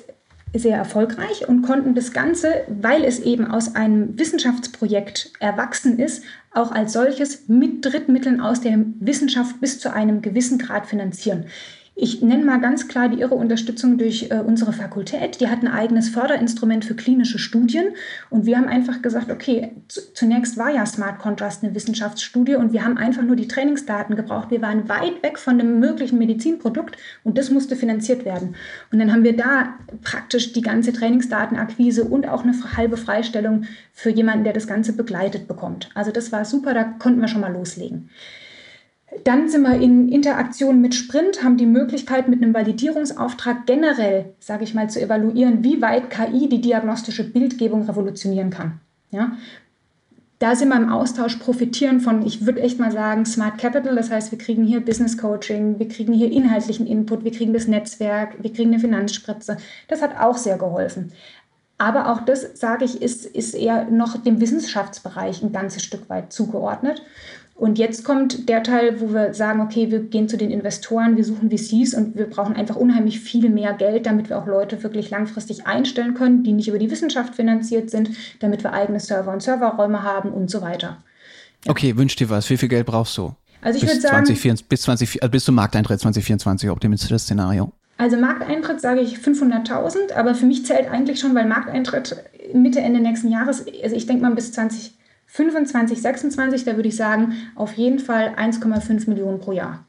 sehr 0.52 0.76
erfolgreich 0.76 1.48
und 1.48 1.62
konnten 1.62 1.94
das 1.94 2.12
Ganze, 2.12 2.48
weil 2.68 3.04
es 3.04 3.20
eben 3.20 3.46
aus 3.46 3.74
einem 3.74 4.18
Wissenschaftsprojekt 4.18 5.32
erwachsen 5.40 5.98
ist, 5.98 6.22
auch 6.52 6.70
als 6.70 6.92
solches 6.92 7.48
mit 7.48 7.84
Drittmitteln 7.84 8.40
aus 8.40 8.60
der 8.60 8.78
Wissenschaft 9.00 9.60
bis 9.60 9.80
zu 9.80 9.92
einem 9.92 10.22
gewissen 10.22 10.58
Grad 10.58 10.86
finanzieren. 10.86 11.46
Ich 11.96 12.22
nenne 12.22 12.44
mal 12.44 12.60
ganz 12.60 12.88
klar 12.88 13.08
die 13.08 13.20
ihre 13.20 13.36
Unterstützung 13.36 13.98
durch 13.98 14.28
äh, 14.30 14.40
unsere 14.44 14.72
Fakultät. 14.72 15.40
Die 15.40 15.48
hat 15.48 15.62
ein 15.62 15.68
eigenes 15.68 16.08
Förderinstrument 16.08 16.84
für 16.84 16.96
klinische 16.96 17.38
Studien. 17.38 17.94
Und 18.30 18.46
wir 18.46 18.56
haben 18.56 18.66
einfach 18.66 19.00
gesagt, 19.00 19.30
okay, 19.30 19.70
zunächst 20.12 20.58
war 20.58 20.70
ja 20.70 20.84
Smart 20.86 21.20
Contrast 21.20 21.62
eine 21.62 21.72
Wissenschaftsstudie 21.72 22.56
und 22.56 22.72
wir 22.72 22.84
haben 22.84 22.96
einfach 22.96 23.22
nur 23.22 23.36
die 23.36 23.46
Trainingsdaten 23.46 24.16
gebraucht. 24.16 24.50
Wir 24.50 24.60
waren 24.60 24.88
weit 24.88 25.22
weg 25.22 25.38
von 25.38 25.60
einem 25.60 25.78
möglichen 25.78 26.18
Medizinprodukt 26.18 26.96
und 27.22 27.38
das 27.38 27.50
musste 27.50 27.76
finanziert 27.76 28.24
werden. 28.24 28.56
Und 28.90 28.98
dann 28.98 29.12
haben 29.12 29.22
wir 29.22 29.36
da 29.36 29.74
praktisch 30.02 30.52
die 30.52 30.62
ganze 30.62 30.92
Trainingsdatenakquise 30.92 32.02
und 32.02 32.26
auch 32.28 32.42
eine 32.42 32.54
halbe 32.76 32.96
Freistellung 32.96 33.66
für 33.92 34.10
jemanden, 34.10 34.42
der 34.42 34.52
das 34.52 34.66
Ganze 34.66 34.94
begleitet 34.94 35.46
bekommt. 35.46 35.90
Also 35.94 36.10
das 36.10 36.32
war 36.32 36.44
super, 36.44 36.74
da 36.74 36.82
konnten 36.82 37.20
wir 37.20 37.28
schon 37.28 37.40
mal 37.40 37.52
loslegen. 37.52 38.10
Dann 39.22 39.48
sind 39.48 39.62
wir 39.62 39.80
in 39.80 40.08
Interaktion 40.08 40.80
mit 40.80 40.94
Sprint, 40.94 41.44
haben 41.44 41.56
die 41.56 41.66
Möglichkeit, 41.66 42.28
mit 42.28 42.42
einem 42.42 42.52
Validierungsauftrag 42.52 43.66
generell, 43.66 44.34
sage 44.40 44.64
ich 44.64 44.74
mal, 44.74 44.90
zu 44.90 45.00
evaluieren, 45.00 45.62
wie 45.62 45.80
weit 45.80 46.10
KI 46.10 46.48
die 46.48 46.60
diagnostische 46.60 47.24
Bildgebung 47.24 47.82
revolutionieren 47.82 48.50
kann. 48.50 48.80
Ja? 49.12 49.32
Da 50.40 50.56
sind 50.56 50.68
wir 50.68 50.76
im 50.76 50.90
Austausch, 50.90 51.36
profitieren 51.36 52.00
von, 52.00 52.26
ich 52.26 52.44
würde 52.44 52.60
echt 52.60 52.78
mal 52.80 52.90
sagen, 52.90 53.24
Smart 53.24 53.56
Capital. 53.56 53.94
Das 53.94 54.10
heißt, 54.10 54.32
wir 54.32 54.38
kriegen 54.38 54.64
hier 54.64 54.84
Business 54.84 55.16
Coaching, 55.16 55.78
wir 55.78 55.88
kriegen 55.88 56.12
hier 56.12 56.30
inhaltlichen 56.30 56.86
Input, 56.86 57.24
wir 57.24 57.30
kriegen 57.30 57.52
das 57.52 57.68
Netzwerk, 57.68 58.42
wir 58.42 58.52
kriegen 58.52 58.72
eine 58.72 58.80
Finanzspritze. 58.80 59.56
Das 59.88 60.02
hat 60.02 60.18
auch 60.20 60.36
sehr 60.36 60.58
geholfen. 60.58 61.12
Aber 61.78 62.12
auch 62.12 62.20
das, 62.20 62.58
sage 62.58 62.84
ich, 62.84 63.00
ist, 63.00 63.26
ist 63.26 63.54
eher 63.54 63.86
noch 63.90 64.16
dem 64.16 64.40
Wissenschaftsbereich 64.40 65.42
ein 65.42 65.52
ganzes 65.52 65.82
Stück 65.82 66.08
weit 66.08 66.32
zugeordnet. 66.32 67.02
Und 67.56 67.78
jetzt 67.78 68.04
kommt 68.04 68.48
der 68.48 68.64
Teil, 68.64 69.00
wo 69.00 69.12
wir 69.12 69.32
sagen, 69.32 69.60
okay, 69.60 69.90
wir 69.90 70.00
gehen 70.00 70.28
zu 70.28 70.36
den 70.36 70.50
Investoren, 70.50 71.16
wir 71.16 71.24
suchen 71.24 71.50
VCs 71.50 71.94
und 71.94 72.16
wir 72.16 72.28
brauchen 72.28 72.56
einfach 72.56 72.74
unheimlich 72.74 73.20
viel 73.20 73.48
mehr 73.48 73.74
Geld, 73.74 74.06
damit 74.06 74.28
wir 74.28 74.38
auch 74.38 74.46
Leute 74.46 74.82
wirklich 74.82 75.10
langfristig 75.10 75.66
einstellen 75.66 76.14
können, 76.14 76.42
die 76.42 76.52
nicht 76.52 76.68
über 76.68 76.80
die 76.80 76.90
Wissenschaft 76.90 77.36
finanziert 77.36 77.90
sind, 77.90 78.10
damit 78.40 78.64
wir 78.64 78.72
eigene 78.72 78.98
Server 78.98 79.32
und 79.32 79.42
Serverräume 79.42 80.02
haben 80.02 80.30
und 80.30 80.50
so 80.50 80.62
weiter. 80.62 80.98
Ja. 81.64 81.70
Okay, 81.70 81.96
wünsch 81.96 82.16
dir 82.16 82.28
was. 82.28 82.50
Wie 82.50 82.56
viel 82.56 82.68
Geld 82.68 82.86
brauchst 82.86 83.16
du? 83.16 83.34
Also 83.62 83.78
ich 83.78 83.84
bis 83.84 83.92
würde 83.92 84.00
sagen, 84.00 84.26
2024, 84.26 84.68
bis, 84.68 84.82
20, 84.82 85.22
also 85.22 85.30
bis 85.30 85.44
zum 85.44 85.54
Markteintritt 85.54 86.00
2024, 86.00 86.68
optimistisches 86.70 87.22
Szenario. 87.22 87.72
Also 87.96 88.16
Markteintritt 88.16 88.80
sage 88.80 89.00
ich 89.00 89.16
500.000, 89.18 90.12
aber 90.14 90.34
für 90.34 90.46
mich 90.46 90.66
zählt 90.66 90.90
eigentlich 90.90 91.20
schon, 91.20 91.34
weil 91.34 91.46
Markteintritt 91.46 92.16
Mitte, 92.52 92.80
Ende 92.80 93.00
nächsten 93.00 93.30
Jahres, 93.30 93.64
also 93.82 93.96
ich 93.96 94.06
denke 94.06 94.22
mal 94.22 94.34
bis 94.34 94.52
2025, 95.34 96.00
26, 96.00 96.64
da 96.64 96.76
würde 96.76 96.88
ich 96.88 96.96
sagen, 96.96 97.34
auf 97.56 97.72
jeden 97.74 97.98
Fall 97.98 98.34
1,5 98.36 99.08
Millionen 99.08 99.40
pro 99.40 99.50
Jahr. 99.50 99.84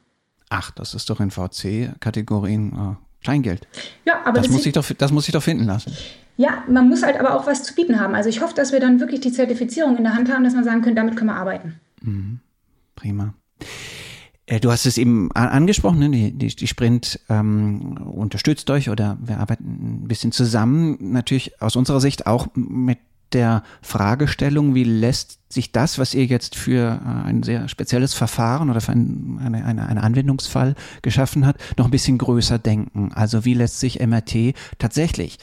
Ach, 0.48 0.72
das 0.72 0.94
ist 0.94 1.08
doch 1.08 1.20
in 1.20 1.30
VC-Kategorien 1.30 2.72
äh, 2.72 3.22
Kleingeld. 3.22 3.68
Ja, 4.04 4.20
aber 4.24 4.32
das, 4.32 4.46
das 4.46 4.52
muss 4.52 4.62
sich 4.64 4.72
doch, 4.72 4.84
das 4.98 5.12
muss 5.12 5.26
sich 5.26 5.32
doch 5.32 5.42
finden 5.42 5.64
lassen. 5.64 5.96
Ja, 6.36 6.64
man 6.68 6.88
muss 6.88 7.02
halt 7.02 7.18
aber 7.18 7.34
auch 7.34 7.46
was 7.46 7.62
zu 7.62 7.74
bieten 7.74 8.00
haben. 8.00 8.14
Also 8.14 8.28
ich 8.28 8.40
hoffe, 8.40 8.54
dass 8.54 8.72
wir 8.72 8.80
dann 8.80 8.98
wirklich 8.98 9.20
die 9.20 9.32
Zertifizierung 9.32 9.96
in 9.96 10.02
der 10.02 10.14
Hand 10.14 10.32
haben, 10.32 10.42
dass 10.42 10.54
man 10.54 10.64
sagen 10.64 10.82
können, 10.82 10.96
damit 10.96 11.16
können 11.16 11.30
wir 11.30 11.36
arbeiten. 11.36 11.80
Mhm. 12.02 12.40
Prima. 12.96 13.34
Äh, 14.46 14.58
du 14.58 14.70
hast 14.70 14.84
es 14.84 14.98
eben 14.98 15.30
angesprochen, 15.32 16.00
ne? 16.00 16.10
die, 16.10 16.32
die, 16.32 16.54
die 16.54 16.66
Sprint 16.66 17.20
ähm, 17.28 17.96
unterstützt 17.98 18.68
euch 18.70 18.90
oder 18.90 19.16
wir 19.20 19.38
arbeiten 19.38 20.02
ein 20.04 20.08
bisschen 20.08 20.32
zusammen. 20.32 20.96
Natürlich 21.12 21.62
aus 21.62 21.76
unserer 21.76 22.00
Sicht 22.00 22.26
auch 22.26 22.48
mit 22.54 22.98
der 23.32 23.62
Fragestellung, 23.82 24.74
wie 24.74 24.84
lässt 24.84 25.52
sich 25.52 25.72
das, 25.72 25.98
was 25.98 26.14
ihr 26.14 26.26
jetzt 26.26 26.54
für 26.54 27.00
äh, 27.04 27.28
ein 27.28 27.42
sehr 27.42 27.68
spezielles 27.68 28.14
Verfahren 28.14 28.70
oder 28.70 28.80
für 28.80 28.92
ein, 28.92 29.38
eine, 29.42 29.64
eine, 29.64 29.86
einen 29.86 29.98
Anwendungsfall 29.98 30.74
geschaffen 31.02 31.46
habt, 31.46 31.60
noch 31.78 31.86
ein 31.86 31.90
bisschen 31.90 32.18
größer 32.18 32.58
denken. 32.58 33.12
Also 33.12 33.44
wie 33.44 33.54
lässt 33.54 33.80
sich 33.80 34.00
MRT 34.00 34.54
tatsächlich 34.78 35.38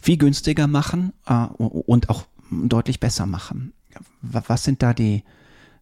viel 0.00 0.16
günstiger 0.16 0.66
machen 0.66 1.12
äh, 1.26 1.46
und 1.56 2.10
auch 2.10 2.24
deutlich 2.50 3.00
besser 3.00 3.26
machen? 3.26 3.72
Was 4.22 4.64
sind 4.64 4.82
da 4.82 4.94
die, 4.94 5.22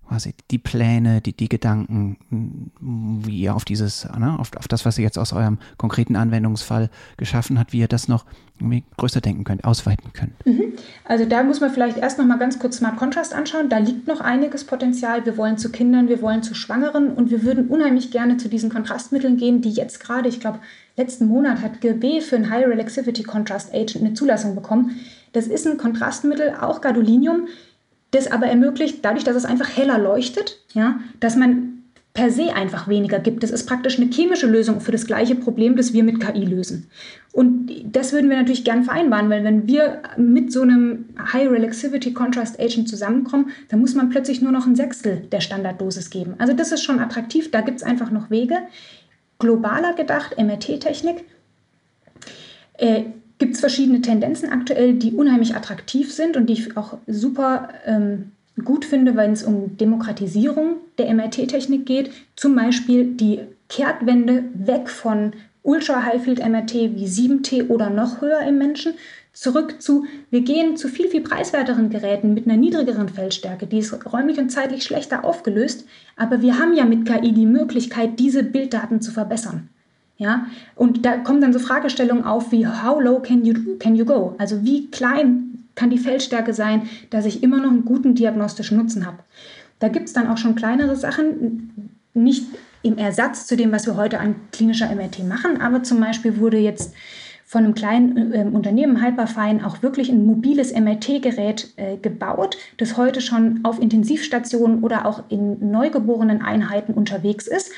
quasi 0.09 0.35
die 0.51 0.59
Pläne, 0.59 1.21
die, 1.21 1.33
die 1.33 1.49
Gedanken, 1.49 2.19
wie 2.81 3.41
ihr 3.41 3.55
auf 3.55 3.65
dieses, 3.65 4.07
ne, 4.19 4.39
auf, 4.39 4.51
auf 4.57 4.69
das, 4.69 4.85
was 4.85 4.99
ihr 4.99 5.05
jetzt 5.05 5.19
aus 5.19 5.33
eurem 5.33 5.59
konkreten 5.77 6.17
Anwendungsfall 6.17 6.91
geschaffen 7.17 7.59
habt, 7.59 7.73
wie 7.73 7.79
ihr 7.79 7.89
das 7.89 8.09
noch 8.09 8.25
größer 8.97 9.21
denken 9.21 9.45
könnt, 9.45 9.65
ausweiten 9.65 10.13
könnt. 10.13 10.47
Mhm. 10.47 10.75
Also 11.05 11.25
da 11.25 11.43
muss 11.43 11.61
man 11.61 11.71
vielleicht 11.71 11.97
erst 11.97 12.19
noch 12.19 12.27
mal 12.27 12.39
ganz 12.39 12.59
kurz 12.59 12.77
Smart 12.79 12.97
Contrast 12.97 13.35
anschauen. 13.35 13.69
Da 13.69 13.79
liegt 13.79 14.07
noch 14.07 14.21
einiges 14.21 14.65
Potenzial. 14.65 15.27
Wir 15.27 15.37
wollen 15.37 15.59
zu 15.59 15.73
Kindern, 15.73 16.09
wir 16.09 16.23
wollen 16.23 16.43
zu 16.43 16.55
Schwangeren 16.55 17.13
und 17.13 17.31
wir 17.31 17.43
würden 17.43 17.69
unheimlich 17.69 18.11
gerne 18.13 18.37
zu 18.37 18.49
diesen 18.49 18.71
Kontrastmitteln 18.71 19.37
gehen, 19.37 19.61
die 19.61 19.73
jetzt 19.73 19.99
gerade, 19.99 20.29
ich 20.29 20.39
glaube, 20.39 20.61
letzten 20.97 21.27
Monat 21.27 21.63
hat 21.63 21.81
GB 21.81 22.21
für 22.21 22.37
ein 22.37 22.49
High 22.51 22.67
Relaxivity 22.67 23.25
Contrast 23.25 23.75
Agent 23.75 24.05
eine 24.05 24.15
Zulassung 24.15 24.55
bekommen. 24.55 25.01
Das 25.33 25.49
ist 25.49 25.67
ein 25.67 25.77
Kontrastmittel, 25.77 26.55
auch 26.61 26.81
Gadolinium, 26.81 27.49
das 28.15 28.31
aber 28.31 28.47
ermöglicht, 28.47 28.99
dadurch, 29.03 29.25
dass 29.25 29.37
es 29.37 29.45
einfach 29.45 29.77
heller 29.77 29.99
leuchtet, 29.99 30.61
ja, 30.73 31.01
dass 31.21 31.37
man 31.37 31.75
per 32.15 32.31
se 32.31 32.55
einfach 32.55 32.87
weniger 32.87 33.19
gibt. 33.19 33.43
Das 33.43 33.51
ist 33.51 33.67
praktisch 33.67 33.99
eine 33.99 34.09
chemische 34.09 34.47
Lösung 34.47 34.81
für 34.81 34.93
das 34.93 35.05
gleiche 35.05 35.35
Problem, 35.35 35.75
das 35.75 35.93
wir 35.93 36.05
mit 36.05 36.21
KI 36.21 36.45
lösen. 36.45 36.89
Und 37.33 37.73
das 37.85 38.13
würden 38.13 38.31
wir 38.31 38.37
natürlich 38.37 38.65
gern 38.65 38.85
vereinbaren, 38.85 39.29
weil 39.31 39.43
wenn 39.43 39.67
wir 39.67 40.01
mit 40.17 40.53
so 40.53 40.63
einem 40.63 41.07
High 41.33 41.51
Relaxivity 41.51 42.13
Contrast 42.13 42.61
Agent 42.61 42.89
zusammenkommen, 42.89 43.51
dann 43.69 43.81
muss 43.81 43.97
man 43.97 44.11
plötzlich 44.11 44.41
nur 44.41 44.53
noch 44.53 44.65
ein 44.65 44.77
Sechstel 44.77 45.27
der 45.33 45.41
Standarddosis 45.41 46.11
geben. 46.11 46.35
Also 46.39 46.53
das 46.53 46.71
ist 46.71 46.85
schon 46.85 47.01
attraktiv, 47.01 47.51
da 47.51 47.63
gibt 47.63 47.79
es 47.79 47.83
einfach 47.83 48.13
noch 48.13 48.31
Wege. 48.31 48.59
Globaler 49.41 49.95
gedacht, 49.95 50.39
MRT-Technik. 50.39 51.25
Äh, 52.75 53.07
gibt 53.45 53.57
es 53.57 53.61
verschiedene 53.61 54.01
Tendenzen 54.01 54.49
aktuell, 54.49 54.95
die 54.95 55.13
unheimlich 55.13 55.55
attraktiv 55.55 56.11
sind 56.11 56.39
und 56.39 56.47
die 56.47 56.55
ich 56.55 56.79
auch 56.79 56.97
super 57.07 57.69
ähm, 57.85 58.33
gut 58.65 58.87
finde, 58.87 59.17
wenn 59.17 59.33
es 59.33 59.43
um 59.43 59.77
Demokratisierung 59.77 60.77
der 60.97 61.13
MRT-Technik 61.13 61.85
geht. 61.85 62.11
Zum 62.37 62.57
Beispiel 62.57 63.05
die 63.05 63.41
Kehrtwende 63.69 64.45
weg 64.55 64.89
von 64.89 65.35
Ultra-High-Field-MRT 65.63 66.73
wie 66.97 67.07
7T 67.07 67.69
oder 67.69 67.91
noch 67.91 68.23
höher 68.23 68.41
im 68.49 68.57
Menschen, 68.57 68.95
zurück 69.35 69.83
zu, 69.83 70.07
wir 70.31 70.41
gehen 70.41 70.79
zu 70.79 70.89
viel, 70.89 71.09
viel 71.09 71.21
preiswerteren 71.21 71.91
Geräten 71.91 72.33
mit 72.33 72.47
einer 72.47 72.57
niedrigeren 72.57 73.11
Feldstärke, 73.11 73.67
die 73.67 73.81
ist 73.81 74.11
räumlich 74.11 74.39
und 74.39 74.49
zeitlich 74.49 74.85
schlechter 74.85 75.23
aufgelöst, 75.23 75.85
aber 76.17 76.41
wir 76.41 76.59
haben 76.59 76.75
ja 76.75 76.87
mit 76.87 77.05
KI 77.05 77.33
die 77.33 77.45
Möglichkeit, 77.45 78.19
diese 78.19 78.43
Bilddaten 78.43 79.03
zu 79.03 79.11
verbessern. 79.11 79.69
Ja, 80.17 80.47
und 80.77 81.05
da 81.05 81.17
kommen 81.17 81.41
dann 81.41 81.53
so 81.53 81.59
Fragestellungen 81.59 82.25
auf 82.25 82.53
wie 82.53 82.67
how 82.67 83.01
low 83.01 83.21
can 83.21 83.45
you, 83.45 83.55
can 83.79 83.97
you 83.97 84.05
go? 84.05 84.37
Also 84.39 84.65
wie 84.65 84.89
klein 84.91 85.67
kann 85.75 85.91
die 85.91 85.99
Feldstärke 85.99 86.55
sein, 86.55 86.89
dass 87.11 87.27
ich 87.27 87.43
immer 87.43 87.59
noch 87.59 87.71
einen 87.71 87.85
guten 87.85 88.15
diagnostischen 88.15 88.79
Nutzen 88.79 89.07
habe. 89.07 89.19
Da 89.81 89.89
gibt 89.89 90.07
es 90.07 90.13
dann 90.13 90.29
auch 90.29 90.39
schon 90.39 90.55
kleinere 90.55 90.95
Sachen, 90.95 91.99
nicht 92.15 92.47
im 92.83 92.97
Ersatz 92.97 93.47
zu 93.47 93.57
dem, 93.57 93.73
was 93.73 93.87
wir 93.87 93.97
heute 93.97 94.21
an 94.21 94.37
klinischer 94.53 94.95
MRT 94.95 95.27
machen, 95.27 95.61
aber 95.61 95.83
zum 95.83 95.99
Beispiel 95.99 96.39
wurde 96.39 96.59
jetzt 96.59 96.95
von 97.55 97.63
einem 97.63 97.75
kleinen 97.77 98.33
äh, 98.33 98.45
Unternehmen, 98.53 99.01
Hyperfine, 99.01 99.65
auch 99.65 99.81
wirklich 99.81 100.09
ein 100.09 100.27
mobiles 100.27 100.75
MRT-Gerät 100.75 101.73
äh, 101.77 101.97
gebaut, 101.99 102.57
das 102.79 102.97
heute 102.97 103.21
schon 103.21 103.61
auf 103.63 103.81
Intensivstationen 103.81 104.83
oder 104.83 105.07
auch 105.07 105.23
in 105.29 105.71
neugeborenen 105.71 106.43
Einheiten 106.43 106.95
unterwegs 106.95 107.47
ist. 107.47 107.71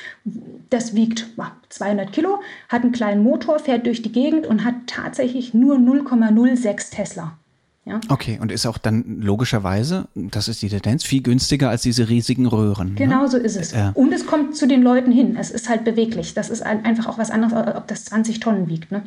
Das 0.71 0.95
wiegt 0.95 1.27
200 1.69 2.11
Kilo, 2.11 2.39
hat 2.69 2.81
einen 2.81 2.91
kleinen 2.91 3.21
Motor, 3.21 3.59
fährt 3.59 3.85
durch 3.85 4.01
die 4.01 4.11
Gegend 4.11 4.47
und 4.47 4.65
hat 4.65 4.73
tatsächlich 4.87 5.53
nur 5.53 5.75
0,06 5.75 6.89
Tesla. 6.89 7.37
Ja. 7.85 8.01
Okay, 8.09 8.39
und 8.41 8.51
ist 8.51 8.65
auch 8.65 8.79
dann 8.79 9.21
logischerweise, 9.21 10.07
das 10.15 10.47
ist 10.47 10.59
die 10.63 10.69
Tendenz, 10.69 11.03
viel 11.03 11.21
günstiger 11.21 11.69
als 11.69 11.83
diese 11.83 12.09
riesigen 12.09 12.47
Röhren. 12.47 12.89
Ne? 12.89 12.95
Genau 12.95 13.21
ne? 13.21 13.29
so 13.29 13.37
ist 13.37 13.55
es. 13.55 13.73
Ja. 13.73 13.91
Und 13.93 14.11
es 14.11 14.25
kommt 14.25 14.55
zu 14.55 14.67
den 14.67 14.81
Leuten 14.81 15.11
hin. 15.11 15.37
Es 15.39 15.51
ist 15.51 15.69
halt 15.69 15.83
beweglich. 15.83 16.33
Das 16.33 16.49
ist 16.49 16.63
einfach 16.63 17.05
auch 17.05 17.19
was 17.19 17.29
anderes, 17.29 17.53
ob 17.75 17.87
das 17.87 18.05
20 18.05 18.39
Tonnen 18.39 18.67
wiegt. 18.69 18.91
Ne? 18.91 19.03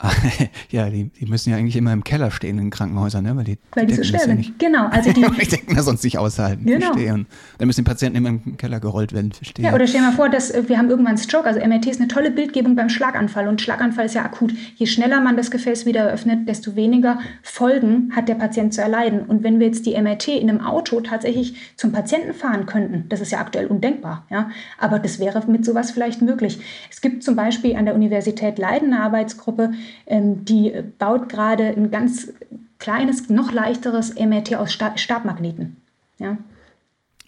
ja, 0.70 0.88
die, 0.90 1.04
die 1.04 1.26
müssen 1.26 1.50
ja 1.50 1.56
eigentlich 1.56 1.74
immer 1.74 1.92
im 1.92 2.04
Keller 2.04 2.30
stehen 2.30 2.58
in 2.58 2.70
Krankenhäusern, 2.70 3.24
ne? 3.24 3.36
weil 3.36 3.44
die, 3.44 3.58
Weil 3.72 3.86
die 3.86 3.94
so 3.94 4.04
schwer 4.04 4.20
sind. 4.20 4.46
Ja 4.46 4.52
genau. 4.58 4.86
Also 4.86 5.12
die, 5.14 5.26
ich 5.38 5.48
denke 5.48 5.74
das 5.74 5.86
sonst 5.86 6.04
nicht 6.04 6.18
aushalten. 6.18 6.64
Genau. 6.64 6.92
Verstehe. 6.92 7.26
dann 7.58 7.66
müssen 7.66 7.84
die 7.84 7.88
Patienten 7.88 8.16
immer 8.16 8.28
im 8.28 8.56
Keller 8.56 8.78
gerollt 8.78 9.12
werden. 9.12 9.32
Verstehe. 9.32 9.64
Ja, 9.64 9.74
oder 9.74 9.88
stell 9.88 10.00
dir 10.00 10.06
mal 10.06 10.12
vor, 10.12 10.28
dass 10.28 10.52
äh, 10.52 10.68
wir 10.68 10.78
haben 10.78 10.88
irgendwann 10.88 11.18
Stroke. 11.18 11.46
Also 11.46 11.58
MRT 11.60 11.86
ist 11.86 12.00
eine 12.00 12.06
tolle 12.06 12.30
Bildgebung 12.30 12.76
beim 12.76 12.90
Schlaganfall. 12.90 13.48
Und 13.48 13.60
Schlaganfall 13.60 14.06
ist 14.06 14.14
ja 14.14 14.24
akut. 14.24 14.54
Je 14.76 14.86
schneller 14.86 15.20
man 15.20 15.36
das 15.36 15.50
Gefäß 15.50 15.84
wieder 15.84 16.12
öffnet, 16.12 16.48
desto 16.48 16.76
weniger 16.76 17.18
Folgen 17.42 18.12
hat 18.14 18.28
der 18.28 18.36
Patient 18.36 18.72
zu 18.72 18.80
erleiden. 18.80 19.22
Und 19.22 19.42
wenn 19.42 19.58
wir 19.58 19.66
jetzt 19.66 19.84
die 19.84 20.00
MRT 20.00 20.28
in 20.28 20.48
einem 20.48 20.60
Auto 20.60 21.00
tatsächlich 21.00 21.74
zum 21.74 21.90
Patienten 21.90 22.34
fahren 22.34 22.66
könnten, 22.66 23.08
das 23.08 23.20
ist 23.20 23.32
ja 23.32 23.40
aktuell 23.40 23.66
undenkbar. 23.66 24.26
Ja? 24.30 24.50
Aber 24.78 25.00
das 25.00 25.18
wäre 25.18 25.42
mit 25.48 25.64
sowas 25.64 25.90
vielleicht 25.90 26.22
möglich. 26.22 26.60
Es 26.88 27.00
gibt 27.00 27.24
zum 27.24 27.34
Beispiel 27.34 27.74
an 27.74 27.84
der 27.84 27.96
Universität 27.96 28.58
Leiden 28.58 28.92
eine 28.92 29.02
Arbeitsgruppe, 29.02 29.72
ähm, 30.06 30.44
die 30.44 30.72
baut 30.98 31.28
gerade 31.28 31.64
ein 31.64 31.90
ganz 31.90 32.32
kleines, 32.78 33.28
noch 33.28 33.52
leichteres 33.52 34.14
MRT 34.14 34.54
aus 34.56 34.72
Stabmagneten. 34.72 35.76
Ja. 36.18 36.38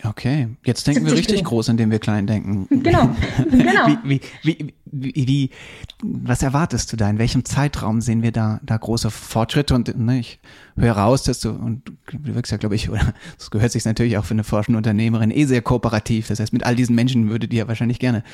Okay, 0.02 0.48
jetzt 0.64 0.86
denken 0.86 1.04
wir 1.04 1.12
richtig 1.12 1.44
groß, 1.44 1.68
indem 1.68 1.90
wir 1.90 1.98
klein 1.98 2.26
denken. 2.26 2.66
Genau, 2.70 3.10
genau. 3.50 3.88
Wie, 4.02 4.20
wie, 4.42 4.58
wie, 4.58 4.74
wie, 4.92 5.50
was 6.02 6.42
erwartest 6.42 6.92
du 6.92 6.96
da? 6.96 7.08
In 7.08 7.18
welchem 7.18 7.44
Zeitraum 7.44 8.00
sehen 8.00 8.22
wir 8.22 8.32
da, 8.32 8.60
da 8.62 8.76
große 8.76 9.10
Fortschritte? 9.10 9.74
Und 9.74 9.96
ne, 9.96 10.20
ich 10.20 10.40
höre 10.76 10.92
raus, 10.92 11.22
dass 11.22 11.40
du, 11.40 11.50
und 11.50 11.82
du 12.10 12.34
wirkst 12.34 12.52
ja, 12.52 12.58
glaube 12.58 12.74
ich, 12.74 12.90
oder 12.90 13.14
das 13.36 13.50
gehört 13.50 13.72
sich 13.72 13.84
natürlich 13.84 14.18
auch 14.18 14.24
für 14.24 14.34
eine 14.34 14.44
forschende 14.44 14.78
Unternehmerin 14.78 15.30
eh 15.30 15.44
sehr 15.44 15.62
kooperativ. 15.62 16.28
Das 16.28 16.40
heißt, 16.40 16.52
mit 16.52 16.64
all 16.64 16.76
diesen 16.76 16.94
Menschen 16.94 17.28
würdet 17.28 17.52
ihr 17.52 17.60
ja 17.60 17.68
wahrscheinlich 17.68 17.98
gerne, 17.98 18.24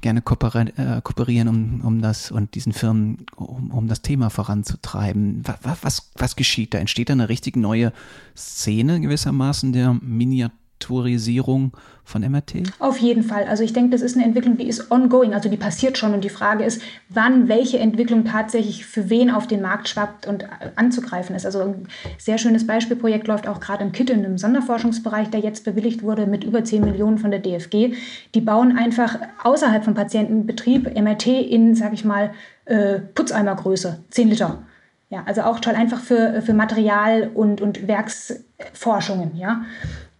gerne 0.00 0.20
äh, 0.20 1.00
kooperieren, 1.02 1.48
um, 1.48 1.80
um 1.84 2.02
das 2.02 2.30
und 2.30 2.54
diesen 2.54 2.72
Firmen, 2.72 3.26
um, 3.36 3.70
um 3.70 3.88
das 3.88 4.02
Thema 4.02 4.30
voranzutreiben. 4.30 5.42
Was, 5.62 5.78
was, 5.82 6.10
was 6.16 6.36
geschieht 6.36 6.74
da? 6.74 6.78
Entsteht 6.78 7.08
da 7.08 7.12
eine 7.12 7.28
richtig 7.28 7.56
neue 7.56 7.92
Szene 8.36 9.00
gewissermaßen 9.00 9.72
der 9.72 9.94
Miniatur? 10.00 10.56
Miniaturisierung 10.78 11.72
von 12.04 12.22
MRT? 12.22 12.62
Auf 12.78 12.98
jeden 12.98 13.22
Fall. 13.22 13.44
Also 13.44 13.62
ich 13.62 13.72
denke, 13.72 13.90
das 13.90 14.00
ist 14.00 14.16
eine 14.16 14.24
Entwicklung, 14.24 14.56
die 14.56 14.68
ist 14.68 14.90
ongoing, 14.90 15.34
also 15.34 15.48
die 15.48 15.56
passiert 15.56 15.98
schon. 15.98 16.14
Und 16.14 16.24
die 16.24 16.30
Frage 16.30 16.64
ist, 16.64 16.80
wann 17.08 17.48
welche 17.48 17.78
Entwicklung 17.78 18.24
tatsächlich 18.24 18.86
für 18.86 19.10
wen 19.10 19.30
auf 19.30 19.46
den 19.46 19.60
Markt 19.60 19.88
schwappt 19.88 20.26
und 20.26 20.44
anzugreifen 20.76 21.36
ist. 21.36 21.44
Also 21.44 21.60
ein 21.60 21.88
sehr 22.16 22.38
schönes 22.38 22.66
Beispielprojekt 22.66 23.26
läuft 23.26 23.46
auch 23.46 23.60
gerade 23.60 23.84
im 23.84 23.92
KIT, 23.92 24.10
in 24.10 24.24
einem 24.24 24.38
Sonderforschungsbereich, 24.38 25.28
der 25.30 25.40
jetzt 25.40 25.64
bewilligt 25.64 26.02
wurde 26.02 26.26
mit 26.26 26.44
über 26.44 26.64
10 26.64 26.82
Millionen 26.84 27.18
von 27.18 27.30
der 27.30 27.40
DFG. 27.40 27.94
Die 28.34 28.40
bauen 28.40 28.78
einfach 28.78 29.18
außerhalb 29.42 29.84
vom 29.84 29.94
Patientenbetrieb 29.94 30.98
MRT 30.98 31.26
in, 31.26 31.74
sag 31.74 31.92
ich 31.92 32.04
mal, 32.04 32.30
äh, 32.64 33.00
Putzeimergröße, 33.00 34.04
10 34.10 34.28
Liter. 34.28 34.62
Ja, 35.10 35.22
also 35.24 35.42
auch 35.42 35.58
toll 35.60 35.74
einfach 35.74 36.00
für, 36.00 36.42
für 36.42 36.52
Material- 36.52 37.30
und, 37.32 37.62
und 37.62 37.88
Werksforschungen. 37.88 39.36
Ja. 39.36 39.62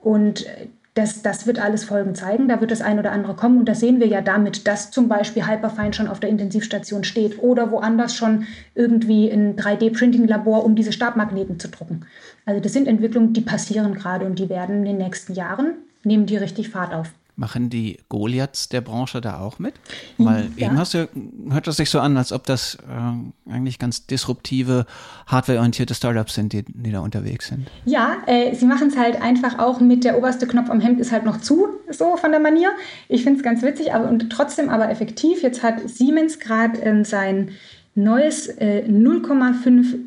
Und 0.09 0.47
das, 0.95 1.21
das 1.21 1.47
wird 1.47 1.59
alles 1.59 1.85
Folgen 1.85 2.15
zeigen. 2.15 2.49
Da 2.49 2.63
wird 2.63 2.71
das 2.71 2.81
ein 2.81 2.99
oder 2.99 3.13
andere 3.13 3.35
kommen. 3.35 3.59
Und 3.59 3.69
das 3.69 3.81
sehen 3.81 4.01
wir 4.01 4.07
ja 4.07 4.23
damit, 4.23 4.67
dass 4.67 4.91
zum 4.91 5.07
Beispiel 5.07 5.47
Hyperfine 5.47 5.93
schon 5.93 6.09
auf 6.09 6.19
der 6.19 6.31
Intensivstation 6.31 7.05
steht 7.05 7.43
oder 7.43 7.71
woanders 7.71 8.15
schon 8.15 8.47
irgendwie 8.75 9.31
ein 9.31 9.55
3D-Printing-Labor, 9.57 10.65
um 10.65 10.75
diese 10.77 10.93
Stabmagneten 10.93 11.61
zu 11.61 11.69
drucken. 11.69 12.07
Also 12.47 12.63
das 12.63 12.73
sind 12.73 12.89
Entwicklungen, 12.89 13.35
die 13.35 13.43
passieren 13.43 13.93
gerade 13.93 14.25
und 14.25 14.39
die 14.39 14.49
werden 14.49 14.79
in 14.79 14.85
den 14.87 14.97
nächsten 14.97 15.35
Jahren, 15.35 15.75
nehmen 16.05 16.25
die 16.25 16.39
richtig 16.39 16.71
Fahrt 16.71 16.95
auf. 16.95 17.11
Machen 17.39 17.70
die 17.70 17.99
Goliaths 18.09 18.68
der 18.68 18.80
Branche 18.80 19.20
da 19.20 19.39
auch 19.39 19.61
mit? 19.61 19.74
Weil 20.18 20.51
ja. 20.57 20.66
eben 20.66 20.78
hast 20.78 20.95
du, 20.95 21.09
hört 21.51 21.68
das 21.68 21.76
sich 21.76 21.89
so 21.89 22.01
an, 22.01 22.16
als 22.16 22.32
ob 22.32 22.45
das 22.47 22.76
äh, 22.76 23.53
eigentlich 23.53 23.78
ganz 23.78 24.07
disruptive, 24.07 24.86
hardwareorientierte 25.28 25.95
Startups 25.95 26.34
sind, 26.34 26.53
die, 26.53 26.64
die 26.66 26.91
da 26.91 26.99
unterwegs 26.99 27.47
sind. 27.47 27.68
Ja, 27.84 28.16
äh, 28.26 28.57
sie 28.57 28.66
machen 28.66 28.89
es 28.89 28.97
halt 28.97 29.22
einfach 29.22 29.61
auch 29.61 29.78
mit 29.78 30.03
der 30.03 30.18
oberste 30.18 30.49
Knopf 30.49 30.68
am 30.68 30.80
Hemd 30.80 30.99
ist 30.99 31.12
halt 31.12 31.24
noch 31.24 31.41
zu, 31.41 31.68
so 31.91 32.16
von 32.16 32.32
der 32.32 32.41
Manier. 32.41 32.70
Ich 33.09 33.22
finde 33.22 33.39
es 33.39 33.45
ganz 33.45 33.62
witzig, 33.62 33.95
aber 33.95 34.09
und 34.09 34.30
trotzdem 34.30 34.68
aber 34.68 34.91
effektiv. 34.91 35.43
Jetzt 35.43 35.62
hat 35.62 35.89
Siemens 35.89 36.41
gerade 36.41 36.82
äh, 36.82 37.05
sein 37.05 37.51
neues 37.95 38.51
0,5 38.59 39.95
äh, 39.95 39.99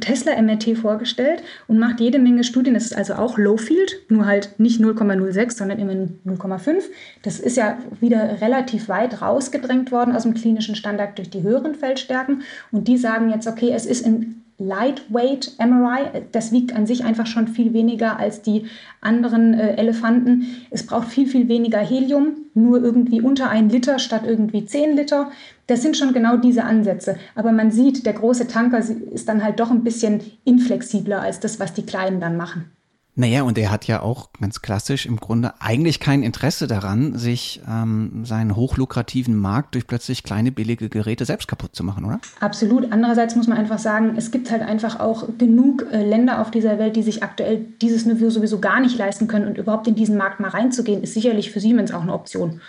Tesla 0.00 0.40
MRT 0.40 0.76
vorgestellt 0.76 1.42
und 1.66 1.78
macht 1.78 2.00
jede 2.00 2.18
Menge 2.18 2.44
Studien. 2.44 2.74
Das 2.74 2.84
ist 2.84 2.96
also 2.96 3.14
auch 3.14 3.38
Low 3.38 3.56
Field, 3.56 3.96
nur 4.08 4.26
halt 4.26 4.58
nicht 4.58 4.80
0,06, 4.80 5.52
sondern 5.52 5.78
immer 5.78 5.92
0,5. 5.92 6.82
Das 7.22 7.40
ist 7.40 7.56
ja 7.56 7.78
wieder 8.00 8.40
relativ 8.40 8.88
weit 8.88 9.22
rausgedrängt 9.22 9.92
worden 9.92 10.14
aus 10.14 10.22
dem 10.22 10.34
klinischen 10.34 10.76
Standard 10.76 11.18
durch 11.18 11.30
die 11.30 11.42
höheren 11.42 11.74
Feldstärken. 11.74 12.42
Und 12.72 12.88
die 12.88 12.96
sagen 12.96 13.30
jetzt, 13.30 13.46
okay, 13.46 13.72
es 13.74 13.86
ist 13.86 14.06
in 14.06 14.43
Lightweight 14.64 15.52
MRI. 15.58 16.22
Das 16.32 16.52
wiegt 16.52 16.74
an 16.74 16.86
sich 16.86 17.04
einfach 17.04 17.26
schon 17.26 17.48
viel 17.48 17.72
weniger 17.72 18.18
als 18.18 18.42
die 18.42 18.66
anderen 19.00 19.54
äh, 19.54 19.76
Elefanten. 19.76 20.46
Es 20.70 20.86
braucht 20.86 21.08
viel, 21.08 21.26
viel 21.26 21.48
weniger 21.48 21.78
Helium, 21.78 22.36
nur 22.54 22.82
irgendwie 22.82 23.20
unter 23.20 23.50
ein 23.50 23.68
Liter 23.68 23.98
statt 23.98 24.22
irgendwie 24.26 24.64
10 24.64 24.96
Liter. 24.96 25.30
Das 25.66 25.82
sind 25.82 25.96
schon 25.96 26.12
genau 26.12 26.36
diese 26.36 26.64
Ansätze. 26.64 27.16
Aber 27.34 27.52
man 27.52 27.70
sieht, 27.70 28.06
der 28.06 28.14
große 28.14 28.48
Tanker 28.48 28.78
ist 28.78 29.28
dann 29.28 29.44
halt 29.44 29.60
doch 29.60 29.70
ein 29.70 29.84
bisschen 29.84 30.20
inflexibler 30.44 31.20
als 31.20 31.40
das, 31.40 31.60
was 31.60 31.74
die 31.74 31.86
Kleinen 31.86 32.20
dann 32.20 32.36
machen. 32.36 32.70
Naja, 33.16 33.42
und 33.42 33.56
er 33.58 33.70
hat 33.70 33.86
ja 33.86 34.02
auch 34.02 34.30
ganz 34.40 34.60
klassisch 34.60 35.06
im 35.06 35.18
Grunde 35.18 35.54
eigentlich 35.60 36.00
kein 36.00 36.24
Interesse 36.24 36.66
daran, 36.66 37.16
sich 37.16 37.60
ähm, 37.68 38.24
seinen 38.24 38.56
hochlukrativen 38.56 39.36
Markt 39.36 39.74
durch 39.74 39.86
plötzlich 39.86 40.24
kleine 40.24 40.50
billige 40.50 40.88
Geräte 40.88 41.24
selbst 41.24 41.46
kaputt 41.46 41.76
zu 41.76 41.84
machen, 41.84 42.04
oder? 42.04 42.18
Absolut. 42.40 42.90
Andererseits 42.90 43.36
muss 43.36 43.46
man 43.46 43.56
einfach 43.56 43.78
sagen, 43.78 44.14
es 44.16 44.32
gibt 44.32 44.50
halt 44.50 44.62
einfach 44.62 44.98
auch 44.98 45.28
genug 45.38 45.86
äh, 45.92 46.04
Länder 46.04 46.40
auf 46.40 46.50
dieser 46.50 46.78
Welt, 46.80 46.96
die 46.96 47.04
sich 47.04 47.22
aktuell 47.22 47.64
dieses 47.80 48.04
Niveau 48.04 48.30
sowieso 48.30 48.58
gar 48.58 48.80
nicht 48.80 48.98
leisten 48.98 49.28
können 49.28 49.46
und 49.46 49.58
überhaupt 49.58 49.86
in 49.86 49.94
diesen 49.94 50.16
Markt 50.16 50.40
mal 50.40 50.50
reinzugehen, 50.50 51.02
ist 51.02 51.14
sicherlich 51.14 51.52
für 51.52 51.60
Siemens 51.60 51.92
auch 51.92 52.02
eine 52.02 52.12
Option. 52.12 52.60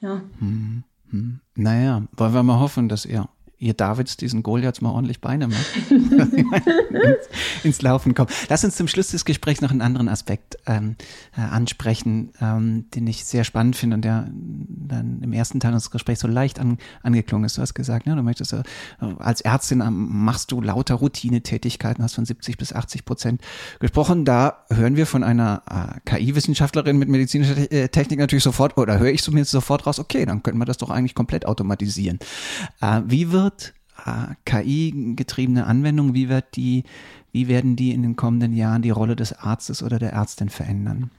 Ja. 0.00 0.22
Hm, 0.38 0.84
hm. 1.10 1.40
Naja, 1.54 2.02
wollen 2.16 2.32
wir 2.32 2.42
mal 2.42 2.60
hoffen, 2.60 2.88
dass 2.88 3.04
er 3.04 3.28
ihr 3.62 3.74
Davids 3.74 4.16
diesen 4.16 4.42
Goliaths 4.42 4.80
mal 4.80 4.90
ordentlich 4.90 5.20
Beine 5.20 5.46
macht, 5.46 5.76
ins, 5.90 7.28
ins, 7.62 7.82
Laufen 7.82 8.14
kommt. 8.14 8.30
Lass 8.48 8.64
uns 8.64 8.76
zum 8.76 8.88
Schluss 8.88 9.08
des 9.12 9.24
Gesprächs 9.24 9.60
noch 9.60 9.70
einen 9.70 9.82
anderen 9.82 10.08
Aspekt 10.08 10.56
ähm, 10.66 10.96
äh, 11.36 11.40
ansprechen, 11.40 12.32
ähm, 12.40 12.86
den 12.90 13.06
ich 13.06 13.24
sehr 13.24 13.44
spannend 13.44 13.76
finde 13.76 13.94
und 13.96 14.02
der 14.02 14.28
dann 14.32 15.20
im 15.22 15.32
ersten 15.32 15.60
Teil 15.60 15.72
unseres 15.72 15.92
Gesprächs 15.92 16.20
so 16.20 16.28
leicht 16.28 16.58
an, 16.58 16.78
angeklungen 17.02 17.44
ist. 17.44 17.56
Du 17.56 17.62
hast 17.62 17.74
gesagt, 17.74 18.06
ne, 18.06 18.16
du 18.16 18.22
möchtest 18.22 18.52
äh, 18.52 18.62
als 19.18 19.40
Ärztin 19.40 19.80
ähm, 19.80 20.08
machst 20.24 20.50
du 20.50 20.60
lauter 20.60 20.96
Routinetätigkeiten, 20.96 22.02
hast 22.02 22.14
von 22.14 22.24
70 22.24 22.58
bis 22.58 22.72
80 22.72 23.04
Prozent 23.04 23.40
gesprochen. 23.78 24.24
Da 24.24 24.64
hören 24.70 24.96
wir 24.96 25.06
von 25.06 25.22
einer 25.22 25.62
äh, 25.70 26.10
KI-Wissenschaftlerin 26.10 26.98
mit 26.98 27.08
medizinischer 27.08 27.70
äh, 27.70 27.88
Technik 27.88 28.18
natürlich 28.18 28.42
sofort, 28.42 28.76
oder 28.76 28.98
höre 28.98 29.12
ich 29.12 29.22
zumindest 29.22 29.52
sofort 29.52 29.86
raus, 29.86 30.00
okay, 30.00 30.26
dann 30.26 30.42
könnten 30.42 30.58
wir 30.58 30.64
das 30.64 30.78
doch 30.78 30.90
eigentlich 30.90 31.14
komplett 31.14 31.46
automatisieren. 31.46 32.18
Äh, 32.80 33.02
wie 33.06 33.30
wird 33.30 33.51
äh, 34.04 34.34
KI-getriebene 34.44 35.66
Anwendungen, 35.66 36.14
wie, 36.14 36.28
wird 36.28 36.56
die, 36.56 36.84
wie 37.32 37.48
werden 37.48 37.76
die 37.76 37.92
in 37.92 38.02
den 38.02 38.16
kommenden 38.16 38.52
Jahren 38.52 38.82
die 38.82 38.90
Rolle 38.90 39.16
des 39.16 39.32
Arztes 39.32 39.82
oder 39.82 39.98
der 39.98 40.12
Ärztin 40.12 40.48
verändern? 40.48 41.10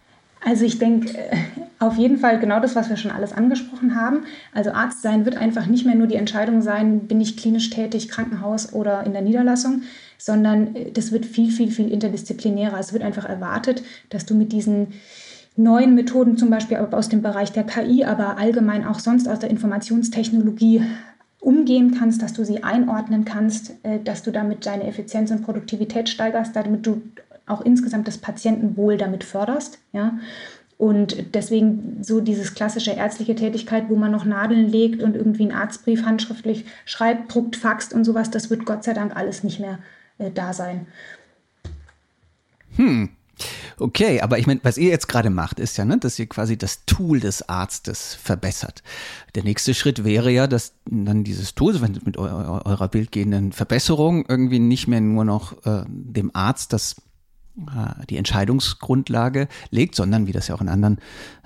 Also 0.45 0.65
ich 0.65 0.77
denke 0.77 1.17
äh, 1.17 1.37
auf 1.79 1.97
jeden 1.97 2.17
Fall 2.17 2.39
genau 2.39 2.59
das, 2.59 2.75
was 2.75 2.89
wir 2.89 2.97
schon 2.97 3.11
alles 3.11 3.33
angesprochen 3.33 3.95
haben. 3.95 4.23
Also 4.53 4.71
Arzt 4.71 5.01
sein 5.01 5.25
wird 5.25 5.37
einfach 5.37 5.67
nicht 5.67 5.85
mehr 5.85 5.95
nur 5.95 6.07
die 6.07 6.15
Entscheidung 6.15 6.61
sein, 6.61 7.07
bin 7.07 7.21
ich 7.21 7.37
klinisch 7.37 7.69
tätig, 7.69 8.09
Krankenhaus 8.09 8.73
oder 8.73 9.05
in 9.05 9.13
der 9.13 9.21
Niederlassung, 9.21 9.83
sondern 10.17 10.75
äh, 10.75 10.91
das 10.91 11.11
wird 11.11 11.25
viel, 11.25 11.51
viel, 11.51 11.71
viel 11.71 11.89
interdisziplinärer. 11.91 12.79
Es 12.79 12.93
wird 12.93 13.03
einfach 13.03 13.25
erwartet, 13.25 13.83
dass 14.09 14.25
du 14.25 14.35
mit 14.35 14.51
diesen 14.51 14.87
neuen 15.55 15.95
Methoden, 15.95 16.35
zum 16.35 16.49
Beispiel 16.49 16.77
aus 16.77 17.09
dem 17.09 17.21
Bereich 17.21 17.51
der 17.51 17.63
KI, 17.63 18.03
aber 18.05 18.37
allgemein 18.37 18.85
auch 18.85 18.99
sonst 18.99 19.27
aus 19.27 19.39
der 19.39 19.51
Informationstechnologie 19.51 20.81
umgehen 21.43 21.95
kannst, 21.97 22.21
dass 22.21 22.33
du 22.33 22.45
sie 22.45 22.63
einordnen 22.63 23.25
kannst, 23.25 23.73
äh, 23.83 23.99
dass 23.99 24.23
du 24.23 24.31
damit 24.31 24.65
deine 24.65 24.85
Effizienz 24.85 25.31
und 25.31 25.43
Produktivität 25.43 26.09
steigerst, 26.09 26.55
damit 26.55 26.85
du 26.85 27.01
auch 27.45 27.61
insgesamt 27.61 28.07
das 28.07 28.17
Patientenwohl 28.17 28.97
damit 28.97 29.23
förderst. 29.23 29.79
Ja? 29.91 30.17
Und 30.77 31.35
deswegen 31.35 31.97
so 32.01 32.21
dieses 32.21 32.55
klassische 32.55 32.91
ärztliche 32.91 33.35
Tätigkeit, 33.35 33.89
wo 33.89 33.95
man 33.95 34.11
noch 34.11 34.25
Nadeln 34.25 34.69
legt 34.69 35.03
und 35.03 35.15
irgendwie 35.15 35.43
einen 35.43 35.51
Arztbrief 35.51 36.03
handschriftlich 36.03 36.65
schreibt, 36.85 37.33
druckt, 37.33 37.55
faxt 37.55 37.93
und 37.93 38.05
sowas, 38.05 38.31
das 38.31 38.49
wird 38.49 38.65
Gott 38.65 38.83
sei 38.83 38.93
Dank 38.93 39.15
alles 39.15 39.43
nicht 39.43 39.59
mehr 39.59 39.79
äh, 40.17 40.31
da 40.31 40.53
sein. 40.53 40.87
Hm, 42.75 43.09
Okay, 43.79 44.21
aber 44.21 44.39
ich 44.39 44.47
meine, 44.47 44.59
was 44.63 44.77
ihr 44.77 44.89
jetzt 44.89 45.07
gerade 45.07 45.29
macht, 45.29 45.59
ist 45.59 45.77
ja, 45.77 45.85
ne, 45.85 45.97
dass 45.97 46.19
ihr 46.19 46.27
quasi 46.27 46.57
das 46.57 46.85
Tool 46.85 47.19
des 47.19 47.47
Arztes 47.49 48.15
verbessert. 48.15 48.83
Der 49.35 49.43
nächste 49.43 49.73
Schritt 49.73 50.03
wäre 50.03 50.31
ja, 50.31 50.47
dass 50.47 50.73
dann 50.85 51.23
dieses 51.23 51.55
Tool, 51.55 51.81
wenn 51.81 51.99
mit 52.05 52.17
eurer 52.17 52.87
bildgehenden 52.87 53.51
Verbesserung 53.51 54.25
irgendwie 54.27 54.59
nicht 54.59 54.87
mehr 54.87 55.01
nur 55.01 55.25
noch 55.25 55.65
äh, 55.65 55.83
dem 55.87 56.31
Arzt 56.33 56.73
das 56.73 56.95
die 58.09 58.17
Entscheidungsgrundlage 58.17 59.47
legt, 59.69 59.93
sondern 59.93 60.25
wie 60.25 60.31
das 60.31 60.47
ja 60.47 60.55
auch 60.55 60.61
in 60.61 60.69
anderen 60.69 60.97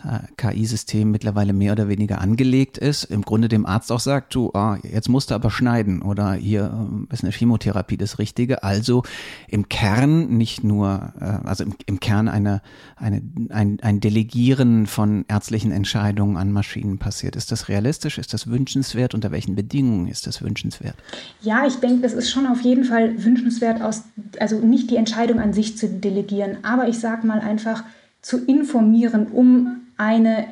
äh, 0.03 0.19
KI-Systemen 0.37 1.11
mittlerweile 1.11 1.53
mehr 1.53 1.71
oder 1.71 1.89
weniger 1.89 2.21
angelegt 2.21 2.77
ist, 2.77 3.03
im 3.05 3.23
Grunde 3.23 3.47
dem 3.47 3.65
Arzt 3.65 3.91
auch 3.91 3.99
sagt, 3.99 4.35
du, 4.35 4.51
ah, 4.53 4.77
jetzt 4.83 5.09
musst 5.09 5.31
du 5.31 5.35
aber 5.35 5.49
schneiden 5.49 6.01
oder 6.01 6.33
hier 6.33 6.87
äh, 7.09 7.13
ist 7.13 7.23
eine 7.23 7.33
Chemotherapie 7.33 7.97
das 7.97 8.19
Richtige. 8.19 8.63
Also 8.63 9.03
im 9.47 9.69
Kern 9.69 10.37
nicht 10.37 10.63
nur, 10.63 11.13
äh, 11.19 11.47
also 11.47 11.63
im, 11.63 11.75
im 11.87 11.99
Kern 11.99 12.27
eine, 12.27 12.61
eine, 12.95 13.21
ein, 13.49 13.79
ein 13.81 13.99
Delegieren 13.99 14.85
von 14.87 15.25
ärztlichen 15.27 15.71
Entscheidungen 15.71 16.37
an 16.37 16.51
Maschinen 16.51 16.99
passiert. 16.99 17.35
Ist 17.35 17.51
das 17.51 17.67
realistisch? 17.67 18.17
Ist 18.17 18.33
das 18.33 18.47
wünschenswert? 18.47 19.13
Unter 19.13 19.31
welchen 19.31 19.55
Bedingungen 19.55 20.07
ist 20.07 20.27
das 20.27 20.41
wünschenswert? 20.41 20.95
Ja, 21.41 21.65
ich 21.65 21.75
denke, 21.75 22.01
das 22.03 22.13
ist 22.13 22.29
schon 22.29 22.45
auf 22.45 22.61
jeden 22.61 22.83
Fall 22.83 23.23
wünschenswert, 23.23 23.81
aus, 23.81 24.03
also 24.39 24.59
nicht 24.59 24.91
die 24.91 24.95
Entscheidung 24.95 25.39
an 25.39 25.53
sich 25.53 25.77
zu 25.77 25.89
delegieren, 25.99 26.57
aber 26.63 26.87
ich 26.87 26.99
sage 26.99 27.25
mal 27.25 27.39
einfach 27.39 27.83
zu 28.21 28.45
informieren, 28.45 29.27
um 29.27 29.81
eine 29.97 30.45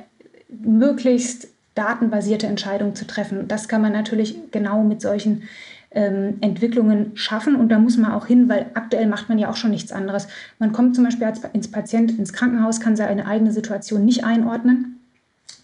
möglichst 0.50 1.48
datenbasierte 1.76 2.48
Entscheidung 2.48 2.96
zu 2.96 3.06
treffen. 3.06 3.48
Das 3.48 3.68
kann 3.68 3.82
man 3.82 3.92
natürlich 3.92 4.52
genau 4.52 4.84
mit 4.84 5.02
solchen 5.02 5.44
ähm, 5.92 6.36
Entwicklungen 6.42 7.12
schaffen 7.16 7.56
und 7.56 7.70
da 7.70 7.80
muss 7.80 7.98
man 7.98 8.12
auch 8.12 8.28
hin, 8.28 8.48
weil 8.48 8.68
aktuell 8.74 9.08
macht 9.08 9.28
man 9.30 9.38
ja 9.38 9.50
auch 9.50 9.58
schon 9.58 9.72
nichts 9.72 9.92
anderes. 9.92 10.28
Man 10.60 10.72
kommt 10.72 10.96
zum 10.96 11.04
Beispiel 11.04 11.28
als 11.28 11.42
ins 11.54 11.70
Patient 11.70 12.18
ins 12.18 12.34
Krankenhaus, 12.34 12.80
kann 12.80 12.96
seine 12.96 13.26
eigene 13.28 13.52
Situation 13.52 14.06
nicht 14.06 14.24
einordnen 14.24 14.96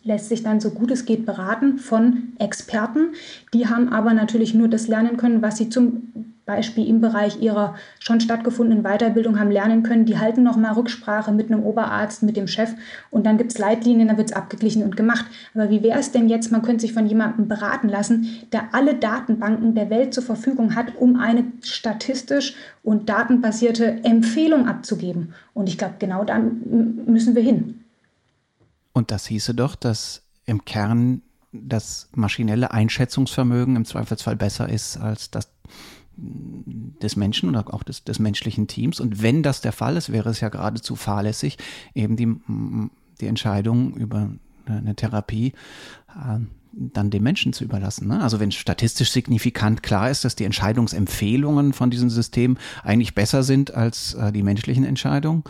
lässt 0.03 0.29
sich 0.29 0.43
dann 0.43 0.59
so 0.59 0.71
gut 0.71 0.91
es 0.91 1.05
geht 1.05 1.25
beraten 1.25 1.77
von 1.77 2.33
Experten. 2.39 3.13
Die 3.53 3.67
haben 3.67 3.89
aber 3.89 4.13
natürlich 4.13 4.53
nur 4.53 4.67
das 4.67 4.87
lernen 4.87 5.17
können, 5.17 5.41
was 5.41 5.57
sie 5.57 5.69
zum 5.69 6.30
Beispiel 6.45 6.87
im 6.87 7.01
Bereich 7.01 7.41
ihrer 7.41 7.75
schon 7.99 8.19
stattgefundenen 8.19 8.83
Weiterbildung 8.83 9.39
haben 9.39 9.51
lernen 9.51 9.83
können. 9.83 10.05
Die 10.05 10.17
halten 10.17 10.43
nochmal 10.43 10.73
Rücksprache 10.73 11.31
mit 11.31 11.51
einem 11.51 11.63
Oberarzt, 11.63 12.23
mit 12.23 12.35
dem 12.35 12.47
Chef 12.47 12.71
und 13.09 13.25
dann 13.25 13.37
gibt 13.37 13.51
es 13.51 13.57
Leitlinien, 13.57 14.07
dann 14.07 14.17
wird 14.17 14.31
es 14.31 14.35
abgeglichen 14.35 14.83
und 14.83 14.97
gemacht. 14.97 15.25
Aber 15.53 15.69
wie 15.69 15.83
wäre 15.83 15.99
es 15.99 16.11
denn 16.11 16.29
jetzt, 16.29 16.51
man 16.51 16.61
könnte 16.61 16.81
sich 16.81 16.93
von 16.93 17.07
jemandem 17.07 17.47
beraten 17.47 17.89
lassen, 17.89 18.27
der 18.51 18.73
alle 18.73 18.95
Datenbanken 18.95 19.75
der 19.75 19.89
Welt 19.89 20.13
zur 20.13 20.23
Verfügung 20.23 20.75
hat, 20.75 20.95
um 20.97 21.19
eine 21.19 21.45
statistisch 21.63 22.55
und 22.83 23.09
datenbasierte 23.09 24.03
Empfehlung 24.03 24.67
abzugeben. 24.67 25.33
Und 25.53 25.69
ich 25.69 25.77
glaube, 25.77 25.95
genau 25.99 26.23
da 26.23 26.39
müssen 26.39 27.35
wir 27.35 27.43
hin. 27.43 27.83
Und 28.93 29.11
das 29.11 29.27
hieße 29.27 29.53
doch, 29.53 29.75
dass 29.75 30.23
im 30.45 30.65
Kern 30.65 31.21
das 31.53 32.09
maschinelle 32.13 32.71
Einschätzungsvermögen 32.71 33.75
im 33.75 33.85
Zweifelsfall 33.85 34.35
besser 34.35 34.69
ist 34.69 34.97
als 34.97 35.31
das 35.31 35.49
des 36.17 37.15
Menschen 37.15 37.49
oder 37.49 37.73
auch 37.73 37.83
des, 37.83 38.03
des 38.03 38.19
menschlichen 38.19 38.67
Teams. 38.67 38.99
Und 38.99 39.21
wenn 39.21 39.43
das 39.43 39.61
der 39.61 39.71
Fall 39.71 39.97
ist, 39.97 40.11
wäre 40.11 40.29
es 40.29 40.39
ja 40.39 40.49
geradezu 40.49 40.95
fahrlässig, 40.95 41.57
eben 41.95 42.15
die, 42.15 42.27
die 43.19 43.27
Entscheidung 43.27 43.95
über 43.95 44.31
eine 44.65 44.95
Therapie 44.95 45.53
äh, 46.09 46.39
dann 46.73 47.09
dem 47.09 47.23
Menschen 47.23 47.51
zu 47.53 47.63
überlassen. 47.63 48.07
Ne? 48.07 48.21
Also 48.21 48.39
wenn 48.39 48.51
statistisch 48.51 49.11
signifikant 49.11 49.83
klar 49.83 50.09
ist, 50.09 50.23
dass 50.23 50.35
die 50.35 50.45
Entscheidungsempfehlungen 50.45 51.73
von 51.73 51.89
diesem 51.91 52.09
System 52.09 52.57
eigentlich 52.83 53.13
besser 53.13 53.43
sind 53.43 53.73
als 53.73 54.13
äh, 54.13 54.31
die 54.31 54.43
menschlichen 54.43 54.85
Entscheidungen, 54.85 55.43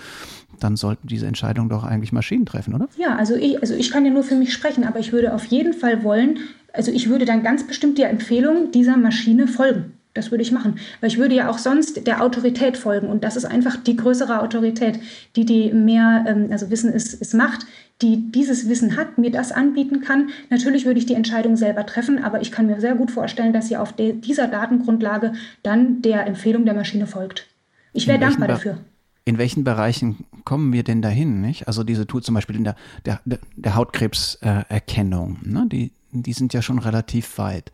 dann 0.59 0.76
sollten 0.78 1.07
diese 1.07 1.28
Entscheidungen 1.28 1.70
doch 1.70 1.84
eigentlich 1.84 2.12
Maschinen 2.12 2.45
treffen, 2.45 2.74
oder? 2.74 2.88
Ja, 2.97 3.16
also 3.16 3.36
ich, 3.36 3.62
also 3.62 3.76
ich 3.76 3.91
kann 3.91 4.05
ja 4.05 4.12
nur 4.12 4.24
für 4.24 4.36
mich 4.36 4.53
sprechen, 4.53 4.84
aber 4.84 4.99
ich 4.99 5.12
würde 5.12 5.34
auf 5.34 5.45
jeden 5.45 5.74
Fall 5.74 6.03
wollen, 6.03 6.39
also 6.74 6.91
ich 6.91 7.09
würde 7.09 7.26
dann 7.26 7.43
ganz 7.43 7.66
bestimmt 7.68 7.97
der 7.97 8.09
Empfehlung 8.09 8.72
dieser 8.72 8.97
Maschine 8.97 9.47
folgen. 9.47 9.91
Das 10.14 10.30
würde 10.30 10.43
ich 10.43 10.51
machen, 10.51 10.78
weil 10.99 11.09
ich 11.09 11.18
würde 11.18 11.36
ja 11.36 11.49
auch 11.49 11.57
sonst 11.57 12.05
der 12.05 12.22
Autorität 12.22 12.76
folgen 12.76 13.07
und 13.07 13.24
das 13.24 13.38
ist 13.38 13.45
einfach 13.45 13.78
die 13.78 13.95
größere 13.95 14.41
Autorität, 14.41 14.99
die 15.38 15.45
die 15.45 15.72
mehr, 15.72 16.26
ähm, 16.28 16.49
also 16.51 16.70
Wissen 16.70 16.91
ist, 16.91 17.14
ist 17.14 17.34
Macht, 17.34 17.66
die 18.01 18.32
dieses 18.32 18.68
Wissen 18.68 18.97
hat, 18.97 19.18
mir 19.18 19.32
das 19.32 19.51
anbieten 19.51 20.01
kann. 20.01 20.30
Natürlich 20.49 20.86
würde 20.86 20.99
ich 20.99 21.05
die 21.05 21.14
Entscheidung 21.14 21.55
selber 21.55 21.86
treffen, 21.86 22.24
aber 22.24 22.41
ich 22.41 22.51
kann 22.51 22.68
mir 22.68 22.82
sehr 22.82 22.95
gut 22.95 23.12
vorstellen, 23.12 23.53
dass 23.53 23.68
sie 23.68 23.78
auf 23.78 23.93
dieser 23.95 24.47
Datengrundlage 24.47 25.34
dann 25.64 26.01
der 26.01 26.26
Empfehlung 26.26 26.66
der 26.66 26.74
Maschine 26.74 27.07
folgt. 27.07 27.47
Ich 27.93 28.07
wäre 28.07 28.20
dankbar 28.20 28.47
dafür. 28.47 28.78
In 29.24 29.38
welchen 29.38 29.64
Bereichen 29.64 30.26
kommen 30.45 30.74
wir 30.74 30.84
denn 30.84 31.01
dahin? 31.01 31.41
Nicht? 31.41 31.68
Also 31.68 31.84
diese 31.84 32.07
Tools 32.07 32.26
zum 32.26 32.36
Beispiel 32.36 32.55
in 32.55 32.64
der, 32.64 32.76
der, 33.05 33.22
der 33.24 33.76
Hautkrebserkennung, 33.76 35.38
ne? 35.43 35.68
die, 35.72 35.91
die 36.12 36.34
sind 36.34 36.53
ja 36.53 36.62
schon 36.62 36.80
relativ 36.80 37.38
weit. 37.38 37.72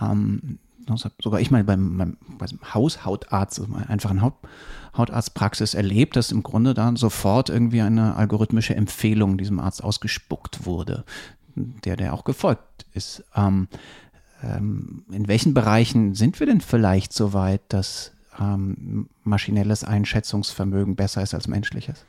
Ähm, 0.00 0.58
sogar 1.22 1.40
ich 1.40 1.50
mal 1.50 1.64
beim, 1.64 1.96
beim, 1.98 2.16
beim 2.38 2.74
Haushautarzt, 2.74 3.60
also 3.60 3.74
einfach 3.88 4.10
eine 4.10 4.22
Haut, 4.22 4.34
Hautarztpraxis 4.96 5.74
erlebt, 5.74 6.16
dass 6.16 6.32
im 6.32 6.42
Grunde 6.42 6.74
dann 6.74 6.96
sofort 6.96 7.48
irgendwie 7.48 7.80
eine 7.80 8.16
algorithmische 8.16 8.74
Empfehlung 8.74 9.38
diesem 9.38 9.58
Arzt 9.58 9.82
ausgespuckt 9.82 10.66
wurde, 10.66 11.04
der 11.54 11.96
der 11.96 12.14
auch 12.14 12.24
gefolgt 12.24 12.86
ist. 12.92 13.24
Ähm, 13.34 13.68
ähm, 14.42 15.04
in 15.10 15.28
welchen 15.28 15.54
Bereichen 15.54 16.14
sind 16.14 16.40
wir 16.40 16.46
denn 16.46 16.60
vielleicht 16.60 17.12
so 17.12 17.32
weit, 17.32 17.62
dass 17.68 18.12
ähm, 18.38 19.08
maschinelles 19.24 19.84
Einschätzungsvermögen 19.84 20.96
besser 20.96 21.22
ist 21.22 21.34
als 21.34 21.48
menschliches? 21.48 22.04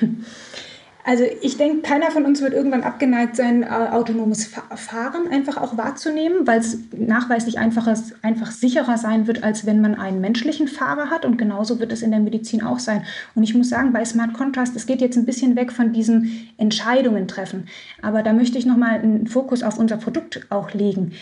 Also 1.08 1.22
ich 1.40 1.56
denke, 1.56 1.82
keiner 1.82 2.10
von 2.10 2.24
uns 2.24 2.42
wird 2.42 2.52
irgendwann 2.52 2.82
abgeneigt 2.82 3.36
sein, 3.36 3.62
äh, 3.62 3.66
autonomes 3.66 4.46
Fahren 4.46 5.28
einfach 5.30 5.56
auch 5.56 5.76
wahrzunehmen, 5.78 6.48
weil 6.48 6.58
es 6.58 6.78
nachweislich 6.90 7.60
einfacher, 7.60 7.96
einfach 8.22 8.50
sicherer 8.50 8.98
sein 8.98 9.28
wird, 9.28 9.44
als 9.44 9.66
wenn 9.66 9.80
man 9.80 9.94
einen 9.94 10.20
menschlichen 10.20 10.66
Fahrer 10.66 11.08
hat. 11.08 11.24
Und 11.24 11.36
genauso 11.38 11.78
wird 11.78 11.92
es 11.92 12.02
in 12.02 12.10
der 12.10 12.18
Medizin 12.18 12.64
auch 12.64 12.80
sein. 12.80 13.04
Und 13.36 13.44
ich 13.44 13.54
muss 13.54 13.68
sagen, 13.68 13.92
bei 13.92 14.04
Smart 14.04 14.34
Contrast, 14.34 14.74
es 14.74 14.86
geht 14.86 15.00
jetzt 15.00 15.16
ein 15.16 15.26
bisschen 15.26 15.54
weg 15.54 15.70
von 15.70 15.92
diesen 15.92 16.48
Entscheidungen 16.56 17.28
treffen. 17.28 17.68
Aber 18.02 18.24
da 18.24 18.32
möchte 18.32 18.58
ich 18.58 18.66
nochmal 18.66 18.98
einen 18.98 19.28
Fokus 19.28 19.62
auf 19.62 19.78
unser 19.78 19.98
Produkt 19.98 20.44
auch 20.50 20.74
legen 20.74 21.12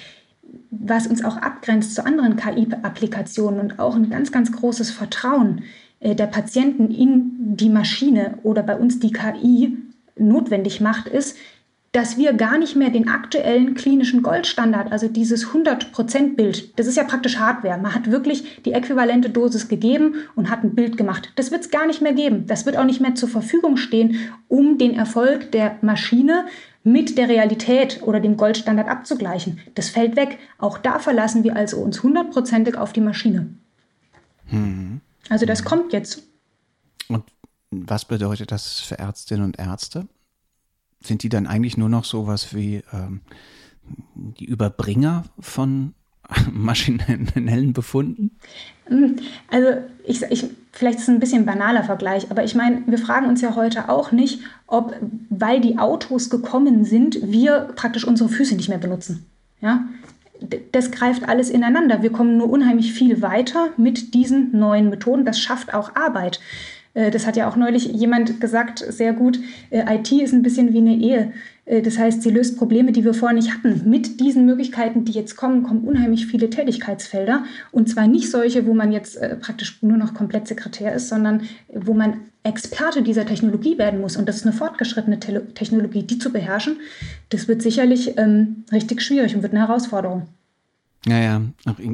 was 0.71 1.07
uns 1.07 1.25
auch 1.25 1.37
abgrenzt 1.37 1.95
zu 1.95 2.05
anderen 2.05 2.37
KI-Applikationen 2.37 3.61
und 3.61 3.79
auch 3.79 3.97
ein 3.97 4.11
ganz, 4.11 4.31
ganz 4.31 4.53
großes 4.53 4.91
Vertrauen 4.91 5.63
der 6.01 6.27
Patienten 6.27 6.91
in 6.91 7.57
die 7.57 7.71
Maschine 7.71 8.39
oder 8.43 8.63
bei 8.63 8.77
uns 8.77 8.99
die 9.01 9.13
KI 9.13 9.77
notwendig 10.17 10.81
macht, 10.81 11.09
ist, 11.09 11.37
dass 11.95 12.19
wir 12.19 12.33
gar 12.33 12.59
nicht 12.59 12.75
mehr 12.75 12.91
den 12.91 13.09
aktuellen 13.09 13.75
klinischen 13.75 14.25
Goldstandard, 14.25 14.91
also 14.91 15.07
dieses 15.07 15.47
100%-Bild, 15.51 16.77
das 16.77 16.89
ist 16.89 16.97
ja 16.97 17.05
praktisch 17.05 17.39
Hardware. 17.39 17.79
Man 17.79 17.95
hat 17.95 18.11
wirklich 18.11 18.63
die 18.65 18.73
äquivalente 18.73 19.31
Dosis 19.31 19.69
gegeben 19.69 20.17
und 20.35 20.51
hat 20.51 20.65
ein 20.65 20.75
Bild 20.75 20.97
gemacht. 20.97 21.33
Das 21.37 21.53
wird 21.53 21.63
es 21.63 21.71
gar 21.71 21.87
nicht 21.87 22.03
mehr 22.03 22.13
geben. 22.13 22.49
Das 22.49 22.67
wird 22.67 22.77
auch 22.77 22.85
nicht 22.85 23.01
mehr 23.01 23.15
zur 23.15 23.29
Verfügung 23.29 23.77
stehen, 23.77 24.17
um 24.49 24.77
den 24.77 24.95
Erfolg 24.95 25.53
der 25.53 25.77
Maschine 25.83 26.47
mit 26.83 27.17
der 27.17 27.29
Realität 27.29 28.01
oder 28.03 28.19
dem 28.19 28.37
Goldstandard 28.37 28.89
abzugleichen. 28.89 29.61
Das 29.77 29.89
fällt 29.89 30.17
weg. 30.17 30.39
Auch 30.59 30.79
da 30.79 30.99
verlassen 30.99 31.45
wir 31.45 31.55
also 31.55 31.77
uns 31.77 32.03
hundertprozentig 32.03 32.77
auf 32.77 32.93
die 32.93 33.03
Maschine. 33.03 33.51
Hm. 34.47 35.01
Also 35.29 35.47
das 35.47 35.65
kommt 35.65 35.93
jetzt. 35.93 36.23
Und 37.09 37.25
was 37.71 38.05
bedeutet 38.05 38.53
das 38.53 38.81
für 38.81 38.99
Ärztinnen 38.99 39.45
und 39.45 39.59
Ärzte? 39.59 40.07
Sind 41.01 41.23
die 41.23 41.29
dann 41.29 41.47
eigentlich 41.47 41.77
nur 41.77 41.89
noch 41.89 42.05
sowas 42.05 42.55
wie 42.55 42.83
ähm, 42.93 43.21
die 44.15 44.45
Überbringer 44.45 45.25
von 45.39 45.95
maschinellen 46.53 47.73
Befunden? 47.73 48.39
Hm, 48.87 49.17
also 49.51 49.69
ich, 50.05 50.23
ich, 50.23 50.47
vielleicht 50.73 50.99
ist 50.99 51.05
es 51.05 51.09
ein 51.09 51.21
bisschen 51.21 51.43
ein 51.43 51.47
banaler 51.47 51.85
Vergleich, 51.85 52.31
aber 52.31 52.45
ich 52.45 52.55
meine, 52.55 52.83
wir 52.87 52.99
fragen 52.99 53.27
uns 53.27 53.41
ja 53.41 53.55
heute 53.55 53.89
auch 53.89 54.13
nicht, 54.13 54.41
ob, 54.67 54.95
weil 55.31 55.61
die 55.61 55.79
Autos 55.79 56.31
gekommen 56.31 56.85
sind, 56.85 57.19
wir 57.23 57.73
praktisch 57.77 58.07
unsere 58.07 58.29
Füße 58.29 58.55
nicht 58.55 58.69
mehr 58.69 58.79
benutzen. 58.79 59.27
Ja? 59.61 59.85
Das 60.73 60.91
greift 60.91 61.29
alles 61.29 61.51
ineinander. 61.51 62.03
Wir 62.03 62.11
kommen 62.11 62.37
nur 62.37 62.51
unheimlich 62.51 62.93
viel 62.93 63.23
weiter 63.23 63.69
mit 63.77 64.15
diesen 64.15 64.59
neuen 64.59 64.91
Methoden. 64.91 65.25
Das 65.25 65.39
schafft 65.39 65.73
auch 65.75 65.95
Arbeit. 65.95 66.41
Äh, 66.95 67.11
das 67.11 67.27
hat 67.27 67.37
ja 67.37 67.49
auch 67.49 67.57
neulich 67.57 67.87
jemand 67.87 68.41
gesagt, 68.41 68.79
sehr 68.79 69.13
gut, 69.13 69.39
äh, 69.71 69.97
IT 69.97 70.11
ist 70.13 70.33
ein 70.33 70.43
bisschen 70.43 70.73
wie 70.73 70.79
eine 70.79 70.97
Ehe. 70.97 71.33
Äh, 71.67 71.83
das 71.83 71.99
heißt, 71.99 72.23
sie 72.23 72.31
löst 72.31 72.57
Probleme, 72.57 72.93
die 72.93 73.05
wir 73.05 73.15
vorher 73.15 73.37
nicht 73.37 73.53
hatten. 73.53 73.83
Mit 73.89 74.21
diesen 74.21 74.47
Möglichkeiten, 74.47 75.05
die 75.05 75.13
jetzt 75.13 75.37
kommen, 75.37 75.63
kommen 75.63 75.85
unheimlich 75.85 76.27
viele 76.27 76.51
Tätigkeitsfelder. 76.51 77.45
Und 77.73 77.89
zwar 77.89 78.07
nicht 78.07 78.31
solche, 78.31 78.67
wo 78.67 78.75
man 78.75 78.93
jetzt 78.93 79.21
praktisch 79.41 79.83
nur 79.83 79.97
noch 79.97 80.15
komplett 80.15 80.49
Sekretär 80.49 80.95
ist, 80.95 81.09
sondern 81.09 81.43
wo 81.73 81.95
man 81.95 82.21
Experte 82.45 83.03
dieser 83.03 83.27
Technologie 83.27 83.79
werden 83.79 84.01
muss. 84.01 84.17
Und 84.17 84.29
das 84.29 84.37
ist 84.37 84.47
eine 84.47 84.53
fortgeschrittene 84.53 85.19
Technologie, 85.19 86.03
die 86.03 86.19
zu 86.19 86.31
beherrschen. 86.31 86.77
Das 87.31 87.49
wird 87.49 87.63
sicherlich 87.63 88.17
ähm, 88.19 88.65
richtig 88.71 89.03
schwierig 89.03 89.35
und 89.35 89.43
wird 89.43 89.53
eine 89.53 89.67
Herausforderung. 89.67 90.29
Ja, 91.07 91.19
ja, 91.19 91.43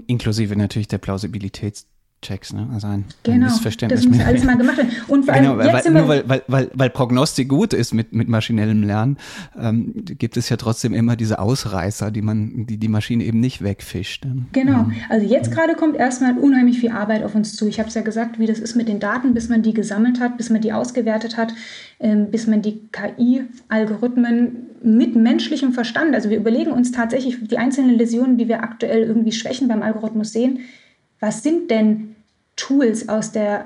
inklusive 0.07 0.57
natürlich 0.57 0.89
der 0.89 1.01
Plausibilitäts- 1.01 1.87
Checks, 2.23 2.53
ne? 2.53 2.68
Also 2.73 2.87
ein, 2.87 3.07
genau, 3.23 3.37
ein 3.37 3.43
Missverständnis. 3.45 4.03
Das 4.03 4.11
muss 4.11 4.21
alles 4.21 4.45
mal 4.45 4.59
gemacht 4.59 4.77
werden. 4.77 4.91
Und 5.09 5.25
vor 5.25 5.35
genau, 5.35 5.57
weil, 5.57 5.91
nur 5.91 6.07
weil, 6.07 6.29
weil, 6.29 6.43
weil, 6.49 6.71
weil 6.75 6.91
Prognostik 6.91 7.49
gut 7.49 7.73
ist 7.73 7.95
mit, 7.95 8.12
mit 8.12 8.29
maschinellem 8.29 8.83
Lernen, 8.83 9.16
ähm, 9.59 9.95
gibt 10.05 10.37
es 10.37 10.51
ja 10.51 10.59
trotzdem 10.59 10.93
immer 10.93 11.16
diese 11.16 11.39
Ausreißer, 11.39 12.11
die 12.11 12.21
man, 12.21 12.66
die 12.66 12.77
die 12.77 12.89
Maschine 12.89 13.25
eben 13.25 13.41
nicht 13.41 13.62
wegfischt. 13.62 14.27
Ne? 14.27 14.45
Genau. 14.53 14.73
Ja. 14.73 14.91
Also 15.09 15.27
jetzt 15.27 15.51
gerade 15.51 15.75
kommt 15.75 15.97
erstmal 15.97 16.37
unheimlich 16.37 16.79
viel 16.79 16.91
Arbeit 16.91 17.25
auf 17.25 17.35
uns 17.35 17.57
zu. 17.57 17.66
Ich 17.66 17.79
habe 17.79 17.89
es 17.89 17.95
ja 17.95 18.03
gesagt, 18.03 18.39
wie 18.39 18.47
das 18.47 18.59
ist 18.59 18.77
mit 18.77 18.89
den 18.89 19.01
Daten, 19.01 19.33
bis 19.33 19.49
man 19.49 19.62
die 19.62 19.73
gesammelt 19.73 20.21
hat, 20.21 20.37
bis 20.37 20.51
man 20.51 20.61
die 20.61 20.75
ausgewertet 20.75 21.39
hat, 21.39 21.55
ähm, 22.01 22.31
bis 22.31 22.47
man 22.47 22.61
die 22.61 22.83
KI-Algorithmen 22.93 24.66
mit 24.83 25.16
menschlichem 25.16 25.73
Verstand, 25.73 26.14
also 26.14 26.31
wir 26.31 26.37
überlegen 26.37 26.73
uns 26.73 26.93
tatsächlich 26.93 27.39
die 27.43 27.59
einzelnen 27.59 27.97
Läsionen, 27.97 28.39
die 28.39 28.49
wir 28.49 28.62
aktuell 28.62 29.03
irgendwie 29.03 29.33
Schwächen 29.33 29.68
beim 29.68 29.83
Algorithmus 29.83 30.33
sehen, 30.33 30.61
was 31.21 31.43
sind 31.43 31.71
denn 31.71 32.10
Tools 32.61 33.09
aus 33.09 33.33
der, 33.33 33.65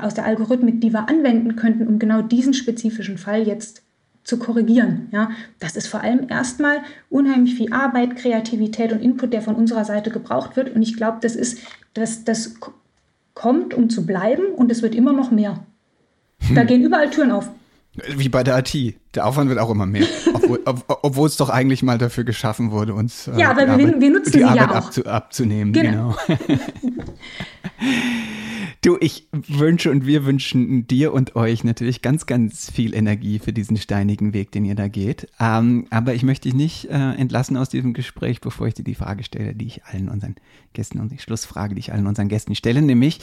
aus 0.00 0.14
der 0.14 0.24
Algorithmik, 0.24 0.80
die 0.80 0.92
wir 0.92 1.08
anwenden 1.08 1.56
könnten, 1.56 1.88
um 1.88 1.98
genau 1.98 2.22
diesen 2.22 2.54
spezifischen 2.54 3.18
Fall 3.18 3.46
jetzt 3.46 3.82
zu 4.22 4.38
korrigieren. 4.38 5.08
Ja, 5.10 5.30
das 5.58 5.74
ist 5.74 5.88
vor 5.88 6.00
allem 6.00 6.28
erstmal 6.28 6.82
unheimlich 7.10 7.56
viel 7.56 7.72
Arbeit, 7.72 8.14
Kreativität 8.16 8.92
und 8.92 9.02
Input, 9.02 9.32
der 9.32 9.42
von 9.42 9.56
unserer 9.56 9.84
Seite 9.84 10.10
gebraucht 10.10 10.56
wird. 10.56 10.74
Und 10.74 10.82
ich 10.82 10.96
glaube, 10.96 11.18
das 11.22 11.34
ist, 11.34 11.58
das, 11.94 12.22
das 12.22 12.54
kommt, 13.34 13.74
um 13.74 13.90
zu 13.90 14.06
bleiben 14.06 14.46
und 14.54 14.70
es 14.70 14.80
wird 14.80 14.94
immer 14.94 15.12
noch 15.12 15.32
mehr. 15.32 15.64
Da 16.54 16.60
hm. 16.60 16.66
gehen 16.68 16.82
überall 16.84 17.10
Türen 17.10 17.32
auf. 17.32 17.48
Wie 18.16 18.28
bei 18.28 18.44
der 18.44 18.58
IT. 18.58 18.94
Der 19.14 19.26
Aufwand 19.26 19.48
wird 19.48 19.58
auch 19.58 19.70
immer 19.70 19.86
mehr. 19.86 20.06
obwohl, 20.34 20.60
ob, 20.66 21.00
obwohl 21.02 21.26
es 21.26 21.36
doch 21.36 21.48
eigentlich 21.48 21.82
mal 21.82 21.98
dafür 21.98 22.22
geschaffen 22.24 22.70
wurde, 22.70 22.94
uns 22.94 23.26
äh, 23.26 23.40
ja, 23.40 23.50
aber 23.50 23.62
wir, 23.62 23.72
Arbeit, 23.72 24.00
wir 24.00 24.10
nutzen 24.10 24.32
die 24.32 24.44
Arbeit 24.44 24.56
ja 24.56 24.70
auch. 24.70 24.86
Abzu, 24.86 25.04
abzunehmen. 25.06 25.72
Genau. 25.72 26.14
genau. 26.26 26.38
du, 28.86 28.96
ich 29.00 29.28
wünsche 29.32 29.90
und 29.90 30.06
wir 30.06 30.24
wünschen 30.24 30.86
dir 30.86 31.12
und 31.12 31.34
euch 31.34 31.64
natürlich 31.64 32.02
ganz, 32.02 32.26
ganz 32.26 32.70
viel 32.70 32.94
Energie 32.94 33.40
für 33.40 33.52
diesen 33.52 33.76
steinigen 33.76 34.32
Weg, 34.32 34.52
den 34.52 34.64
ihr 34.64 34.76
da 34.76 34.86
geht. 34.86 35.28
Ähm, 35.40 35.86
aber 35.90 36.14
ich 36.14 36.22
möchte 36.22 36.48
dich 36.48 36.54
nicht 36.54 36.84
äh, 36.88 37.12
entlassen 37.14 37.56
aus 37.56 37.68
diesem 37.68 37.94
Gespräch, 37.94 38.40
bevor 38.40 38.68
ich 38.68 38.74
dir 38.74 38.84
die 38.84 38.94
Frage 38.94 39.24
stelle, 39.24 39.54
die 39.54 39.66
ich 39.66 39.84
allen 39.84 40.08
unseren 40.08 40.36
Gästen 40.72 41.00
und 41.00 41.10
die 41.10 41.18
Schlussfrage, 41.18 41.74
die 41.74 41.80
ich 41.80 41.92
allen 41.92 42.06
unseren 42.06 42.28
Gästen 42.28 42.54
stelle, 42.54 42.80
nämlich 42.80 43.20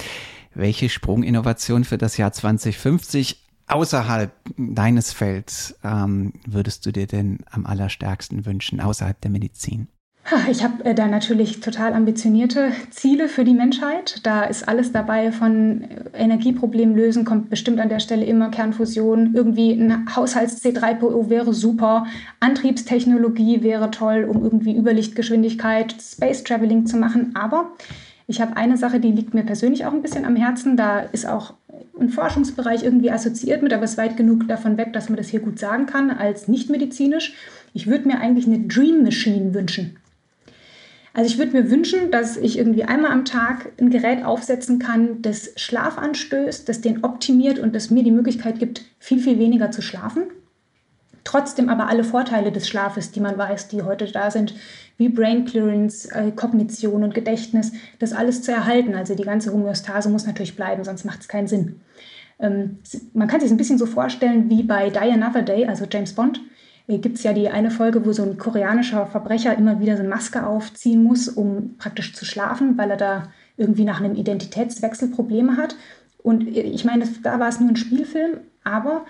welche 0.54 0.90
Sprunginnovation 0.90 1.86
für 1.86 1.98
das 1.98 2.18
Jahr 2.18 2.34
2050 2.34 3.44
außerhalb 3.68 4.34
deines 4.58 5.14
Felds 5.14 5.76
ähm, 5.84 6.34
würdest 6.46 6.86
du 6.86 6.92
dir 6.92 7.08
denn 7.08 7.40
am 7.50 7.66
allerstärksten 7.66 8.46
wünschen, 8.46 8.82
außerhalb 8.82 9.20
der 9.22 9.32
Medizin? 9.32 9.88
Ich 10.50 10.64
habe 10.64 10.86
äh, 10.86 10.96
da 10.96 11.08
natürlich 11.08 11.60
total 11.60 11.94
ambitionierte 11.94 12.72
Ziele 12.92 13.28
für 13.28 13.44
die 13.44 13.54
Menschheit. 13.54 14.22
Da 14.24 14.44
ist 14.44 14.68
alles 14.68 14.94
dabei 14.94 15.34
von 15.34 15.84
Energieproblem 16.14 16.96
lösen, 16.96 17.26
kommt 17.26 17.50
bestimmt 17.50 17.80
an 17.82 17.90
der 17.90 18.00
Stelle 18.00 18.24
immer 18.26 18.50
Kernfusion. 18.50 19.36
Irgendwie 19.36 19.74
ein 19.74 20.16
Haushalts-C3PO 20.16 21.30
wäre 21.30 21.54
super. 21.54 22.08
Antriebstechnologie 22.40 23.64
wäre 23.64 23.92
toll, 23.92 24.24
um 24.24 24.44
irgendwie 24.44 24.76
Überlichtgeschwindigkeit, 24.78 25.94
Space 26.02 26.44
Traveling 26.44 26.86
zu 26.86 26.96
machen. 26.96 27.32
Aber 27.36 27.72
ich 28.26 28.40
habe 28.40 28.56
eine 28.56 28.78
Sache, 28.78 29.02
die 29.02 29.12
liegt 29.12 29.34
mir 29.34 29.44
persönlich 29.44 29.86
auch 29.86 29.94
ein 29.94 30.02
bisschen 30.02 30.24
am 30.24 30.38
Herzen. 30.38 30.78
Da 30.78 31.00
ist 31.00 31.28
auch 31.28 31.54
ein 32.00 32.10
Forschungsbereich 32.10 32.84
irgendwie 32.84 33.12
assoziiert 33.12 33.62
mit, 33.62 33.74
aber 33.74 33.84
es 33.84 33.92
ist 33.92 33.98
weit 33.98 34.16
genug 34.16 34.48
davon 34.48 34.78
weg, 34.78 34.94
dass 34.94 35.10
man 35.10 35.18
das 35.18 35.28
hier 35.28 35.42
gut 35.42 35.60
sagen 35.60 35.86
kann, 35.86 36.12
als 36.12 36.48
nicht 36.48 36.70
medizinisch. 36.70 37.34
Ich 37.74 37.88
würde 37.88 38.08
mir 38.08 38.20
eigentlich 38.20 38.48
eine 38.48 38.60
Dream 38.60 39.04
Machine 39.04 39.54
wünschen. 39.54 39.98
Also 41.14 41.30
ich 41.32 41.38
würde 41.38 41.52
mir 41.52 41.70
wünschen, 41.70 42.10
dass 42.10 42.38
ich 42.38 42.58
irgendwie 42.58 42.86
einmal 42.86 43.12
am 43.12 43.24
Tag 43.24 43.72
ein 43.80 43.92
Gerät 43.92 44.26
aufsetzen 44.26 44.80
kann, 44.80 45.22
das 45.22 45.52
Schlaf 45.58 46.00
anstößt, 46.00 46.68
das 46.68 46.82
den 46.82 47.04
optimiert 47.04 47.60
und 47.60 47.76
das 47.76 47.92
mir 47.92 48.04
die 48.04 48.12
Möglichkeit 48.12 48.58
gibt, 48.58 48.82
viel, 48.98 49.20
viel 49.20 49.38
weniger 49.38 49.70
zu 49.72 49.82
schlafen. 49.82 50.24
trotzdem 51.24 51.70
aber 51.70 51.88
alle 51.88 52.04
Vorteile 52.04 52.52
des 52.52 52.68
Schlafes, 52.68 53.12
die 53.12 53.22
man 53.22 53.38
weiß, 53.38 53.70
die 53.70 53.84
heute 53.84 54.12
da 54.12 54.30
sind, 54.30 54.56
wie 54.98 55.08
Brain 55.08 55.46
Clearance, 55.46 56.12
äh, 56.12 56.32
Kognition 56.32 57.04
und 57.04 57.14
Gedächtnis, 57.14 57.72
das 58.00 58.12
alles 58.12 58.42
zu 58.42 58.52
erhalten. 58.52 58.94
Also 58.94 59.16
die 59.16 59.24
ganze 59.24 59.54
Homöostase 59.54 60.10
muss 60.10 60.26
natürlich 60.26 60.56
bleiben, 60.56 60.84
sonst 60.84 61.06
macht 61.06 61.22
es 61.22 61.28
keinen 61.28 61.48
Sinn. 61.48 61.80
Ähm, 62.40 62.80
man 63.14 63.28
kann 63.28 63.40
sich 63.40 63.52
ein 63.52 63.58
bisschen 63.58 63.78
so 63.78 63.86
vorstellen 63.86 64.50
wie 64.50 64.64
bei 64.64 64.90
Die 64.90 64.98
Another 64.98 65.44
Day, 65.44 65.66
also 65.66 65.86
James 65.90 66.14
Bond. 66.14 66.42
Äh, 66.88 66.98
Gibt 67.00 67.18
es 67.18 67.24
ja 67.24 67.34
die 67.34 67.50
eine 67.50 67.72
Folge, 67.72 68.06
wo 68.06 68.12
so 68.12 68.24
ein 68.24 68.38
koreanischer 68.38 69.06
Verbrecher 69.06 69.58
immer 69.58 69.80
wieder 69.80 69.96
so 69.96 70.02
eine 70.02 70.10
Maske 70.10 70.46
aufziehen 70.46 71.04
muss, 71.04 71.28
um 71.28 71.76
praktisch 71.78 72.14
zu 72.14 72.26
schlafen, 72.26 72.78
weil 72.78 72.92
er 72.92 72.98
da 72.98 73.32
irgendwie 73.58 73.86
nach 73.86 74.02
einem 74.02 74.16
Identitätswechsel 74.16 75.10
Probleme 75.10 75.58
hat. 75.58 75.76
Und 76.22 76.48
äh, 76.48 76.62
ich 76.62 76.86
meine, 76.86 77.08
da 77.24 77.40
war 77.40 77.50
es 77.50 77.60
nur 77.60 77.70
ein 77.70 77.76
Spielfilm, 77.76 78.40
aber 78.64 79.06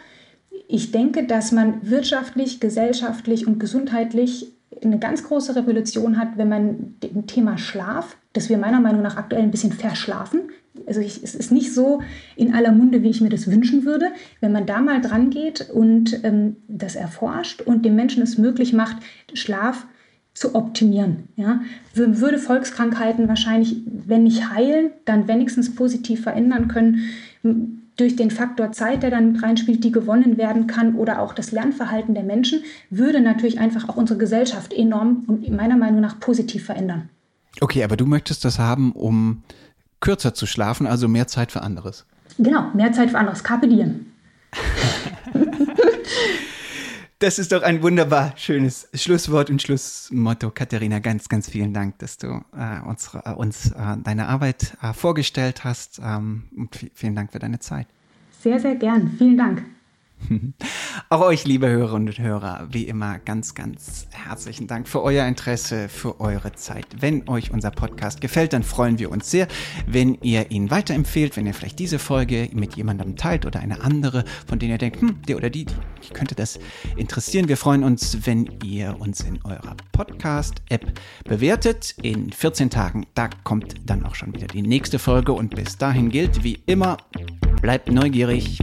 ich 0.67 0.91
denke, 0.91 1.25
dass 1.25 1.51
man 1.51 1.89
wirtschaftlich, 1.89 2.59
gesellschaftlich 2.59 3.47
und 3.47 3.59
gesundheitlich 3.59 4.51
eine 4.83 4.99
ganz 4.99 5.23
große 5.23 5.55
Revolution 5.55 6.17
hat, 6.17 6.37
wenn 6.37 6.49
man 6.49 6.95
dem 7.01 7.27
Thema 7.27 7.57
Schlaf, 7.57 8.17
das 8.33 8.49
wir 8.49 8.57
meiner 8.57 8.79
Meinung 8.79 9.01
nach 9.01 9.17
aktuell 9.17 9.43
ein 9.43 9.51
bisschen 9.51 9.71
verschlafen, 9.71 10.49
also 10.87 11.01
ich, 11.01 11.23
es 11.23 11.35
ist 11.35 11.51
nicht 11.51 11.73
so 11.73 12.01
in 12.35 12.53
aller 12.53 12.71
Munde, 12.71 13.03
wie 13.03 13.09
ich 13.09 13.21
mir 13.21 13.29
das 13.29 13.49
wünschen 13.49 13.85
würde, 13.85 14.07
wenn 14.41 14.51
man 14.51 14.65
da 14.65 14.81
mal 14.81 15.01
dran 15.01 15.29
geht 15.29 15.69
und 15.69 16.23
ähm, 16.23 16.57
das 16.67 16.95
erforscht 16.95 17.61
und 17.61 17.85
dem 17.85 17.95
Menschen 17.95 18.23
es 18.23 18.37
möglich 18.37 18.73
macht, 18.73 18.97
Schlaf 19.33 19.85
zu 20.33 20.55
optimieren. 20.55 21.27
Ja? 21.35 21.61
Würde 21.93 22.39
Volkskrankheiten 22.39 23.27
wahrscheinlich, 23.27 23.77
wenn 23.85 24.23
nicht 24.23 24.49
heilen, 24.49 24.91
dann 25.05 25.27
wenigstens 25.27 25.75
positiv 25.75 26.23
verändern 26.23 26.67
können 26.67 27.09
durch 27.95 28.15
den 28.15 28.31
Faktor 28.31 28.71
Zeit, 28.71 29.03
der 29.03 29.11
dann 29.11 29.35
reinspielt, 29.35 29.83
die 29.83 29.91
gewonnen 29.91 30.37
werden 30.37 30.65
kann 30.65 30.95
oder 30.95 31.21
auch 31.21 31.33
das 31.33 31.51
Lernverhalten 31.51 32.15
der 32.15 32.23
Menschen, 32.23 32.63
würde 32.89 33.21
natürlich 33.21 33.59
einfach 33.59 33.87
auch 33.87 33.97
unsere 33.97 34.17
Gesellschaft 34.17 34.73
enorm 34.73 35.23
und 35.27 35.47
meiner 35.51 35.77
Meinung 35.77 36.01
nach 36.01 36.19
positiv 36.19 36.65
verändern. 36.65 37.09
Okay, 37.61 37.83
aber 37.83 37.95
du 37.95 38.07
möchtest 38.07 38.43
das 38.45 38.57
haben, 38.57 38.93
um 38.93 39.43
kürzer 40.03 40.33
zu 40.33 40.45
schlafen, 40.45 40.85
also 40.85 41.07
mehr 41.07 41.27
Zeit 41.27 41.51
für 41.53 41.61
anderes. 41.61 42.05
Genau, 42.37 42.69
mehr 42.73 42.91
Zeit 42.91 43.11
für 43.11 43.17
anderes. 43.17 43.43
Carpe 43.43 43.67
diem. 43.67 44.07
Das 47.19 47.39
ist 47.39 47.53
doch 47.53 47.63
ein 47.63 47.81
wunderbar 47.81 48.33
schönes 48.35 48.89
Schlusswort 48.93 49.49
und 49.49 49.61
Schlussmotto. 49.61 50.51
Katharina, 50.51 50.99
ganz, 50.99 51.29
ganz 51.29 51.49
vielen 51.49 51.73
Dank, 51.73 51.97
dass 51.99 52.17
du 52.17 52.43
äh, 52.53 52.85
uns, 52.85 53.11
äh, 53.13 53.31
uns 53.31 53.71
äh, 53.71 53.95
deine 54.03 54.27
Arbeit 54.27 54.75
äh, 54.81 54.91
vorgestellt 54.91 55.63
hast. 55.63 56.01
Ähm, 56.03 56.43
und 56.57 56.77
vielen 56.93 57.15
Dank 57.15 57.31
für 57.31 57.39
deine 57.39 57.59
Zeit. 57.59 57.87
Sehr, 58.41 58.59
sehr 58.59 58.75
gern. 58.75 59.15
Vielen 59.17 59.37
Dank. 59.37 59.63
Auch 61.09 61.21
euch, 61.21 61.45
liebe 61.45 61.67
Hörerinnen 61.67 62.07
und 62.09 62.19
Hörer, 62.19 62.67
wie 62.71 62.83
immer 62.83 63.19
ganz, 63.19 63.55
ganz 63.55 64.07
herzlichen 64.11 64.67
Dank 64.67 64.87
für 64.87 65.01
euer 65.01 65.25
Interesse, 65.25 65.89
für 65.89 66.19
eure 66.19 66.53
Zeit. 66.53 66.85
Wenn 66.99 67.27
euch 67.27 67.51
unser 67.51 67.71
Podcast 67.71 68.21
gefällt, 68.21 68.53
dann 68.53 68.63
freuen 68.63 68.99
wir 68.99 69.11
uns 69.11 69.29
sehr, 69.29 69.47
wenn 69.87 70.15
ihr 70.21 70.51
ihn 70.51 70.71
weiterempfehlt, 70.71 71.37
wenn 71.37 71.45
ihr 71.45 71.53
vielleicht 71.53 71.79
diese 71.79 71.99
Folge 71.99 72.49
mit 72.53 72.75
jemandem 72.75 73.15
teilt 73.15 73.45
oder 73.45 73.59
eine 73.59 73.81
andere, 73.81 74.23
von 74.47 74.59
denen 74.59 74.71
ihr 74.71 74.77
denkt, 74.77 75.01
hm, 75.01 75.21
der 75.27 75.37
oder 75.37 75.49
die, 75.49 75.65
die 75.65 76.13
könnte 76.13 76.35
das 76.35 76.59
interessieren. 76.95 77.47
Wir 77.47 77.57
freuen 77.57 77.83
uns, 77.83 78.25
wenn 78.25 78.49
ihr 78.63 78.99
uns 78.99 79.21
in 79.21 79.39
eurer 79.43 79.75
Podcast-App 79.91 80.99
bewertet. 81.25 81.95
In 82.01 82.31
14 82.31 82.69
Tagen, 82.69 83.05
da 83.13 83.29
kommt 83.43 83.75
dann 83.85 84.05
auch 84.05 84.15
schon 84.15 84.33
wieder 84.33 84.47
die 84.47 84.61
nächste 84.61 84.99
Folge 84.99 85.33
und 85.33 85.55
bis 85.55 85.77
dahin 85.77 86.09
gilt 86.09 86.43
wie 86.43 86.59
immer, 86.65 86.97
bleibt 87.61 87.91
neugierig. 87.91 88.59